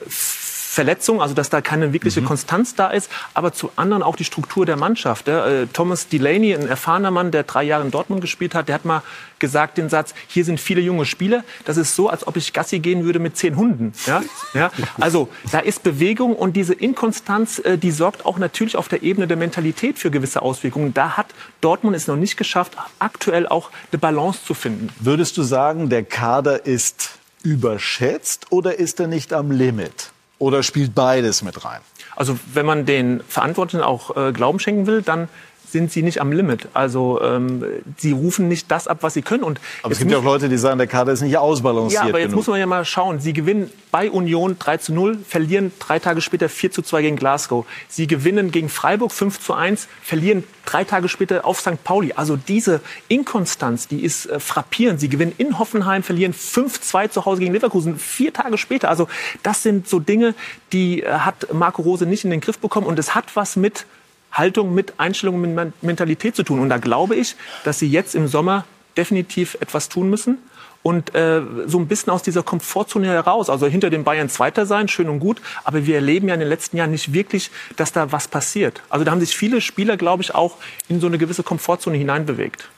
[0.72, 4.64] Verletzung, also dass da keine wirkliche Konstanz da ist, aber zu anderen auch die Struktur
[4.64, 5.28] der Mannschaft.
[5.28, 8.86] Äh, Thomas Delaney, ein erfahrener Mann, der drei Jahre in Dortmund gespielt hat, der hat
[8.86, 9.02] mal
[9.38, 12.78] gesagt den Satz, hier sind viele junge Spieler, das ist so, als ob ich Gassi
[12.78, 13.92] gehen würde mit zehn Hunden.
[14.06, 14.22] Ja.
[14.54, 14.70] Ja.
[14.98, 19.26] Also da ist Bewegung und diese Inkonstanz, äh, die sorgt auch natürlich auf der Ebene
[19.26, 20.94] der Mentalität für gewisse Auswirkungen.
[20.94, 21.26] Da hat
[21.60, 24.88] Dortmund es noch nicht geschafft, aktuell auch eine Balance zu finden.
[25.00, 30.12] Würdest du sagen, der Kader ist überschätzt oder ist er nicht am Limit?
[30.38, 31.80] Oder spielt beides mit rein?
[32.16, 35.28] Also wenn man den Verantwortlichen auch äh, Glauben schenken will, dann
[35.72, 36.68] sind sie nicht am Limit.
[36.74, 37.64] Also ähm,
[37.96, 39.42] sie rufen nicht das ab, was sie können.
[39.42, 42.08] Und Aber es gibt ja auch Leute, die sagen, der Kader ist nicht ausbalanciert ja,
[42.08, 42.40] aber jetzt genug.
[42.40, 43.18] muss man ja mal schauen.
[43.18, 47.16] Sie gewinnen bei Union 3 zu 0, verlieren drei Tage später 4 zu 2 gegen
[47.16, 47.66] Glasgow.
[47.88, 51.82] Sie gewinnen gegen Freiburg 5 zu 1, verlieren drei Tage später auf St.
[51.82, 52.12] Pauli.
[52.14, 55.00] Also diese Inkonstanz, die ist äh, frappierend.
[55.00, 58.88] Sie gewinnen in Hoffenheim, verlieren 5-2 zu Hause gegen Leverkusen, vier Tage später.
[58.88, 59.08] Also
[59.42, 60.34] das sind so Dinge,
[60.72, 62.86] die äh, hat Marco Rose nicht in den Griff bekommen.
[62.86, 63.86] Und es hat was mit
[64.32, 66.58] Haltung, mit Einstellung, mit Men- Mentalität zu tun.
[66.58, 68.64] Und da glaube ich, dass sie jetzt im Sommer
[68.96, 70.38] definitiv etwas tun müssen
[70.82, 74.88] und äh, so ein bisschen aus dieser Komfortzone heraus, also hinter den Bayern Zweiter sein,
[74.88, 78.10] schön und gut, aber wir erleben ja in den letzten Jahren nicht wirklich, dass da
[78.10, 78.82] was passiert.
[78.88, 80.56] Also da haben sich viele Spieler, glaube ich, auch
[80.88, 82.68] in so eine gewisse Komfortzone hineinbewegt.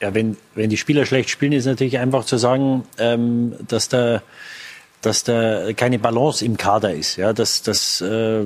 [0.00, 4.22] Ja, wenn, wenn die Spieler schlecht spielen, ist natürlich einfach zu sagen, ähm, dass da
[5.02, 7.16] dass da keine Balance im Kader ist.
[7.16, 8.44] Ja, das, das, äh,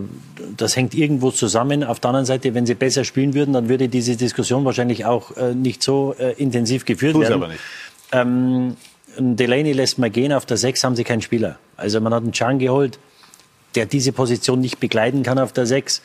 [0.57, 1.85] das hängt irgendwo zusammen.
[1.85, 5.37] Auf der anderen Seite, wenn sie besser spielen würden, dann würde diese Diskussion wahrscheinlich auch
[5.37, 7.43] äh, nicht so äh, intensiv geführt Tut sie werden.
[7.43, 7.61] aber nicht.
[8.13, 8.77] Ähm,
[9.19, 11.59] Delaney lässt mal gehen, auf der 6 haben sie keinen Spieler.
[11.77, 12.99] Also man hat einen Chan geholt,
[13.75, 16.03] der diese Position nicht begleiten kann auf der 6.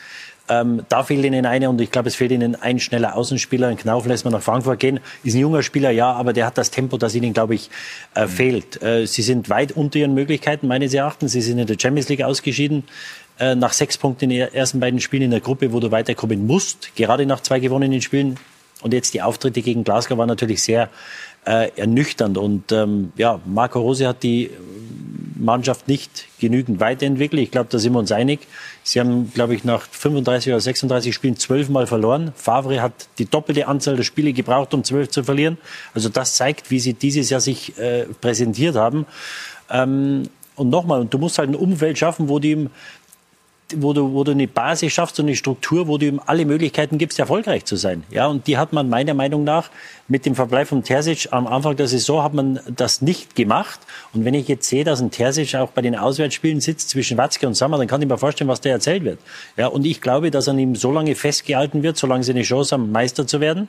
[0.50, 3.68] Ähm, da fehlt ihnen eine und ich glaube, es fehlt ihnen ein schneller Außenspieler.
[3.68, 5.00] Ein Knauf lässt man nach Frankfurt gehen.
[5.24, 7.70] Ist ein junger Spieler, ja, aber der hat das Tempo, das ihnen, glaube ich,
[8.16, 8.82] äh, fehlt.
[8.82, 11.32] Äh, sie sind weit unter ihren Möglichkeiten, meines Erachtens.
[11.32, 12.84] Sie sind in der Champions League ausgeschieden.
[13.39, 16.46] Äh, nach sechs Punkten in den ersten beiden Spielen in der Gruppe, wo du weiterkommen
[16.46, 16.96] musst.
[16.96, 18.38] Gerade nach zwei gewonnenen Spielen.
[18.82, 20.89] Und jetzt die Auftritte gegen Glasgow waren natürlich sehr
[21.46, 22.38] äh, ernüchternd.
[22.38, 24.50] Und ähm, ja, Marco Rose hat die
[25.36, 27.42] Mannschaft nicht genügend weiterentwickelt.
[27.42, 28.42] Ich glaube, da sind wir uns einig.
[28.84, 32.34] Sie haben, glaube ich, nach 35 oder 36 Spielen zwölfmal verloren.
[32.36, 35.58] Favre hat die doppelte Anzahl der Spiele gebraucht, um zwölf zu verlieren.
[35.94, 39.06] Also das zeigt, wie sie dieses Jahr sich äh, präsentiert haben.
[39.70, 40.24] Ähm,
[40.56, 42.68] und nochmal, und du musst halt ein Umfeld schaffen, wo die
[43.78, 46.98] wo du, wo du eine Basis schaffst und eine Struktur, wo du ihm alle Möglichkeiten
[46.98, 48.04] gibst, erfolgreich zu sein.
[48.12, 49.70] Ja, und die hat man meiner Meinung nach
[50.08, 53.80] mit dem Verbleib von Terzic am Anfang der Saison hat man das nicht gemacht.
[54.14, 57.48] Und wenn ich jetzt sehe, dass ein Terzic auch bei den Auswärtsspielen sitzt zwischen Watzke
[57.48, 59.20] und Sammer, dann kann ich mir vorstellen, was der erzählt wird.
[59.58, 62.74] Ja, und ich glaube, dass an ihm so lange festgehalten wird, solange sie eine Chance
[62.74, 63.68] haben, Meister zu werden.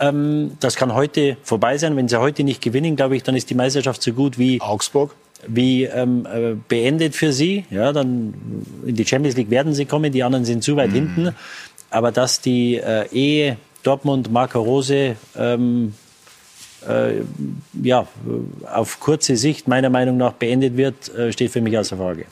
[0.00, 1.96] Ähm, das kann heute vorbei sein.
[1.96, 5.14] Wenn sie heute nicht gewinnen, glaube ich, dann ist die Meisterschaft so gut wie Augsburg
[5.46, 7.64] wie ähm, äh, beendet für sie.
[7.70, 8.34] Ja, dann
[8.86, 10.94] in die Champions League werden sie kommen, die anderen sind zu weit mhm.
[10.94, 11.34] hinten.
[11.90, 15.94] Aber dass die äh, Ehe Dortmund, Marco Rose ähm,
[16.86, 17.22] äh,
[17.82, 18.06] ja,
[18.72, 22.26] auf kurze Sicht meiner Meinung nach beendet wird, äh, steht für mich außer Frage.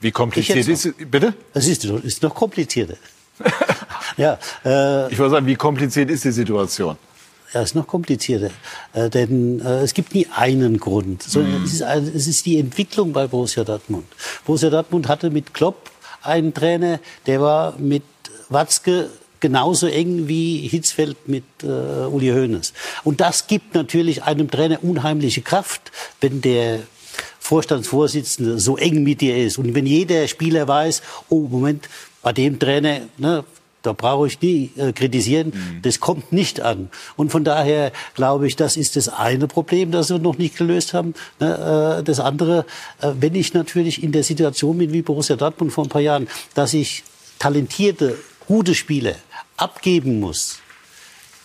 [0.00, 0.94] Wie kompliziert ist es?
[1.10, 1.34] Bitte?
[1.52, 2.96] Es ist, ist noch komplizierter.
[4.16, 6.96] ja, äh, ich wollte sagen, wie kompliziert ist die Situation?
[7.52, 8.50] Ja, ist noch komplizierter.
[8.92, 11.64] Äh, denn äh, es gibt nie einen Grund, sondern mm.
[11.64, 14.06] es, ist, es ist die Entwicklung bei Borussia Dortmund.
[14.44, 15.90] Borussia Dortmund hatte mit Klopp
[16.22, 18.04] einen Trainer, der war mit
[18.48, 22.72] Watzke genauso eng wie Hitzfeld mit äh, Uli Hoeneß.
[23.04, 25.90] Und das gibt natürlich einem Trainer unheimliche Kraft,
[26.20, 26.80] wenn der
[27.40, 29.58] Vorstandsvorsitzende so eng mit dir ist.
[29.58, 31.88] Und wenn jeder Spieler weiß, oh Moment,
[32.22, 33.44] bei dem Trainer, ne,
[33.82, 35.52] da brauche ich nie äh, kritisieren.
[35.54, 35.82] Mhm.
[35.82, 36.90] Das kommt nicht an.
[37.16, 40.92] Und von daher glaube ich, das ist das eine Problem, das wir noch nicht gelöst
[40.92, 41.14] haben.
[41.38, 42.66] Ne, äh, das andere,
[43.00, 46.28] äh, wenn ich natürlich in der Situation bin wie Borussia Dortmund vor ein paar Jahren,
[46.54, 47.04] dass ich
[47.38, 49.14] talentierte, gute Spieler
[49.56, 50.58] abgeben muss,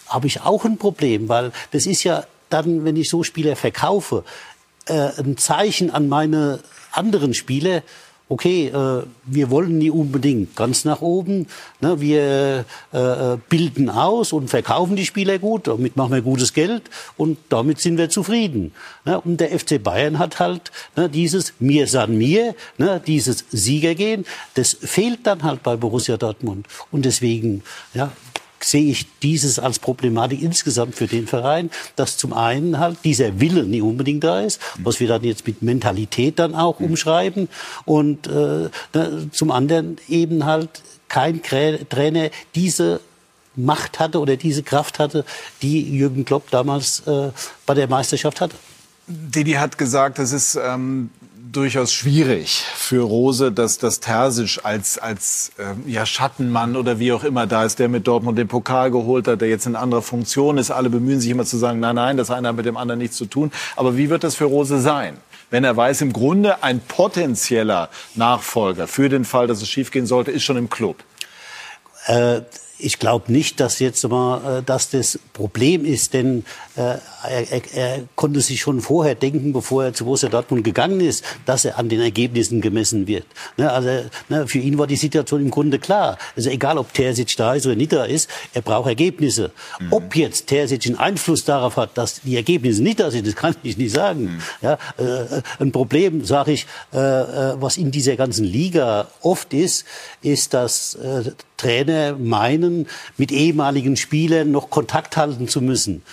[0.07, 4.23] habe ich auch ein Problem, weil das ist ja dann, wenn ich so Spieler verkaufe,
[4.87, 6.59] äh, ein Zeichen an meine
[6.91, 7.81] anderen Spieler,
[8.27, 11.47] okay, äh, wir wollen nie unbedingt ganz nach oben.
[11.79, 11.99] Ne?
[12.01, 16.83] Wir äh, äh, bilden aus und verkaufen die Spieler gut, damit machen wir gutes Geld
[17.17, 18.71] und damit sind wir zufrieden.
[19.05, 19.19] Ne?
[19.21, 24.75] Und der FC Bayern hat halt ne, dieses Mir san mir, ne, dieses Siegergehen, das
[24.79, 26.67] fehlt dann halt bei Borussia Dortmund.
[26.91, 27.63] Und deswegen
[27.93, 28.11] ja,
[28.65, 33.63] sehe ich dieses als Problematik insgesamt für den Verein, dass zum einen halt dieser Wille
[33.63, 37.47] nicht unbedingt da ist, was wir dann jetzt mit Mentalität dann auch umschreiben
[37.85, 38.69] und äh,
[39.31, 42.99] zum anderen eben halt kein Trainer diese
[43.55, 45.23] Macht hatte oder diese Kraft hatte,
[45.61, 47.29] die Jürgen Klopp damals äh,
[47.65, 48.55] bei der Meisterschaft hatte.
[49.07, 51.11] Didi hat gesagt, das ist ähm,
[51.55, 57.23] durchaus schwierig für Rose, dass das Terzic als, als äh, ja, Schattenmann oder wie auch
[57.23, 60.57] immer da ist, der mit Dortmund den Pokal geholt hat, der jetzt in anderer Funktion
[60.57, 60.71] ist.
[60.71, 63.17] Alle bemühen sich immer zu sagen, nein, nein, das eine hat mit dem anderen nichts
[63.17, 63.51] zu tun.
[63.75, 65.17] Aber wie wird das für Rose sein?
[65.49, 70.31] Wenn er weiß, im Grunde ein potenzieller Nachfolger für den Fall, dass es schiefgehen sollte,
[70.31, 70.97] ist schon im Club.
[72.07, 72.41] Äh
[72.77, 76.45] ich glaube nicht, dass jetzt mal, äh, dass das Problem ist, denn
[76.75, 80.99] äh, er, er, er konnte sich schon vorher denken, bevor er zu Borussia Dortmund gegangen
[80.99, 83.25] ist, dass er an den Ergebnissen gemessen wird.
[83.57, 83.89] Ne, also
[84.29, 86.17] ne, für ihn war die Situation im Grunde klar.
[86.35, 89.51] Also egal, ob Terzic da ist oder nicht da ist, er braucht Ergebnisse.
[89.79, 89.93] Mhm.
[89.93, 93.55] Ob jetzt Terzic einen Einfluss darauf hat, dass die Ergebnisse nicht da sind, das kann
[93.63, 94.23] ich nicht sagen.
[94.23, 94.41] Mhm.
[94.61, 99.85] Ja, äh, ein Problem, sage ich, äh, äh, was in dieser ganzen Liga oft ist,
[100.25, 106.03] ist, dass äh, Trainer meinen, mit ehemaligen Spielern noch Kontakt halten zu müssen.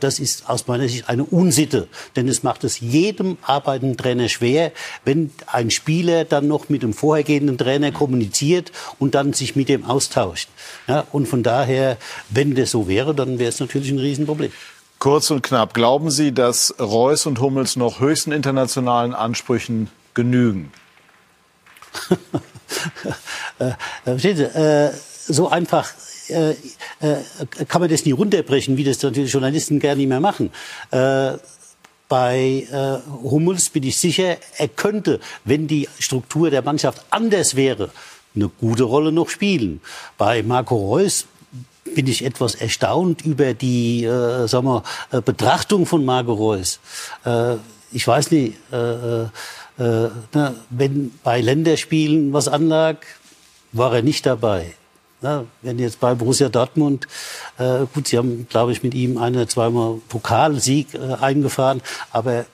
[0.00, 4.72] Das ist aus meiner Sicht eine Unsitte, denn es macht es jedem arbeitenden Trainer schwer,
[5.04, 9.84] wenn ein Spieler dann noch mit dem vorhergehenden Trainer kommuniziert und dann sich mit dem
[9.84, 10.48] austauscht.
[11.10, 11.96] Und von daher,
[12.30, 14.52] wenn das so wäre, dann wäre es natürlich ein Riesenproblem.
[14.98, 20.72] Kurz und knapp, glauben Sie, dass Reus und Hummels noch höchsten internationalen Ansprüchen genügen?
[23.60, 23.70] Äh,
[24.02, 24.90] verstehen Sie, äh,
[25.28, 25.88] so einfach
[26.28, 26.56] äh, äh,
[27.68, 30.50] kann man das nie runterbrechen, wie das natürlich Journalisten gerne nicht mehr machen.
[30.90, 31.34] Äh,
[32.08, 37.90] bei äh, Hummels bin ich sicher, er könnte, wenn die Struktur der Mannschaft anders wäre,
[38.34, 39.80] eine gute Rolle noch spielen.
[40.18, 41.26] Bei Marco Reus
[41.94, 46.80] bin ich etwas erstaunt über die äh, sagen wir, äh, Betrachtung von Marco Reus.
[47.24, 47.56] Äh,
[47.92, 49.26] ich weiß nicht, äh,
[49.78, 52.98] äh, na, wenn bei Länderspielen was anlag,
[53.72, 54.74] war er nicht dabei.
[55.20, 57.06] Na, wenn jetzt bei Borussia Dortmund,
[57.58, 61.80] äh, gut, sie haben, glaube ich, mit ihm eine, zweimal Pokalsieg äh, eingefahren,
[62.12, 62.46] aber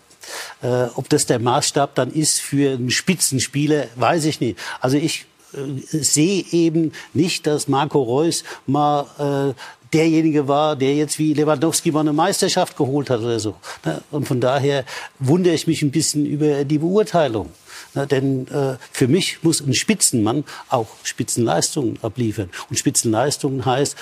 [0.63, 4.59] äh, ob das der Maßstab dann ist für einen Spitzenspieler, weiß ich nicht.
[4.81, 11.19] Also ich äh, sehe eben nicht, dass Marco Reus mal äh, derjenige war, der jetzt
[11.19, 13.57] wie Lewandowski mal eine Meisterschaft geholt hat oder so.
[13.85, 14.03] Ne?
[14.11, 14.85] Und von daher
[15.19, 17.51] wundere ich mich ein bisschen über die Beurteilung.
[17.95, 22.51] Na, denn äh, für mich muss ein Spitzenmann auch Spitzenleistungen abliefern.
[22.69, 23.97] Und Spitzenleistungen heißt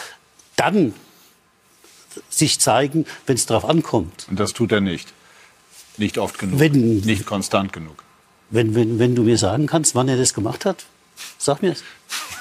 [0.57, 0.93] dann
[2.29, 4.27] sich zeigen, wenn es darauf ankommt.
[4.29, 5.13] Und das tut er nicht.
[5.97, 6.61] Nicht oft genug.
[6.61, 8.05] Wenn, nicht konstant genug.
[8.51, 10.87] Wenn, wenn, wenn du mir sagen kannst, wann er das gemacht hat,
[11.39, 11.83] Sag mir's.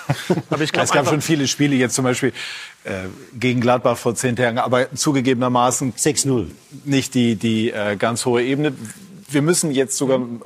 [0.50, 2.32] Aber ich glaube, es gab schon viele Spiele, jetzt zum Beispiel
[2.86, 3.06] äh,
[3.38, 6.48] gegen Gladbach vor zehn Tagen, aber zugegebenermaßen 6-0.
[6.86, 8.74] Nicht die, die äh, ganz hohe Ebene.
[9.30, 10.42] Wir müssen jetzt sogar ein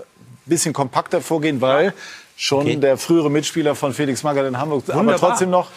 [0.47, 1.93] bisschen kompakter vorgehen, weil
[2.35, 2.77] schon Okay.
[2.77, 5.29] der frühere Mitspieler von Felix Magath in Hamburg, aber Wunderbar.
[5.29, 5.69] trotzdem noch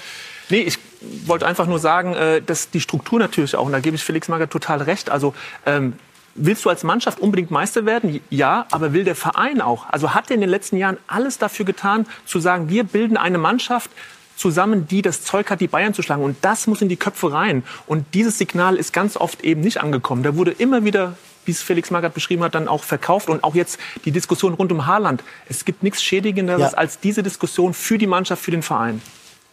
[0.51, 0.79] Nee, ich
[1.27, 4.29] wollte einfach nur sagen, äh, dass die Struktur natürlich auch, und da gebe ich Felix
[4.29, 5.35] Magath total recht, also
[5.65, 5.95] ähm,
[6.35, 8.21] willst du als Mannschaft unbedingt Meister werden?
[8.31, 9.87] Ja, aber will der Verein auch?
[9.89, 13.39] Also hat er in den letzten Jahren alles dafür getan, zu sagen, wir bilden eine
[13.39, 13.91] Mannschaft
[14.37, 16.23] zusammen, die das Zeug hat, die Bayern zu schlagen.
[16.25, 17.63] Und das muss in die Köpfe rein.
[17.87, 20.23] Und dieses Signal ist ganz oft eben nicht angekommen.
[20.23, 21.17] Da wurde immer wieder
[21.47, 23.29] wie es Felix Magath beschrieben hat, dann auch verkauft.
[23.29, 25.23] Und auch jetzt die Diskussion rund um Haaland.
[25.49, 26.79] Es gibt nichts Schädigenderes Ja.
[26.79, 29.03] als diese Diskussion für die Mannschaft, für den Verein.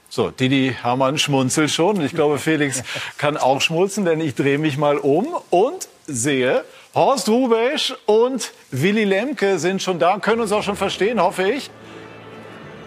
[0.09, 1.97] So, Didi Hamann schmunzelt schon.
[1.97, 2.83] Und ich glaube, Felix
[3.17, 9.03] kann auch schmunzeln, denn ich drehe mich mal um und sehe, Horst Rubesch und Willy
[9.03, 11.69] Lemke sind schon da, können uns auch schon verstehen, hoffe ich.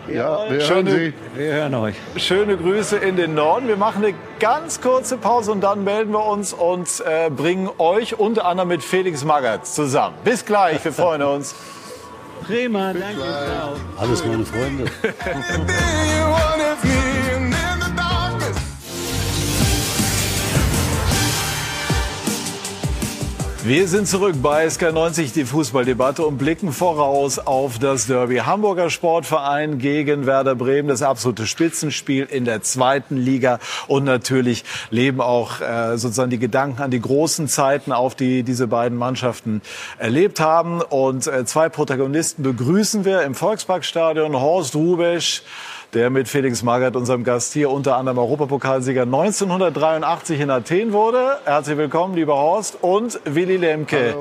[0.08, 1.14] Ja, wir hören schöne, Sie.
[1.34, 1.94] Wir hören euch.
[2.16, 3.68] schöne Grüße in den Norden.
[3.68, 8.18] Wir machen eine ganz kurze Pause und dann melden wir uns und äh, bringen euch
[8.18, 10.16] unter anderem mit Felix Magath zusammen.
[10.22, 11.54] Bis gleich, wir freuen uns.
[12.46, 13.22] Prima, danke.
[13.22, 13.72] Ciao.
[13.96, 14.84] Alles meine Freunde.
[23.66, 28.42] Wir sind zurück bei SK90, die Fußballdebatte und blicken voraus auf das Derby.
[28.44, 33.60] Hamburger Sportverein gegen Werder Bremen, das absolute Spitzenspiel in der zweiten Liga.
[33.86, 38.66] Und natürlich leben auch äh, sozusagen die Gedanken an die großen Zeiten auf, die diese
[38.66, 39.62] beiden Mannschaften
[39.96, 40.82] erlebt haben.
[40.82, 44.38] Und äh, zwei Protagonisten begrüßen wir im Volksparkstadion.
[44.38, 45.42] Horst Rubesch,
[45.94, 51.38] der mit Felix Magath, unserem Gast hier, unter anderem Europapokalsieger 1983 in Athen wurde.
[51.44, 52.78] Herzlich willkommen, lieber Horst.
[52.82, 54.16] Und Willy Lemke,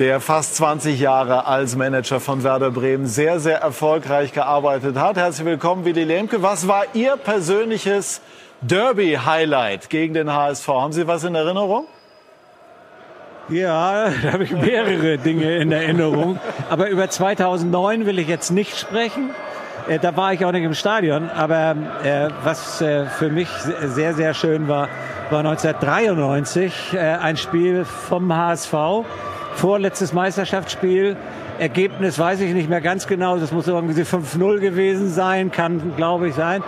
[0.00, 5.16] der fast 20 Jahre als Manager von Werder Bremen sehr, sehr erfolgreich gearbeitet hat.
[5.16, 6.42] Herzlich willkommen, Willy Lemke.
[6.42, 8.20] Was war Ihr persönliches
[8.62, 10.66] Derby-Highlight gegen den HSV?
[10.66, 11.86] Haben Sie was in Erinnerung?
[13.48, 16.40] Ja, da habe ich mehrere Dinge in Erinnerung.
[16.68, 19.30] Aber über 2009 will ich jetzt nicht sprechen.
[19.88, 21.30] Äh, Da war ich auch nicht im Stadion.
[21.30, 24.88] Aber äh, was äh, für mich se- sehr, sehr schön war,
[25.30, 28.74] war 1993 äh, ein Spiel vom HSV.
[29.54, 31.16] Vorletztes Meisterschaftsspiel.
[31.58, 33.38] Ergebnis weiß ich nicht mehr ganz genau.
[33.38, 36.62] Das muss irgendwie 5-0 gewesen sein, kann, glaube ich, sein.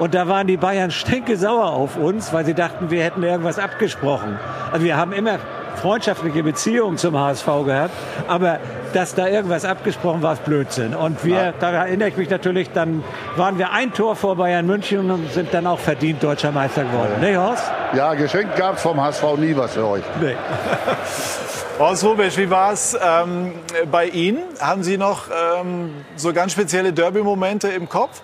[0.00, 4.38] Und da waren die Bayern stinkesauer auf uns, weil sie dachten, wir hätten irgendwas abgesprochen.
[4.72, 5.38] Also wir haben immer
[5.76, 7.94] freundschaftliche Beziehungen zum HSV gehabt,
[8.28, 8.58] aber
[8.92, 10.94] dass da irgendwas abgesprochen war, ist Blödsinn.
[10.94, 13.02] Und wir, da erinnere ich mich natürlich, dann
[13.36, 17.20] waren wir ein Tor vor Bayern München und sind dann auch verdient deutscher Meister geworden.
[17.20, 17.64] Ne, Horst?
[17.94, 20.02] Ja, geschenkt gab es vom HSV nie was für euch.
[20.20, 20.36] Nee.
[21.78, 23.52] Horst Rubesch, wie war es ähm,
[23.90, 24.42] bei Ihnen?
[24.60, 28.22] Haben Sie noch ähm, so ganz spezielle Derby-Momente im Kopf?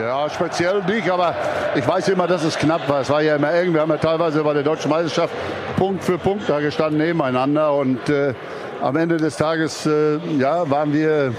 [0.00, 1.34] Ja, speziell nicht, aber
[1.74, 3.00] ich weiß immer, dass es knapp war.
[3.02, 3.72] Es war ja immer eng.
[3.72, 5.32] Wir haben ja teilweise bei der Deutschen Meisterschaft
[5.76, 7.72] Punkt für Punkt da gestanden nebeneinander.
[7.72, 8.34] Und äh,
[8.82, 11.32] am Ende des Tages äh, ja, waren wir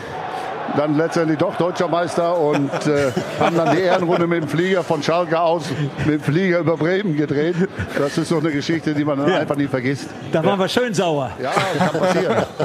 [0.77, 5.01] dann letztendlich doch Deutscher Meister und äh, haben dann die Ehrenrunde mit dem Flieger von
[5.03, 5.63] Schalke aus
[6.05, 7.55] mit dem Flieger über Bremen gedreht.
[7.97, 9.37] Das ist so eine Geschichte, die man dann Ja.
[9.39, 10.09] einfach nie vergisst.
[10.31, 11.31] Da waren wir schön sauer.
[11.41, 12.45] Ja, kann passieren.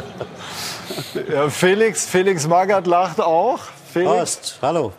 [1.32, 3.60] Ja, Felix, Felix Magath lacht auch.
[3.92, 4.10] Felix?
[4.10, 4.92] Horst, hallo.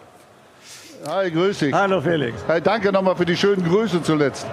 [1.05, 1.73] Hi, grüß dich.
[1.73, 2.41] Hallo Felix.
[2.47, 4.45] Hey, danke nochmal für die schönen Grüße zuletzt.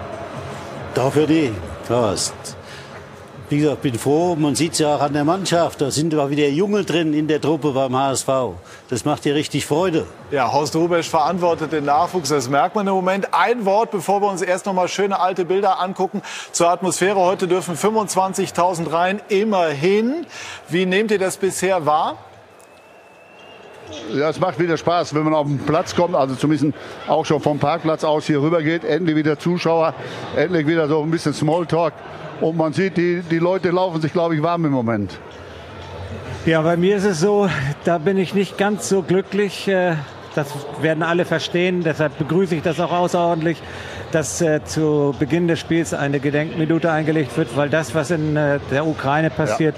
[0.95, 1.53] Dafür die,
[1.89, 2.35] Horst.
[3.49, 5.81] Wie gesagt, bin froh, man sieht es ja auch an der Mannschaft.
[5.81, 8.29] Da sind aber wieder Junge drin in der Truppe beim HSV.
[8.89, 10.07] Das macht dir richtig Freude.
[10.33, 13.29] Ja, Horst Rubesch verantwortet den Nachwuchs, das merkt man im Moment.
[13.33, 16.21] Ein Wort, bevor wir uns erst noch mal schöne alte Bilder angucken
[16.51, 17.21] zur Atmosphäre.
[17.21, 20.27] Heute dürfen 25.000 rein, immerhin.
[20.69, 22.19] Wie nehmt ihr das bisher wahr?
[24.15, 26.75] Ja, es macht wieder Spaß, wenn man auf den Platz kommt, also zumindest
[27.07, 28.85] auch schon vom Parkplatz aus hier rüber geht.
[28.85, 29.95] Endlich wieder Zuschauer,
[30.37, 31.93] endlich wieder so ein bisschen Smalltalk.
[32.41, 35.19] Und man sieht, die, die Leute laufen sich, glaube ich, warm im Moment.
[36.47, 37.49] Ja, bei mir ist es so,
[37.85, 39.69] da bin ich nicht ganz so glücklich.
[39.69, 39.95] äh,
[40.35, 40.49] Das
[40.81, 41.83] werden alle verstehen.
[41.83, 43.61] Deshalb begrüße ich das auch außerordentlich,
[44.13, 48.59] dass äh, zu Beginn des Spiels eine Gedenkminute eingelegt wird, weil das, was in äh,
[48.71, 49.75] der Ukraine passiert,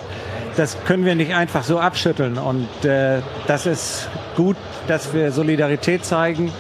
[0.57, 2.39] das können wir nicht einfach so abschütteln.
[2.39, 4.57] Und äh, das ist gut,
[4.89, 6.53] dass wir Solidarität zeigen.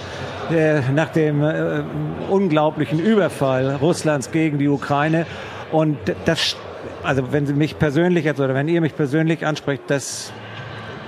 [0.50, 1.82] äh, Nach dem äh,
[2.30, 5.26] unglaublichen Überfall Russlands gegen die Ukraine.
[5.70, 6.56] Und das,
[7.02, 10.32] also wenn Sie mich persönlich jetzt oder wenn ihr mich persönlich anspricht, das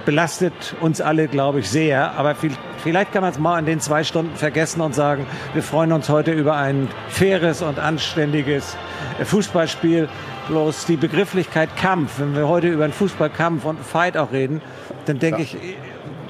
[0.04, 2.12] belastet uns alle, glaube ich, sehr.
[2.12, 5.62] Aber viel, vielleicht kann man es mal in den zwei Stunden vergessen und sagen, wir
[5.62, 8.76] freuen uns heute über ein faires und anständiges
[9.24, 10.08] Fußballspiel.
[10.48, 14.60] Bloß die Begrifflichkeit Kampf, wenn wir heute über einen Fußballkampf und Fight auch reden,
[15.06, 15.56] dann denke ich,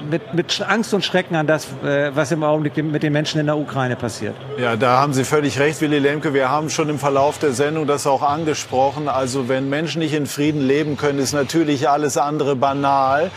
[0.09, 3.45] mit, mit Angst und Schrecken an das, äh, was im Augenblick mit den Menschen in
[3.45, 4.35] der Ukraine passiert.
[4.57, 6.33] Ja, da haben Sie völlig recht, Willy Lemke.
[6.33, 9.07] Wir haben schon im Verlauf der Sendung das auch angesprochen.
[9.07, 13.31] Also wenn Menschen nicht in Frieden leben können, ist natürlich alles andere banal.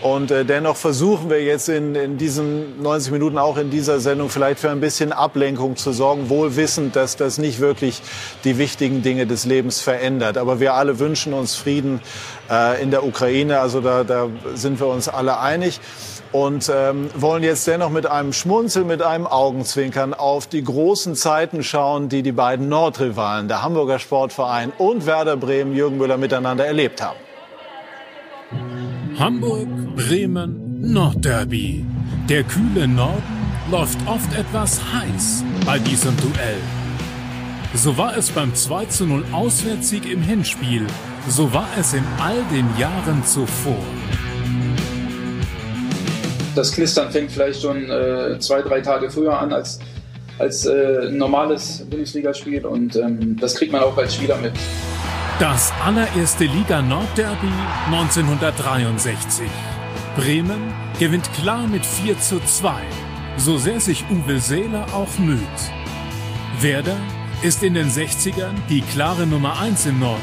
[0.00, 4.28] Und äh, dennoch versuchen wir jetzt in, in diesen 90 Minuten auch in dieser Sendung
[4.28, 8.02] vielleicht für ein bisschen Ablenkung zu sorgen, wohl wissend, dass das nicht wirklich
[8.44, 10.36] die wichtigen Dinge des Lebens verändert.
[10.36, 12.00] Aber wir alle wünschen uns Frieden
[12.50, 13.60] äh, in der Ukraine.
[13.60, 15.80] Also da, da sind wir uns alle einig
[16.34, 21.62] und ähm, wollen jetzt dennoch mit einem Schmunzel, mit einem Augenzwinkern auf die großen Zeiten
[21.62, 27.00] schauen, die die beiden Nordrivalen, der Hamburger Sportverein und Werder Bremen, Jürgen Müller, miteinander erlebt
[27.00, 27.20] haben.
[29.16, 31.86] Hamburg, Bremen, Nordderby.
[32.28, 33.22] Der kühle Norden
[33.70, 36.58] läuft oft etwas heiß bei diesem Duell.
[37.74, 40.84] So war es beim 2 zu 0 Auswärtssieg im Hinspiel.
[41.28, 43.84] So war es in all den Jahren zuvor.
[46.54, 49.80] Das Knistern fängt vielleicht schon äh, zwei, drei Tage früher an als,
[50.38, 54.52] als äh, ein normales Bundesligaspiel und ähm, das kriegt man auch als Spieler mit.
[55.40, 57.50] Das allererste Liga Nordderby
[57.86, 59.48] 1963.
[60.16, 62.72] Bremen gewinnt klar mit 4 zu 2,
[63.36, 65.40] so sehr sich Uwe Seeler auch müht.
[66.60, 66.96] Werder
[67.42, 70.22] ist in den 60ern die klare Nummer 1 im Norden,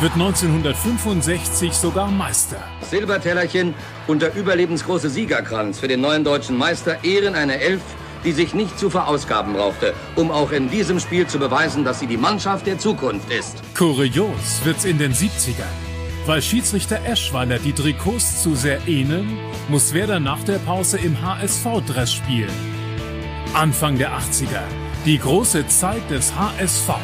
[0.00, 2.62] wird 1965 sogar Meister.
[2.90, 3.74] Silbertellerchen
[4.06, 7.82] und der überlebensgroße Siegerkranz für den neuen deutschen Meister ehren eine Elf,
[8.24, 12.06] die sich nicht zu verausgaben brauchte, um auch in diesem Spiel zu beweisen, dass sie
[12.06, 13.62] die Mannschaft der Zukunft ist.
[13.76, 15.64] Kurios wird's in den 70ern.
[16.26, 19.38] Weil Schiedsrichter Eschweiler die Trikots zu sehr ähneln,
[19.68, 22.50] muss Werder nach der Pause im HSV-Dress spielen.
[23.54, 24.62] Anfang der 80er,
[25.04, 26.94] die große Zeit des HSV.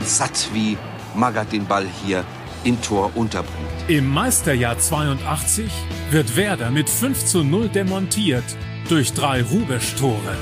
[0.00, 0.78] Satt wie
[1.14, 2.24] Magath den Ball hier
[2.64, 3.58] im Tor unterbringt.
[3.88, 5.70] Im Meisterjahr 82
[6.10, 8.44] wird Werder mit 5 zu 0 demontiert
[8.88, 10.36] durch drei Rubesch-Tore.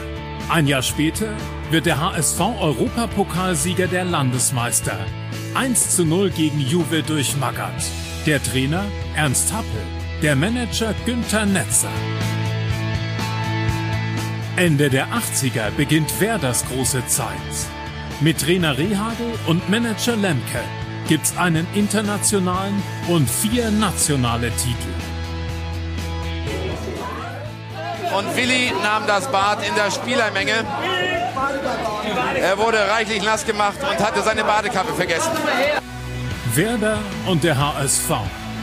[0.49, 1.29] Ein Jahr später
[1.71, 4.99] wird der HSV Europapokalsieger der Landesmeister.
[5.55, 7.85] 1 zu 0 gegen Juve durch Magath.
[8.27, 9.83] Der Trainer Ernst Happel,
[10.23, 11.91] der Manager Günther Netzer.
[14.57, 17.39] Ende der 80er beginnt Werders große Zeit.
[18.23, 20.61] Mit Trainer Rehagel und Manager Lemke
[21.09, 24.93] gibt's einen internationalen und vier nationale Titel.
[28.17, 30.65] Und Willi nahm das Bad in der Spielermenge.
[32.41, 35.33] Er wurde reichlich nass gemacht und hatte seine Badekappe vergessen.
[36.55, 38.11] Werder und der HSV.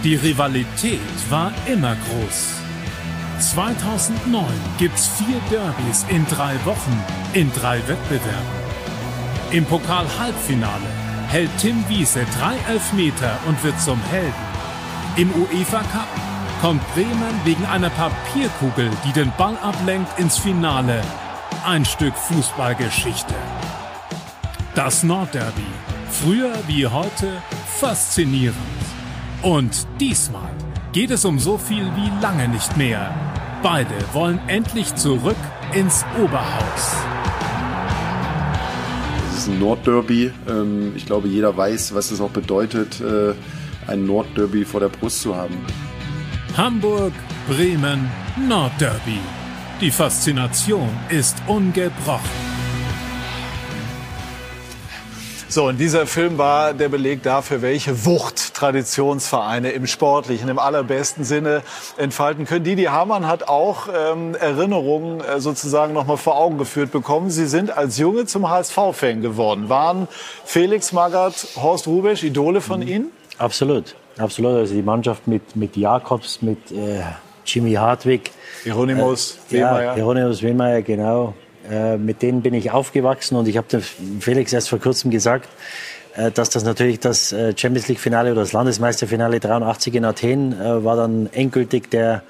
[0.06, 3.52] Die Rivalität war immer groß.
[3.52, 4.46] 2009
[4.78, 7.04] gibt's vier Derbys in drei Wochen
[7.34, 8.69] in drei Wettbewerben.
[9.52, 10.86] Im Pokal-Halbfinale
[11.28, 14.34] hält Tim Wiese drei Elfmeter und wird zum Helden.
[15.16, 16.08] Im UEFA Cup
[16.62, 21.02] kommt Bremen wegen einer Papierkugel, die den Ball ablenkt, ins Finale.
[21.66, 23.34] Ein Stück Fußballgeschichte.
[24.76, 25.66] Das Nordderby.
[26.12, 27.42] Früher wie heute
[27.80, 28.56] faszinierend.
[29.42, 30.52] Und diesmal
[30.92, 33.16] geht es um so viel wie lange nicht mehr.
[33.64, 35.38] Beide wollen endlich zurück
[35.74, 36.96] ins Oberhaus.
[39.40, 40.34] Ist ein Nordderby.
[40.50, 43.34] Ähm, ich glaube, jeder weiß, was es auch bedeutet, äh,
[43.88, 45.56] ein Nordderby vor der Brust zu haben.
[46.58, 47.14] Hamburg,
[47.48, 48.12] Bremen,
[48.50, 49.20] Nordderby.
[49.80, 52.49] Die Faszination ist ungebrochen.
[55.52, 61.24] So, und dieser Film war der Beleg dafür, welche Wucht Traditionsvereine im sportlichen, im allerbesten
[61.24, 61.64] Sinne
[61.98, 62.64] entfalten können.
[62.64, 67.32] Didi Hamann hat auch ähm, Erinnerungen äh, sozusagen noch mal vor Augen geführt bekommen.
[67.32, 69.70] Sie sind als Junge zum HSV-Fan geworden.
[69.70, 70.08] Waren
[70.46, 73.08] Felix Magath, Horst Rubesch Idole von Ihnen?
[73.40, 74.56] Absolut, absolut.
[74.56, 77.02] Also die Mannschaft mit, mit Jakobs, mit äh,
[77.44, 78.30] Jimmy Hartwig.
[78.64, 79.96] Hieronymus äh, ja, Wehmeier.
[79.96, 81.34] Hieronymus Wehmeier, genau.
[81.70, 83.82] Äh, mit denen bin ich aufgewachsen und ich habe
[84.20, 85.50] Felix erst vor kurzem gesagt,
[86.16, 90.84] äh, dass das natürlich das äh, Champions League Finale oder das Landesmeisterfinale 83 in Athen
[90.84, 92.24] war dann endgültig der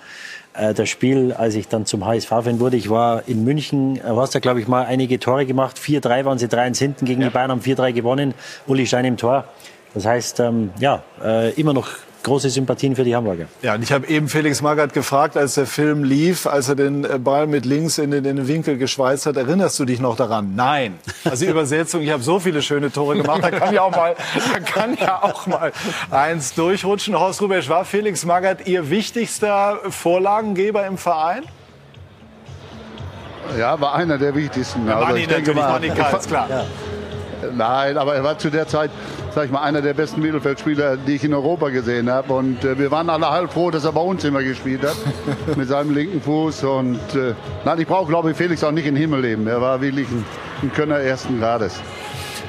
[0.76, 2.76] das Spiel, als ich dann zum HSV-Fan wurde.
[2.76, 5.78] Ich war in München, du hast da glaube ich mal einige Tore gemacht.
[5.78, 8.34] 4-3 waren sie 3-1 hinten gegen die Bayern, haben 4-3 gewonnen.
[8.68, 9.46] Uli Stein im Tor.
[9.94, 11.88] Das heißt, ähm, ja, äh, immer noch
[12.24, 13.46] große Sympathien für die Hamburger.
[13.62, 17.06] Ja, und ich habe eben Felix Magath gefragt, als der Film lief, als er den
[17.06, 20.16] äh, Ball mit links in den, in den Winkel geschweißt hat, erinnerst du dich noch
[20.16, 20.56] daran?
[20.56, 21.00] Nein.
[21.24, 24.16] Also die Übersetzung, ich habe so viele schöne Tore gemacht, da kann ja auch mal,
[24.54, 25.72] da kann ja auch mal
[26.12, 27.18] eins durchrutschen.
[27.18, 31.44] Horst Rubesch, war Felix Magath Ihr wichtigster Vorlagengeber im Verein?
[33.58, 34.86] Ja, war einer der wichtigsten.
[34.88, 36.48] Ja, Also Manni ich denke natürlich, mal, Karls, klar.
[36.50, 36.66] Ja.
[37.56, 38.92] Nein, aber er war zu der Zeit,
[39.34, 42.34] sag ich mal, einer der besten Mittelfeldspieler, die ich in Europa gesehen habe.
[42.34, 44.96] Und äh, wir waren alle halb froh, dass er bei uns immer gespielt hat,
[45.58, 46.64] mit seinem linken Fuß.
[46.64, 47.34] Und äh,
[47.66, 49.48] nein, ich brauche, glaube ich, Felix auch nicht in den Himmel leben.
[49.48, 50.26] Er war wirklich ein,
[50.62, 51.82] ein Könner ersten Grades.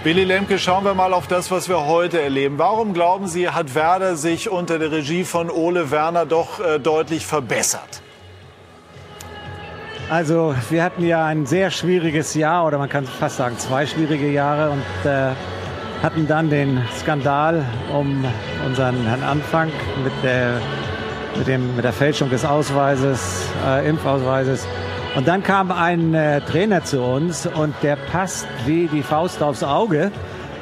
[0.03, 2.59] Willi Lemke, schauen wir mal auf das, was wir heute erleben.
[2.59, 7.26] Warum glauben Sie, hat Werder sich unter der Regie von Ole Werner doch äh, deutlich
[7.26, 7.99] verbessert?
[10.11, 14.28] Also wir hatten ja ein sehr schwieriges Jahr oder man kann fast sagen zwei schwierige
[14.28, 15.30] Jahre und äh,
[16.02, 17.64] hatten dann den Skandal
[17.96, 18.24] um
[18.66, 19.68] unseren Herrn Anfang
[20.02, 20.61] mit der,
[21.38, 24.66] mit dem, mit der Fälschung des Ausweises, äh, Impfausweises.
[25.14, 29.62] Und dann kam ein äh, Trainer zu uns und der passt wie die Faust aufs
[29.62, 30.11] Auge.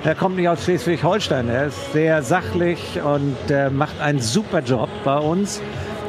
[0.05, 1.49] Er kommt nicht aus Schleswig-Holstein.
[1.49, 5.63] Er ist sehr sachlich und äh, macht einen super Job bei uns.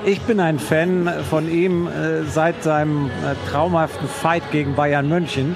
[0.10, 5.55] Ich bin ein Fan von ihm äh, seit seinem äh, traumhaften Fight gegen Bayern München.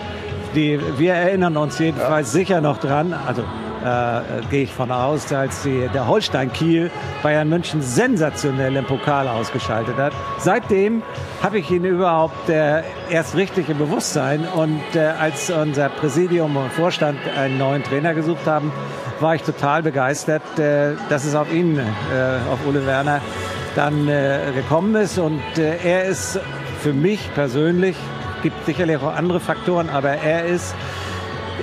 [0.53, 5.63] Die, wir erinnern uns jedenfalls sicher noch dran, also äh, gehe ich von aus, als
[5.63, 6.91] die, der Holstein Kiel
[7.23, 10.13] Bayern München sensationell im Pokal ausgeschaltet hat.
[10.37, 11.01] Seitdem
[11.41, 16.71] habe ich ihn überhaupt äh, erst richtig im Bewusstsein und äh, als unser Präsidium und
[16.71, 18.71] Vorstand einen neuen Trainer gesucht haben,
[19.19, 21.81] war ich total begeistert, äh, dass es auf ihn, äh,
[22.51, 23.19] auf Ole Werner,
[23.76, 25.17] dann äh, gekommen ist.
[25.17, 26.39] Und äh, er ist
[26.82, 27.95] für mich persönlich,
[28.41, 30.76] gibt sicherlich auch andere Faktoren, aber er ist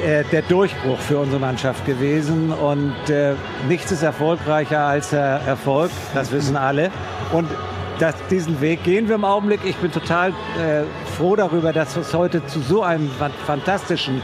[0.04, 2.52] äh, der Durchbruch für unsere Mannschaft gewesen.
[2.52, 3.34] Und äh,
[3.68, 6.90] nichts ist erfolgreicher als der Erfolg, das wissen alle.
[7.32, 7.48] Und
[7.98, 9.60] das, diesen Weg gehen wir im Augenblick.
[9.64, 10.84] Ich bin total äh,
[11.18, 13.10] froh darüber, dass es heute zu so einem
[13.46, 14.22] fantastischen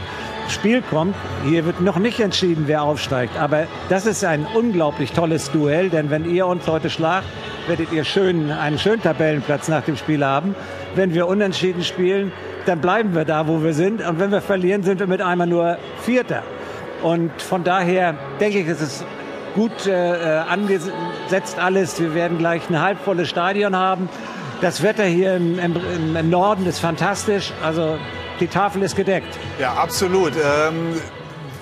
[0.51, 1.15] Spiel kommt.
[1.45, 3.37] Hier wird noch nicht entschieden, wer aufsteigt.
[3.37, 7.27] Aber das ist ein unglaublich tolles Duell, denn wenn ihr uns heute schlagt,
[7.67, 10.55] werdet ihr schön, einen schönen Tabellenplatz nach dem Spiel haben.
[10.95, 12.31] Wenn wir unentschieden spielen,
[12.65, 14.05] dann bleiben wir da, wo wir sind.
[14.07, 16.43] Und wenn wir verlieren, sind wir mit einmal nur Vierter.
[17.03, 19.05] Und von daher denke ich, es ist
[19.55, 19.91] gut äh,
[20.49, 21.99] angesetzt alles.
[21.99, 24.09] Wir werden gleich ein halbvolles Stadion haben.
[24.61, 27.51] Das Wetter hier im, im, im Norden ist fantastisch.
[27.63, 27.97] Also
[28.39, 29.37] die Tafel ist gedeckt.
[29.59, 30.33] Ja, absolut.
[30.35, 30.99] Ähm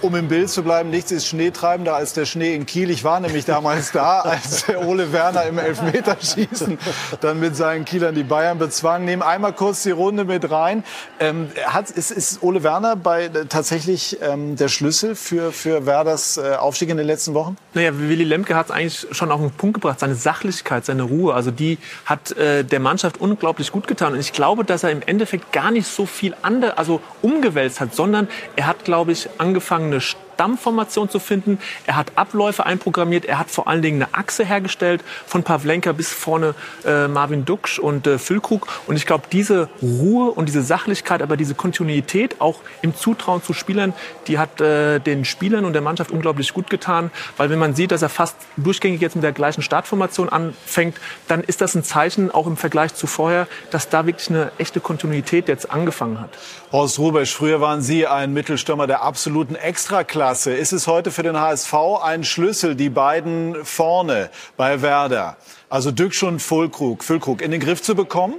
[0.06, 2.92] um im Bild zu bleiben, nichts ist schneetreibender als der Schnee in Kiel.
[2.92, 6.78] Ich war nämlich damals da, als Ole Werner im Elfmeterschießen
[7.22, 9.04] dann mit seinen Kielern die Bayern bezwang.
[9.04, 10.84] Nehmen einmal kurz die Runde mit rein.
[11.20, 16.38] Ähm, hat, ist, ist Ole Werner bei, äh, tatsächlich ähm, der Schlüssel für, für Werders
[16.38, 17.58] äh, Aufstieg in den letzten Wochen?
[17.74, 20.00] Naja, Willy Lemke hat es eigentlich schon auf den Punkt gebracht.
[20.00, 24.14] Seine Sachlichkeit, seine Ruhe, also die hat äh, der Mannschaft unglaublich gut getan.
[24.14, 27.96] Und ich glaube, dass er im Endeffekt gar nicht so viel andere, also umgewälzt hat,
[27.96, 31.60] sondern er hat, glaube ich, angefangen, eine Stammformation zu finden.
[31.86, 33.26] Er hat Abläufe einprogrammiert.
[33.26, 37.80] Er hat vor allen Dingen eine Achse hergestellt von Pavlenka bis vorne äh, Marvin Duksch
[37.80, 38.68] und äh, Füllkrug.
[38.88, 43.54] Und ich glaube, diese Ruhe und diese Sachlichkeit, aber diese Kontinuität auch im Zutrauen zu
[43.54, 43.94] Spielern,
[44.28, 47.12] die hat äh, den Spielern und der Mannschaft unglaublich gut getan.
[47.38, 51.42] Weil wenn man sieht, dass er fast durchgängig jetzt mit der gleichen Startformation anfängt, dann
[51.42, 55.48] ist das ein Zeichen, auch im Vergleich zu vorher, dass da wirklich eine echte Kontinuität
[55.48, 56.30] jetzt angefangen hat.
[56.76, 60.54] Horst Rubesch, früher waren Sie ein Mittelstürmer der absoluten Extraklasse.
[60.54, 61.74] Ist es heute für den HSV
[62.04, 65.38] ein Schlüssel, die beiden vorne bei Werder,
[65.70, 68.34] also Dücksch und Füllkrug, Füllkrug in den Griff zu bekommen?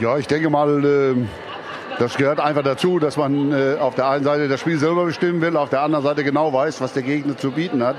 [0.00, 1.14] Ja, ich denke mal, äh,
[2.00, 5.40] das gehört einfach dazu, dass man äh, auf der einen Seite das Spiel selber bestimmen
[5.40, 7.94] will, auf der anderen Seite genau weiß, was der Gegner zu bieten hat.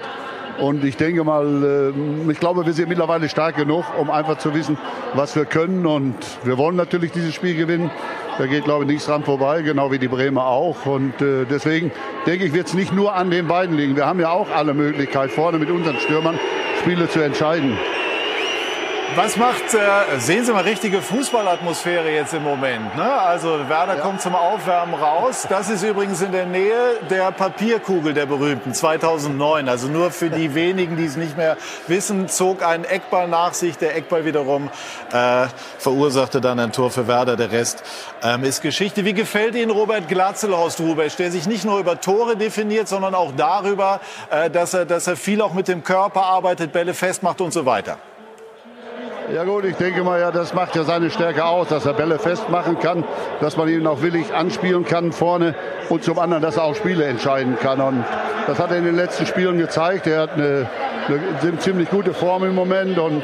[0.60, 4.54] Und ich denke mal, äh, ich glaube, wir sind mittlerweile stark genug, um einfach zu
[4.54, 4.78] wissen,
[5.14, 5.86] was wir können.
[5.86, 7.92] Und wir wollen natürlich dieses Spiel gewinnen.
[8.38, 10.86] Da geht, glaube ich, nichts dran vorbei, genau wie die Bremer auch.
[10.86, 11.92] Und äh, deswegen
[12.26, 13.96] denke ich, wird es nicht nur an den beiden liegen.
[13.96, 16.40] Wir haben ja auch alle Möglichkeit, vorne mit unseren Stürmern
[16.82, 17.78] Spiele zu entscheiden.
[19.14, 22.98] Was macht, äh, sehen Sie mal, richtige Fußballatmosphäre jetzt im Moment.
[22.98, 23.14] Ne?
[23.14, 24.02] Also Werder ja.
[24.02, 25.46] kommt zum Aufwärmen raus.
[25.48, 29.70] Das ist übrigens in der Nähe der Papierkugel der berühmten 2009.
[29.70, 31.56] Also nur für die wenigen, die es nicht mehr
[31.88, 33.78] wissen, zog ein Eckball nach sich.
[33.78, 34.70] Der Eckball wiederum
[35.14, 35.48] äh,
[35.78, 37.38] verursachte dann ein Tor für Werder.
[37.38, 37.84] Der Rest
[38.22, 39.06] ähm, ist Geschichte.
[39.06, 43.32] Wie gefällt Ihnen Robert Glatzelhorst, Rubesch, der sich nicht nur über Tore definiert, sondern auch
[43.38, 47.54] darüber, äh, dass, er, dass er viel auch mit dem Körper arbeitet, Bälle festmacht und
[47.54, 47.98] so weiter?
[49.34, 52.20] Ja gut, ich denke mal, ja, das macht ja seine Stärke aus, dass er Bälle
[52.20, 53.04] festmachen kann,
[53.42, 55.56] dass man ihn auch willig anspielen kann vorne
[55.90, 57.82] und zum anderen, dass er auch Spiele entscheiden kann.
[57.82, 58.06] Und
[58.46, 60.06] das hat er in den letzten Spielen gezeigt.
[60.06, 60.70] Er hat eine,
[61.42, 63.24] eine ziemlich gute Form im Moment und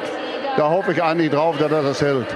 [0.57, 2.27] da hoffe ich eigentlich drauf, dass er das hält.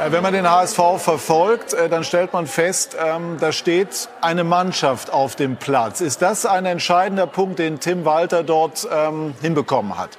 [0.00, 4.44] Äh, wenn man den HSV verfolgt, äh, dann stellt man fest, ähm, da steht eine
[4.44, 6.02] Mannschaft auf dem Platz.
[6.02, 10.18] Ist das ein entscheidender Punkt, den Tim Walter dort ähm, hinbekommen hat?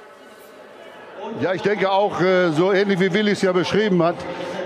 [1.40, 4.14] Ja, ich denke auch, äh, so ähnlich wie Willi es ja beschrieben hat,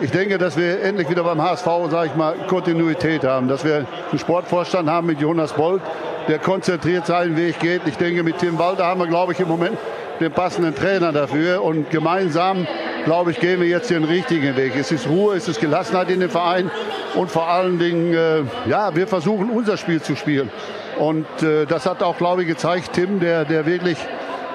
[0.00, 3.48] ich denke, dass wir endlich wieder beim HSV, sage ich mal, Kontinuität haben.
[3.48, 5.82] Dass wir einen Sportvorstand haben mit Jonas Bolt,
[6.28, 7.82] der konzentriert seinen Weg geht.
[7.86, 9.76] Ich denke, mit Tim Walter haben wir, glaube ich, im Moment
[10.20, 11.62] den passenden Trainer dafür.
[11.62, 12.66] Und gemeinsam,
[13.04, 14.74] glaube ich, gehen wir jetzt den richtigen Weg.
[14.74, 16.70] Es ist Ruhe, es ist Gelassenheit in dem Verein.
[17.14, 20.50] Und vor allen Dingen, äh, ja, wir versuchen unser Spiel zu spielen.
[20.98, 23.98] Und äh, das hat auch, glaube ich, gezeigt, Tim, der, der wirklich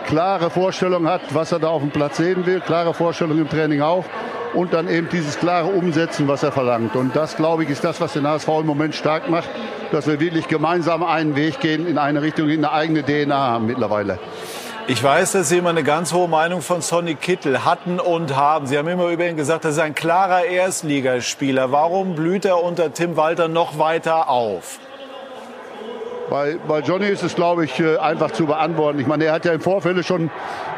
[0.06, 3.82] klare Vorstellung hat, was er da auf dem Platz sehen will, klare Vorstellung im Training
[3.82, 4.06] auch
[4.54, 6.96] und dann eben dieses klare Umsetzen, was er verlangt.
[6.96, 9.50] Und das, glaube ich, ist das, was den HSV im Moment stark macht,
[9.92, 13.66] dass wir wirklich gemeinsam einen Weg gehen in eine Richtung, in eine eigene DNA haben
[13.68, 14.20] mittlerweile.
[14.88, 18.68] Ich weiß, dass Sie immer eine ganz hohe Meinung von Sonny Kittel hatten und haben.
[18.68, 21.72] Sie haben immer über ihn gesagt, das ist ein klarer Erstligaspieler.
[21.72, 24.80] Warum blüht er unter Tim Walter noch weiter auf?
[26.30, 29.00] Bei, bei Johnny ist es, glaube ich, äh, einfach zu beantworten.
[29.00, 30.32] Ich meine, er hat ja im Vorfeld schon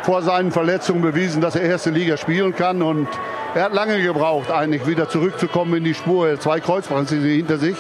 [0.04, 2.82] vor seinen Verletzungen bewiesen, dass er erste Liga spielen kann.
[2.82, 3.08] Und
[3.56, 6.28] er hat lange gebraucht, eigentlich wieder zurückzukommen in die Spur.
[6.28, 7.78] Er hat zwei Kreuzbandrisse hinter sich.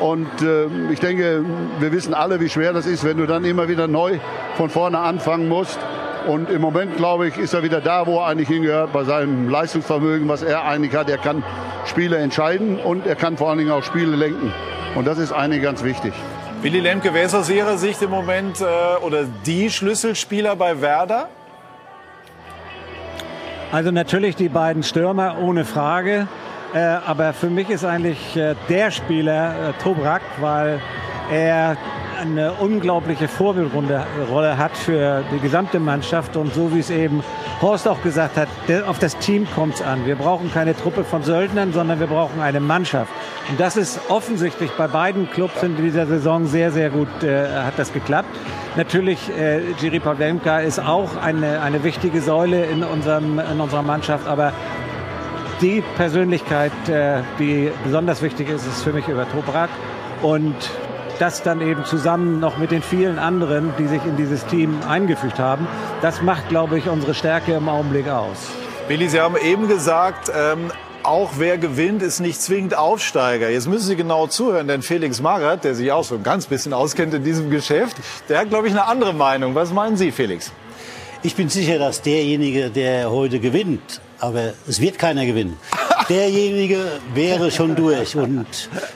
[0.00, 1.44] Und äh, ich denke,
[1.80, 4.18] wir wissen alle, wie schwer das ist, wenn du dann immer wieder neu
[4.56, 5.78] von vorne anfangen musst.
[6.26, 9.50] Und im Moment, glaube ich, ist er wieder da, wo er eigentlich hingehört, bei seinem
[9.50, 11.10] Leistungsvermögen, was er eigentlich hat.
[11.10, 11.42] Er kann
[11.84, 14.52] Spiele entscheiden und er kann vor allen Dingen auch Spiele lenken.
[14.94, 16.14] Und das ist eigentlich ganz wichtig.
[16.62, 18.64] Willi Lemke, wer ist aus Ihrer Sicht im Moment äh,
[19.04, 21.28] oder die Schlüsselspieler bei Werder?
[23.72, 26.28] Also natürlich die beiden Stürmer, ohne Frage.
[26.72, 30.80] Äh, aber für mich ist eigentlich äh, der Spieler äh, Tobrak, weil
[31.32, 31.76] er
[32.22, 36.36] eine unglaubliche Vorbildrolle hat für die gesamte Mannschaft.
[36.36, 37.22] Und so wie es eben
[37.60, 38.48] Horst auch gesagt hat,
[38.86, 40.06] auf das Team kommt es an.
[40.06, 43.12] Wir brauchen keine Truppe von Söldnern, sondern wir brauchen eine Mannschaft.
[43.50, 47.76] Und das ist offensichtlich bei beiden Clubs in dieser Saison sehr, sehr gut, äh, hat
[47.76, 48.30] das geklappt.
[48.76, 54.28] Natürlich, äh, Jiri Pawlenka ist auch eine, eine wichtige Säule in, unserem, in unserer Mannschaft,
[54.28, 54.52] aber
[55.60, 59.70] die Persönlichkeit, äh, die besonders wichtig ist, ist für mich über Tobrak.
[60.22, 60.54] Und
[61.18, 65.38] das dann eben zusammen noch mit den vielen anderen, die sich in dieses Team eingefügt
[65.38, 65.66] haben,
[66.00, 68.36] das macht, glaube ich, unsere Stärke im Augenblick aus.
[68.88, 70.70] Billy, Sie haben eben gesagt, ähm,
[71.02, 73.48] auch wer gewinnt, ist nicht zwingend Aufsteiger.
[73.48, 76.72] Jetzt müssen Sie genau zuhören, denn Felix Magath, der sich auch so ein ganz bisschen
[76.72, 77.96] auskennt in diesem Geschäft,
[78.28, 79.54] der hat, glaube ich, eine andere Meinung.
[79.54, 80.52] Was meinen Sie, Felix?
[81.22, 85.56] Ich bin sicher, dass derjenige, der heute gewinnt, aber es wird keiner gewinnen.
[86.08, 88.46] Derjenige wäre schon durch und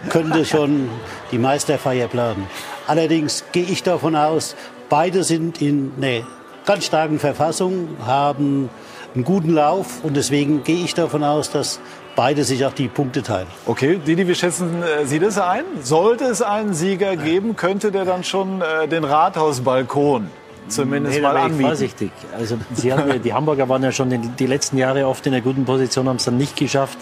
[0.08, 0.88] könnte schon
[1.30, 2.46] die Meisterfeier planen.
[2.86, 4.56] Allerdings gehe ich davon aus,
[4.88, 6.26] beide sind in einer
[6.64, 8.68] ganz starken Verfassung, haben
[9.14, 11.80] einen guten Lauf und deswegen gehe ich davon aus, dass
[12.16, 13.46] beide sich auch die Punkte teilen.
[13.66, 15.64] Okay, Didi, wie schätzen äh, Sie das ein?
[15.82, 20.30] Sollte es einen Sieger geben, könnte der dann schon äh, den Rathausbalkon
[20.68, 21.60] zumindest nee, mal anbieten?
[21.60, 22.10] ich vorsichtig.
[22.36, 25.42] Also Sie ja, die Hamburger waren ja schon die, die letzten Jahre oft in einer
[25.42, 26.98] guten Position, haben es dann nicht geschafft.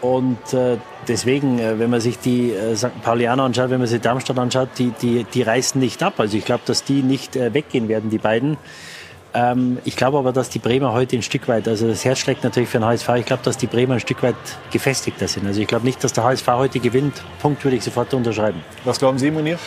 [0.00, 0.78] Und äh,
[1.08, 3.02] deswegen, äh, wenn man sich die äh, St.
[3.02, 6.14] Paulianer anschaut, wenn man sich Darmstadt anschaut, die, die, die reißen nicht ab.
[6.18, 8.56] Also ich glaube, dass die nicht äh, weggehen werden, die beiden.
[9.34, 12.42] Ähm, ich glaube aber, dass die Bremer heute ein Stück weit, also das Herz schlägt
[12.42, 14.34] natürlich für den HSV, ich glaube, dass die Bremer ein Stück weit
[14.72, 15.46] gefestigter sind.
[15.46, 17.22] Also ich glaube nicht, dass der HSV heute gewinnt.
[17.40, 18.62] Punkt würde ich sofort unterschreiben.
[18.84, 19.58] Was glauben Sie, Munir?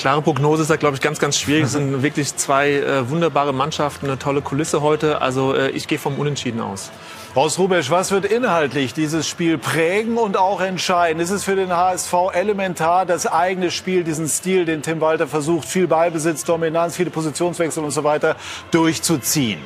[0.00, 1.64] Klare Prognose ist da, glaube ich, ganz, ganz schwierig.
[1.64, 5.20] Es sind wirklich zwei äh, wunderbare Mannschaften, eine tolle Kulisse heute.
[5.20, 6.90] Also äh, ich gehe vom Unentschieden aus.
[7.34, 11.20] Horst Rubesch, was wird inhaltlich dieses Spiel prägen und auch entscheiden?
[11.20, 15.68] Ist es für den HSV elementar, das eigene Spiel, diesen Stil, den Tim Walter versucht,
[15.68, 18.36] viel Ballbesitz, Dominanz, viele Positionswechsel und so weiter,
[18.70, 19.60] durchzuziehen?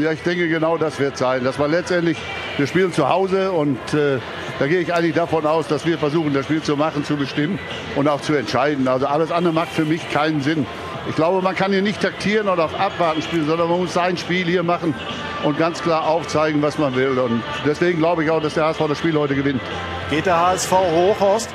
[0.00, 1.44] Ja, ich denke, genau das wird sein.
[1.44, 2.18] Dass man letztendlich,
[2.56, 4.18] wir spielen zu Hause und äh,
[4.58, 7.58] da gehe ich eigentlich davon aus, dass wir versuchen, das Spiel zu machen, zu bestimmen
[7.96, 8.86] und auch zu entscheiden.
[8.86, 10.66] Also alles andere macht für mich keinen Sinn.
[11.08, 14.16] Ich glaube, man kann hier nicht taktieren oder auf Abwarten spielen, sondern man muss sein
[14.16, 14.94] Spiel hier machen
[15.42, 17.18] und ganz klar aufzeigen, was man will.
[17.18, 19.60] Und deswegen glaube ich auch, dass der HSV das Spiel heute gewinnt.
[20.08, 21.50] Geht der HSV hoch, Horst?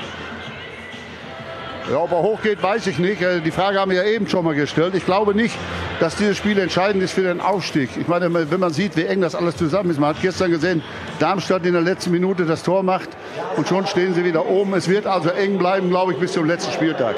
[1.92, 3.22] Ja, ob er hochgeht, weiß ich nicht.
[3.22, 4.94] Äh, die Frage haben wir ja eben schon mal gestellt.
[4.94, 5.58] Ich glaube nicht,
[6.00, 7.90] dass dieses Spiel entscheidend ist für den Aufstieg.
[8.00, 10.00] Ich meine, wenn man sieht, wie eng das alles zusammen ist.
[10.00, 10.84] Man hat gestern gesehen,
[11.18, 13.10] Darmstadt in der letzten Minute das Tor macht
[13.56, 14.76] und schon stehen sie wieder oben.
[14.76, 17.16] Es wird also eng bleiben, glaube ich, bis zum letzten Spieltag.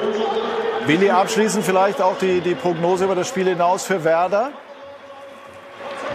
[0.86, 4.52] Willi, abschließend vielleicht auch die, die Prognose über das Spiel hinaus für Werder?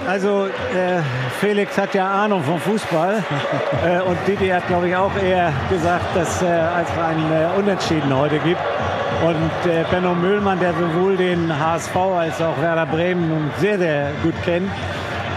[0.05, 1.01] Also äh,
[1.39, 3.23] Felix hat ja Ahnung vom Fußball
[3.85, 8.15] äh, und Didi hat, glaube ich, auch eher gesagt, dass äh, es ein äh, Unentschieden
[8.15, 8.61] heute gibt.
[9.25, 14.11] Und äh, Benno Müllmann, der sowohl den HSV als auch Werder Bremen nun sehr, sehr
[14.23, 14.69] gut kennt,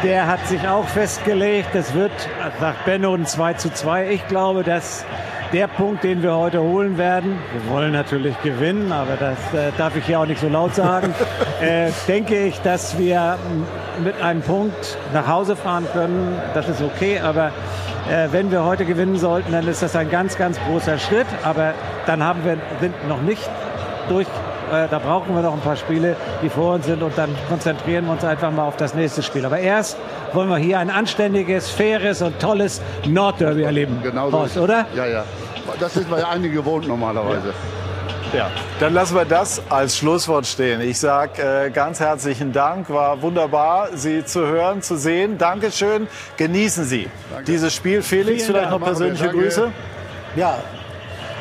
[0.03, 2.13] der hat sich auch festgelegt, es wird,
[2.59, 4.11] sagt Benno, ein 2 zu 2.
[4.11, 5.05] Ich glaube, dass
[5.53, 9.97] der Punkt, den wir heute holen werden, wir wollen natürlich gewinnen, aber das äh, darf
[9.97, 11.15] ich hier auch nicht so laut sagen,
[11.61, 13.37] äh, denke ich, dass wir
[14.03, 16.41] mit einem Punkt nach Hause fahren können.
[16.55, 17.53] Das ist okay, aber
[18.09, 21.27] äh, wenn wir heute gewinnen sollten, dann ist das ein ganz, ganz großer Schritt.
[21.43, 21.75] Aber
[22.07, 23.49] dann haben wir, sind noch nicht
[24.09, 24.27] durch
[24.73, 28.07] äh, da brauchen wir noch ein paar Spiele, die vor uns sind und dann konzentrieren
[28.07, 29.45] wir uns einfach mal auf das nächste Spiel.
[29.45, 29.97] Aber erst
[30.33, 34.01] wollen wir hier ein anständiges, faires und tolles Nordderby erleben.
[34.03, 34.87] Genau Horst, oder?
[34.95, 35.25] Ja, ja.
[35.79, 37.53] Das sind wir ja einige gewohnt normalerweise.
[38.33, 38.49] Ja,
[38.79, 40.81] dann lassen wir das als Schlusswort stehen.
[40.81, 42.89] Ich sage äh, ganz herzlichen Dank.
[42.89, 45.37] War wunderbar, Sie zu hören, zu sehen.
[45.37, 46.07] Dankeschön.
[46.37, 47.09] Genießen Sie
[47.49, 48.03] dieses Spiel.
[48.03, 48.81] Felix, Vielen vielleicht Dank.
[48.81, 49.25] noch persönliche.
[49.25, 49.43] Danke.
[49.43, 49.73] Grüße.
[50.37, 50.59] Ja,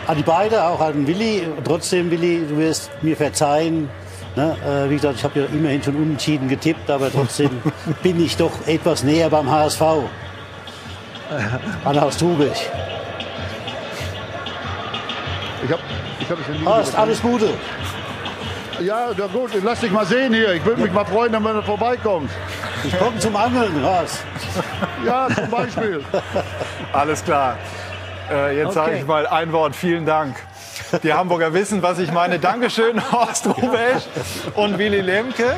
[0.09, 1.43] an die beiden, auch an Willi.
[1.63, 3.87] Trotzdem, Willi, du wirst mir verzeihen.
[4.35, 4.57] Ne?
[4.65, 7.61] Äh, wie gesagt, ich habe ja immerhin schon unentschieden getippt, aber trotzdem
[8.03, 9.81] bin ich doch etwas näher beim HSV.
[11.85, 12.67] An Horst Rubich.
[15.63, 15.81] Ich habe
[16.19, 17.49] ich hab es ja nie Horst, alles Gute.
[18.81, 20.53] Ja, ja gut, lass dich mal sehen hier.
[20.53, 22.33] Ich würde mich mal freuen, wenn du vorbeikommst.
[22.83, 24.23] Ich komme zum Angeln, Horst.
[25.05, 26.01] Ja, zum Beispiel.
[26.93, 27.57] Alles klar.
[28.31, 28.99] Äh, jetzt sage Okay.
[29.01, 29.75] ich mal ein Wort.
[29.75, 30.35] Vielen Dank.
[31.03, 32.39] Die Hamburger wissen, was ich meine.
[32.39, 34.03] Dankeschön, Horst Rubesch
[34.55, 35.57] und Willi Lemke.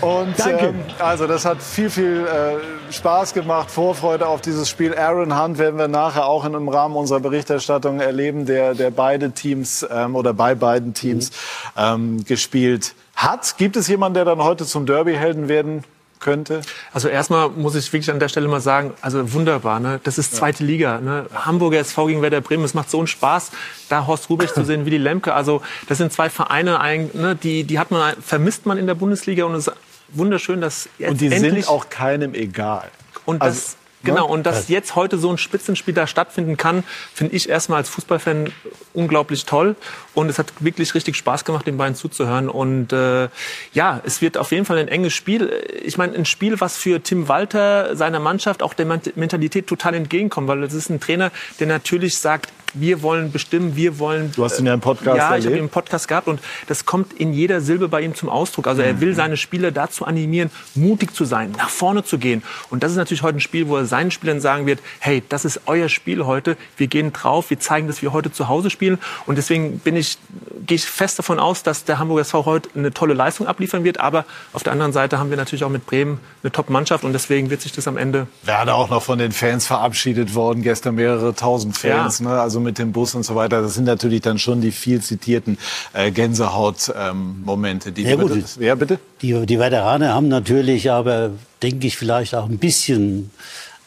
[0.00, 0.68] Und Danke.
[0.68, 4.96] ähm, also das hat viel, viel äh, Spaß gemacht, Vorfreude auf dieses Spiel.
[4.96, 9.32] Aaron Hunt werden wir nachher auch in, im Rahmen unserer Berichterstattung erleben, der, der beide
[9.32, 11.30] Teams ähm, oder bei beiden Teams
[11.76, 13.56] ähm, gespielt hat.
[13.58, 15.84] Gibt es jemanden, der dann heute zum Derby-Helden werden
[16.20, 16.60] könnte?
[16.92, 20.00] Also erstmal muss ich wirklich an der Stelle mal sagen, also wunderbar, ne?
[20.04, 21.26] Das ist zweite Liga, ne?
[21.34, 23.50] Hamburger SV gegen Werder Bremen, es macht so einen Spaß,
[23.88, 25.34] da Horst Rubich zu sehen, wie die Lemke.
[25.34, 27.34] Also das sind zwei Vereine, ein- ne?
[27.36, 29.76] die, die hat man, vermisst man in der Bundesliga und es ist
[30.10, 32.88] wunderschön, dass jetzt Und die endlich sind auch keinem egal.
[33.24, 34.32] und Also, das, genau, ne?
[34.32, 36.84] und dass jetzt heute so ein Spitzenspiel da stattfinden kann,
[37.14, 38.52] finde ich erstmal als Fußballfan
[38.94, 39.76] unglaublich toll.
[40.14, 42.48] Und es hat wirklich richtig Spaß gemacht, den beiden zuzuhören.
[42.48, 43.28] Und äh,
[43.72, 45.52] ja, es wird auf jeden Fall ein enges Spiel.
[45.84, 49.94] Ich meine, ein Spiel, was für Tim Walter, seiner Mannschaft, auch der Ment- Mentalität total
[49.94, 50.48] entgegenkommt.
[50.48, 51.30] Weil es ist ein Trainer,
[51.60, 54.30] der natürlich sagt, wir wollen bestimmen, wir wollen.
[54.36, 55.56] Du hast ihn ja im Podcast Ja, ich habe erlebt.
[55.56, 58.66] ihn im Podcast gehabt und das kommt in jeder Silbe bei ihm zum Ausdruck.
[58.66, 59.00] Also er Mhm.
[59.00, 62.42] will seine Spieler dazu animieren, mutig zu sein, nach vorne zu gehen.
[62.68, 65.44] Und das ist natürlich heute ein Spiel, wo er seinen Spielern sagen wird, hey, das
[65.44, 68.98] ist euer Spiel heute, wir gehen drauf, wir zeigen, dass wir heute zu Hause spielen.
[69.26, 70.18] Und deswegen bin ich,
[70.66, 74.00] gehe ich fest davon aus, dass der Hamburger SV heute eine tolle Leistung abliefern wird.
[74.00, 77.50] Aber auf der anderen Seite haben wir natürlich auch mit Bremen eine Top-Mannschaft und deswegen
[77.50, 81.34] wird sich das am Ende Werder auch noch von den Fans verabschiedet worden, gestern mehrere
[81.34, 83.62] tausend Fans, ne, also mit dem Bus und so weiter.
[83.62, 85.58] Das sind natürlich dann schon die viel zitierten
[85.92, 87.92] äh, Gänsehaut-Momente.
[87.92, 88.32] die Ja, gut.
[88.60, 88.98] ja, bitte?
[89.22, 91.30] Die, die Veteraner haben natürlich aber,
[91.62, 93.30] denke ich, vielleicht auch ein bisschen.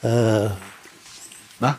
[0.03, 0.49] Äh,
[1.59, 1.77] Na?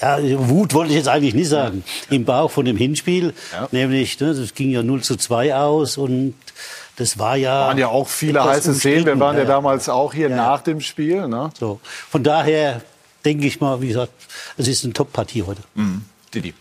[0.00, 0.18] Ja,
[0.48, 1.84] Wut wollte ich jetzt eigentlich nicht sagen.
[2.10, 3.32] Im Bauch von dem Hinspiel.
[3.52, 3.68] Ja.
[3.70, 6.34] Nämlich, ne, das ging ja 0 zu 2 aus und
[6.96, 7.68] das war ja.
[7.68, 9.06] waren ja auch viele heiße Szenen.
[9.06, 9.48] Wir waren ja, ja.
[9.48, 11.26] damals auch hier nach dem Spiel.
[11.28, 11.50] Ne?
[11.58, 11.80] So.
[11.82, 12.82] Von daher
[13.24, 14.12] denke ich mal, wie gesagt,
[14.56, 15.62] es ist eine Top-Partie heute.
[15.74, 16.04] Mhm.
[16.32, 16.54] Didi.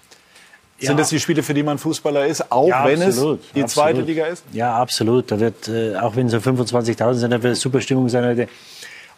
[0.80, 0.88] Ja.
[0.88, 3.64] Sind das die Spiele, für die man Fußballer ist, auch Ja, wenn absolut, es die
[3.64, 3.90] absolut.
[3.90, 4.44] zweite Liga ist?
[4.52, 5.31] Ja, absolut.
[5.31, 8.49] Da wird, äh, auch wenn es so 25.000 sind, da wird super Stimmung sein heute.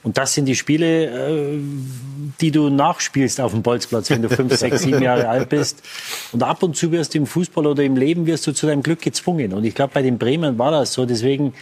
[0.06, 1.60] Und das sind die Spiele, äh,
[2.40, 5.82] die du nachspielst auf dem Bolzplatz, wenn du fünf, sechs, sieben Jahre alt bist.
[6.32, 8.84] Und ab und zu wirst du im Fußball oder im Leben wirst du zu deinem
[8.84, 9.52] Glück gezwungen.
[9.52, 11.08] Und ich glaube, bei den Bremen war das so.
[11.08, 11.56] Deswegen,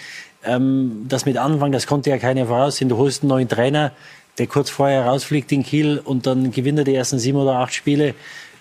[0.44, 2.90] ähm, das mit Anfang, das konnte ja keiner voraussehen.
[2.90, 3.94] Du holst einen neuen Trainer,
[4.38, 7.74] der kurz vorher rausfliegt in Kiel und dann gewinnt er die ersten sieben oder acht
[7.74, 8.14] Spiele.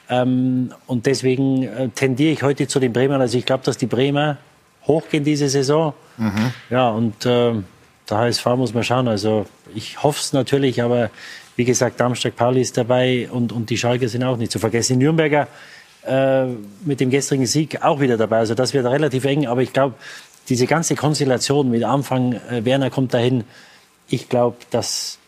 [0.09, 3.21] Ähm, und deswegen äh, tendiere ich heute zu den Bremern.
[3.21, 4.37] Also ich glaube, dass die Bremer
[4.87, 5.93] hochgehen diese Saison.
[6.71, 7.55] Ja, und äh,
[8.13, 9.09] der HSV muss man schauen.
[9.09, 11.11] Also ich hoffe es natürlich, aber
[11.57, 14.99] wie gesagt, Darmstadt Pauli ist dabei und, und die Schalke sind auch nicht zu vergessen.
[14.99, 15.49] Die Nürnberger
[16.07, 16.47] äh,
[16.85, 18.39] mit dem gestrigen Sieg auch wieder dabei.
[18.39, 19.95] Also das wird relativ eng, aber ich glaube,
[20.49, 23.45] diese ganze Konstellation mit Anfang, äh, Werner kommt dahin,
[24.09, 25.19] ich glaube, dass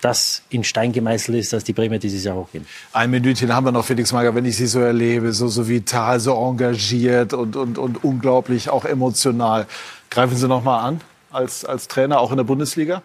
[0.00, 2.66] das in Stein gemeißelt ist, dass die Bremer dieses Jahr hochgehen.
[2.92, 6.18] Ein Minütchen haben wir noch, Felix Magath, wenn ich Sie so erlebe, so, so vital,
[6.18, 9.66] so engagiert und, und, und unglaublich auch emotional.
[10.10, 11.00] Greifen Sie noch mal an
[11.32, 13.02] als, als Trainer, auch in der Bundesliga?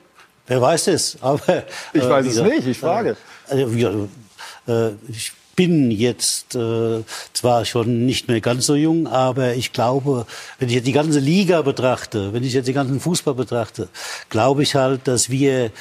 [0.48, 1.18] Wer weiß es?
[1.22, 1.64] Aber
[1.94, 3.18] Ich äh, weiß es nicht, ich frage.
[3.50, 3.96] äh, Also, gesagt,
[4.68, 7.02] äh, ich bin jetzt äh,
[7.34, 10.28] zwar schon nicht mehr ganz so jung, aber ich glaube,
[10.60, 13.90] wenn ich jetzt die ganze Liga betrachte, wenn ich jetzt den ganzen Fußball betrachte,
[14.30, 15.72] glaube ich halt, dass wir äh,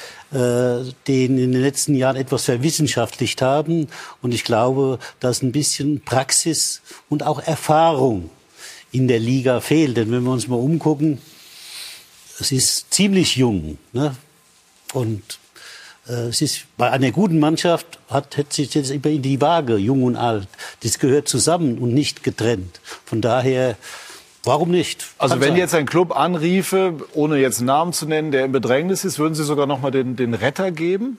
[1.07, 3.87] den in den letzten Jahren etwas verwissenschaftlicht haben.
[4.23, 8.31] Und ich glaube, dass ein bisschen Praxis und auch Erfahrung
[8.91, 9.95] in der Liga fehlt.
[9.95, 11.19] Denn wenn wir uns mal umgucken,
[12.39, 13.77] es ist ziemlich jung.
[13.93, 14.15] Ne?
[14.93, 15.39] Und
[16.07, 19.77] äh, es ist bei einer guten Mannschaft hat, hat sich jetzt immer in die Waage,
[19.77, 20.47] jung und alt.
[20.83, 22.79] Das gehört zusammen und nicht getrennt.
[23.05, 23.75] Von daher,
[24.43, 25.05] warum nicht?
[25.17, 25.57] Also Kann wenn sein.
[25.57, 29.35] jetzt ein Club anriefe, ohne jetzt einen Namen zu nennen, der in Bedrängnis ist, würden
[29.35, 31.17] Sie sogar noch mal den, den Retter geben?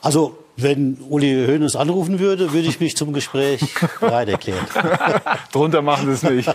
[0.00, 3.60] Also wenn Uli Hoeneß anrufen würde, würde ich mich zum Gespräch
[4.00, 4.64] bereit erklären.
[5.52, 6.54] drunter machen Sie es nicht.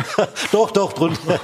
[0.52, 1.18] doch, doch, drunter.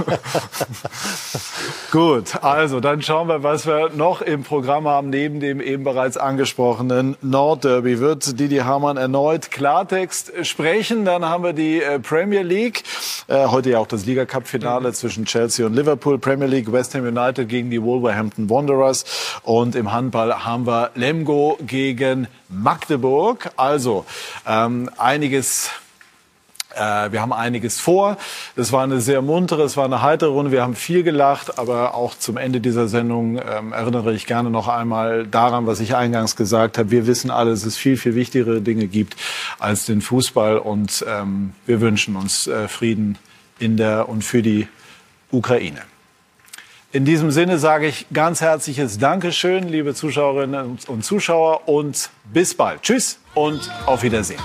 [1.91, 5.11] Gut, also dann schauen wir, was wir noch im Programm haben.
[5.11, 11.05] Neben dem eben bereits angesprochenen Nordderby wird Didi Hamann erneut Klartext sprechen.
[11.05, 12.85] Dann haben wir die äh, Premier League.
[13.27, 16.19] Äh, heute ja auch das Liga Cup Finale zwischen Chelsea und Liverpool.
[16.19, 19.05] Premier League West Ham United gegen die Wolverhampton Wanderers.
[19.43, 21.96] Und im Handball haben wir Lemgo gegen
[22.49, 23.51] Magdeburg.
[23.57, 24.05] Also
[24.47, 25.71] ähm, einiges
[26.77, 28.19] äh, wir haben einiges vor.
[28.55, 30.53] Das war eine sehr muntere, es war eine heitere Runde.
[30.53, 34.69] Wir haben viel gelacht, aber auch zum Ende dieser Sendung ähm, erinnere ich gerne noch
[34.69, 36.91] einmal daran, was ich eingangs gesagt habe.
[36.91, 39.17] Wir wissen alle, dass es viel, viel wichtigere Dinge gibt
[39.59, 43.19] als den Fußball und ähm, wir wünschen uns äh, Frieden
[43.59, 44.69] in der und für die
[45.31, 45.81] Ukraine.
[46.97, 52.81] In diesem Sinne sage ich ganz herzliches Dankeschön, liebe Zuschauerinnen und Zuschauer und bis bald.
[52.81, 54.41] Tschüss und auf Wiedersehen.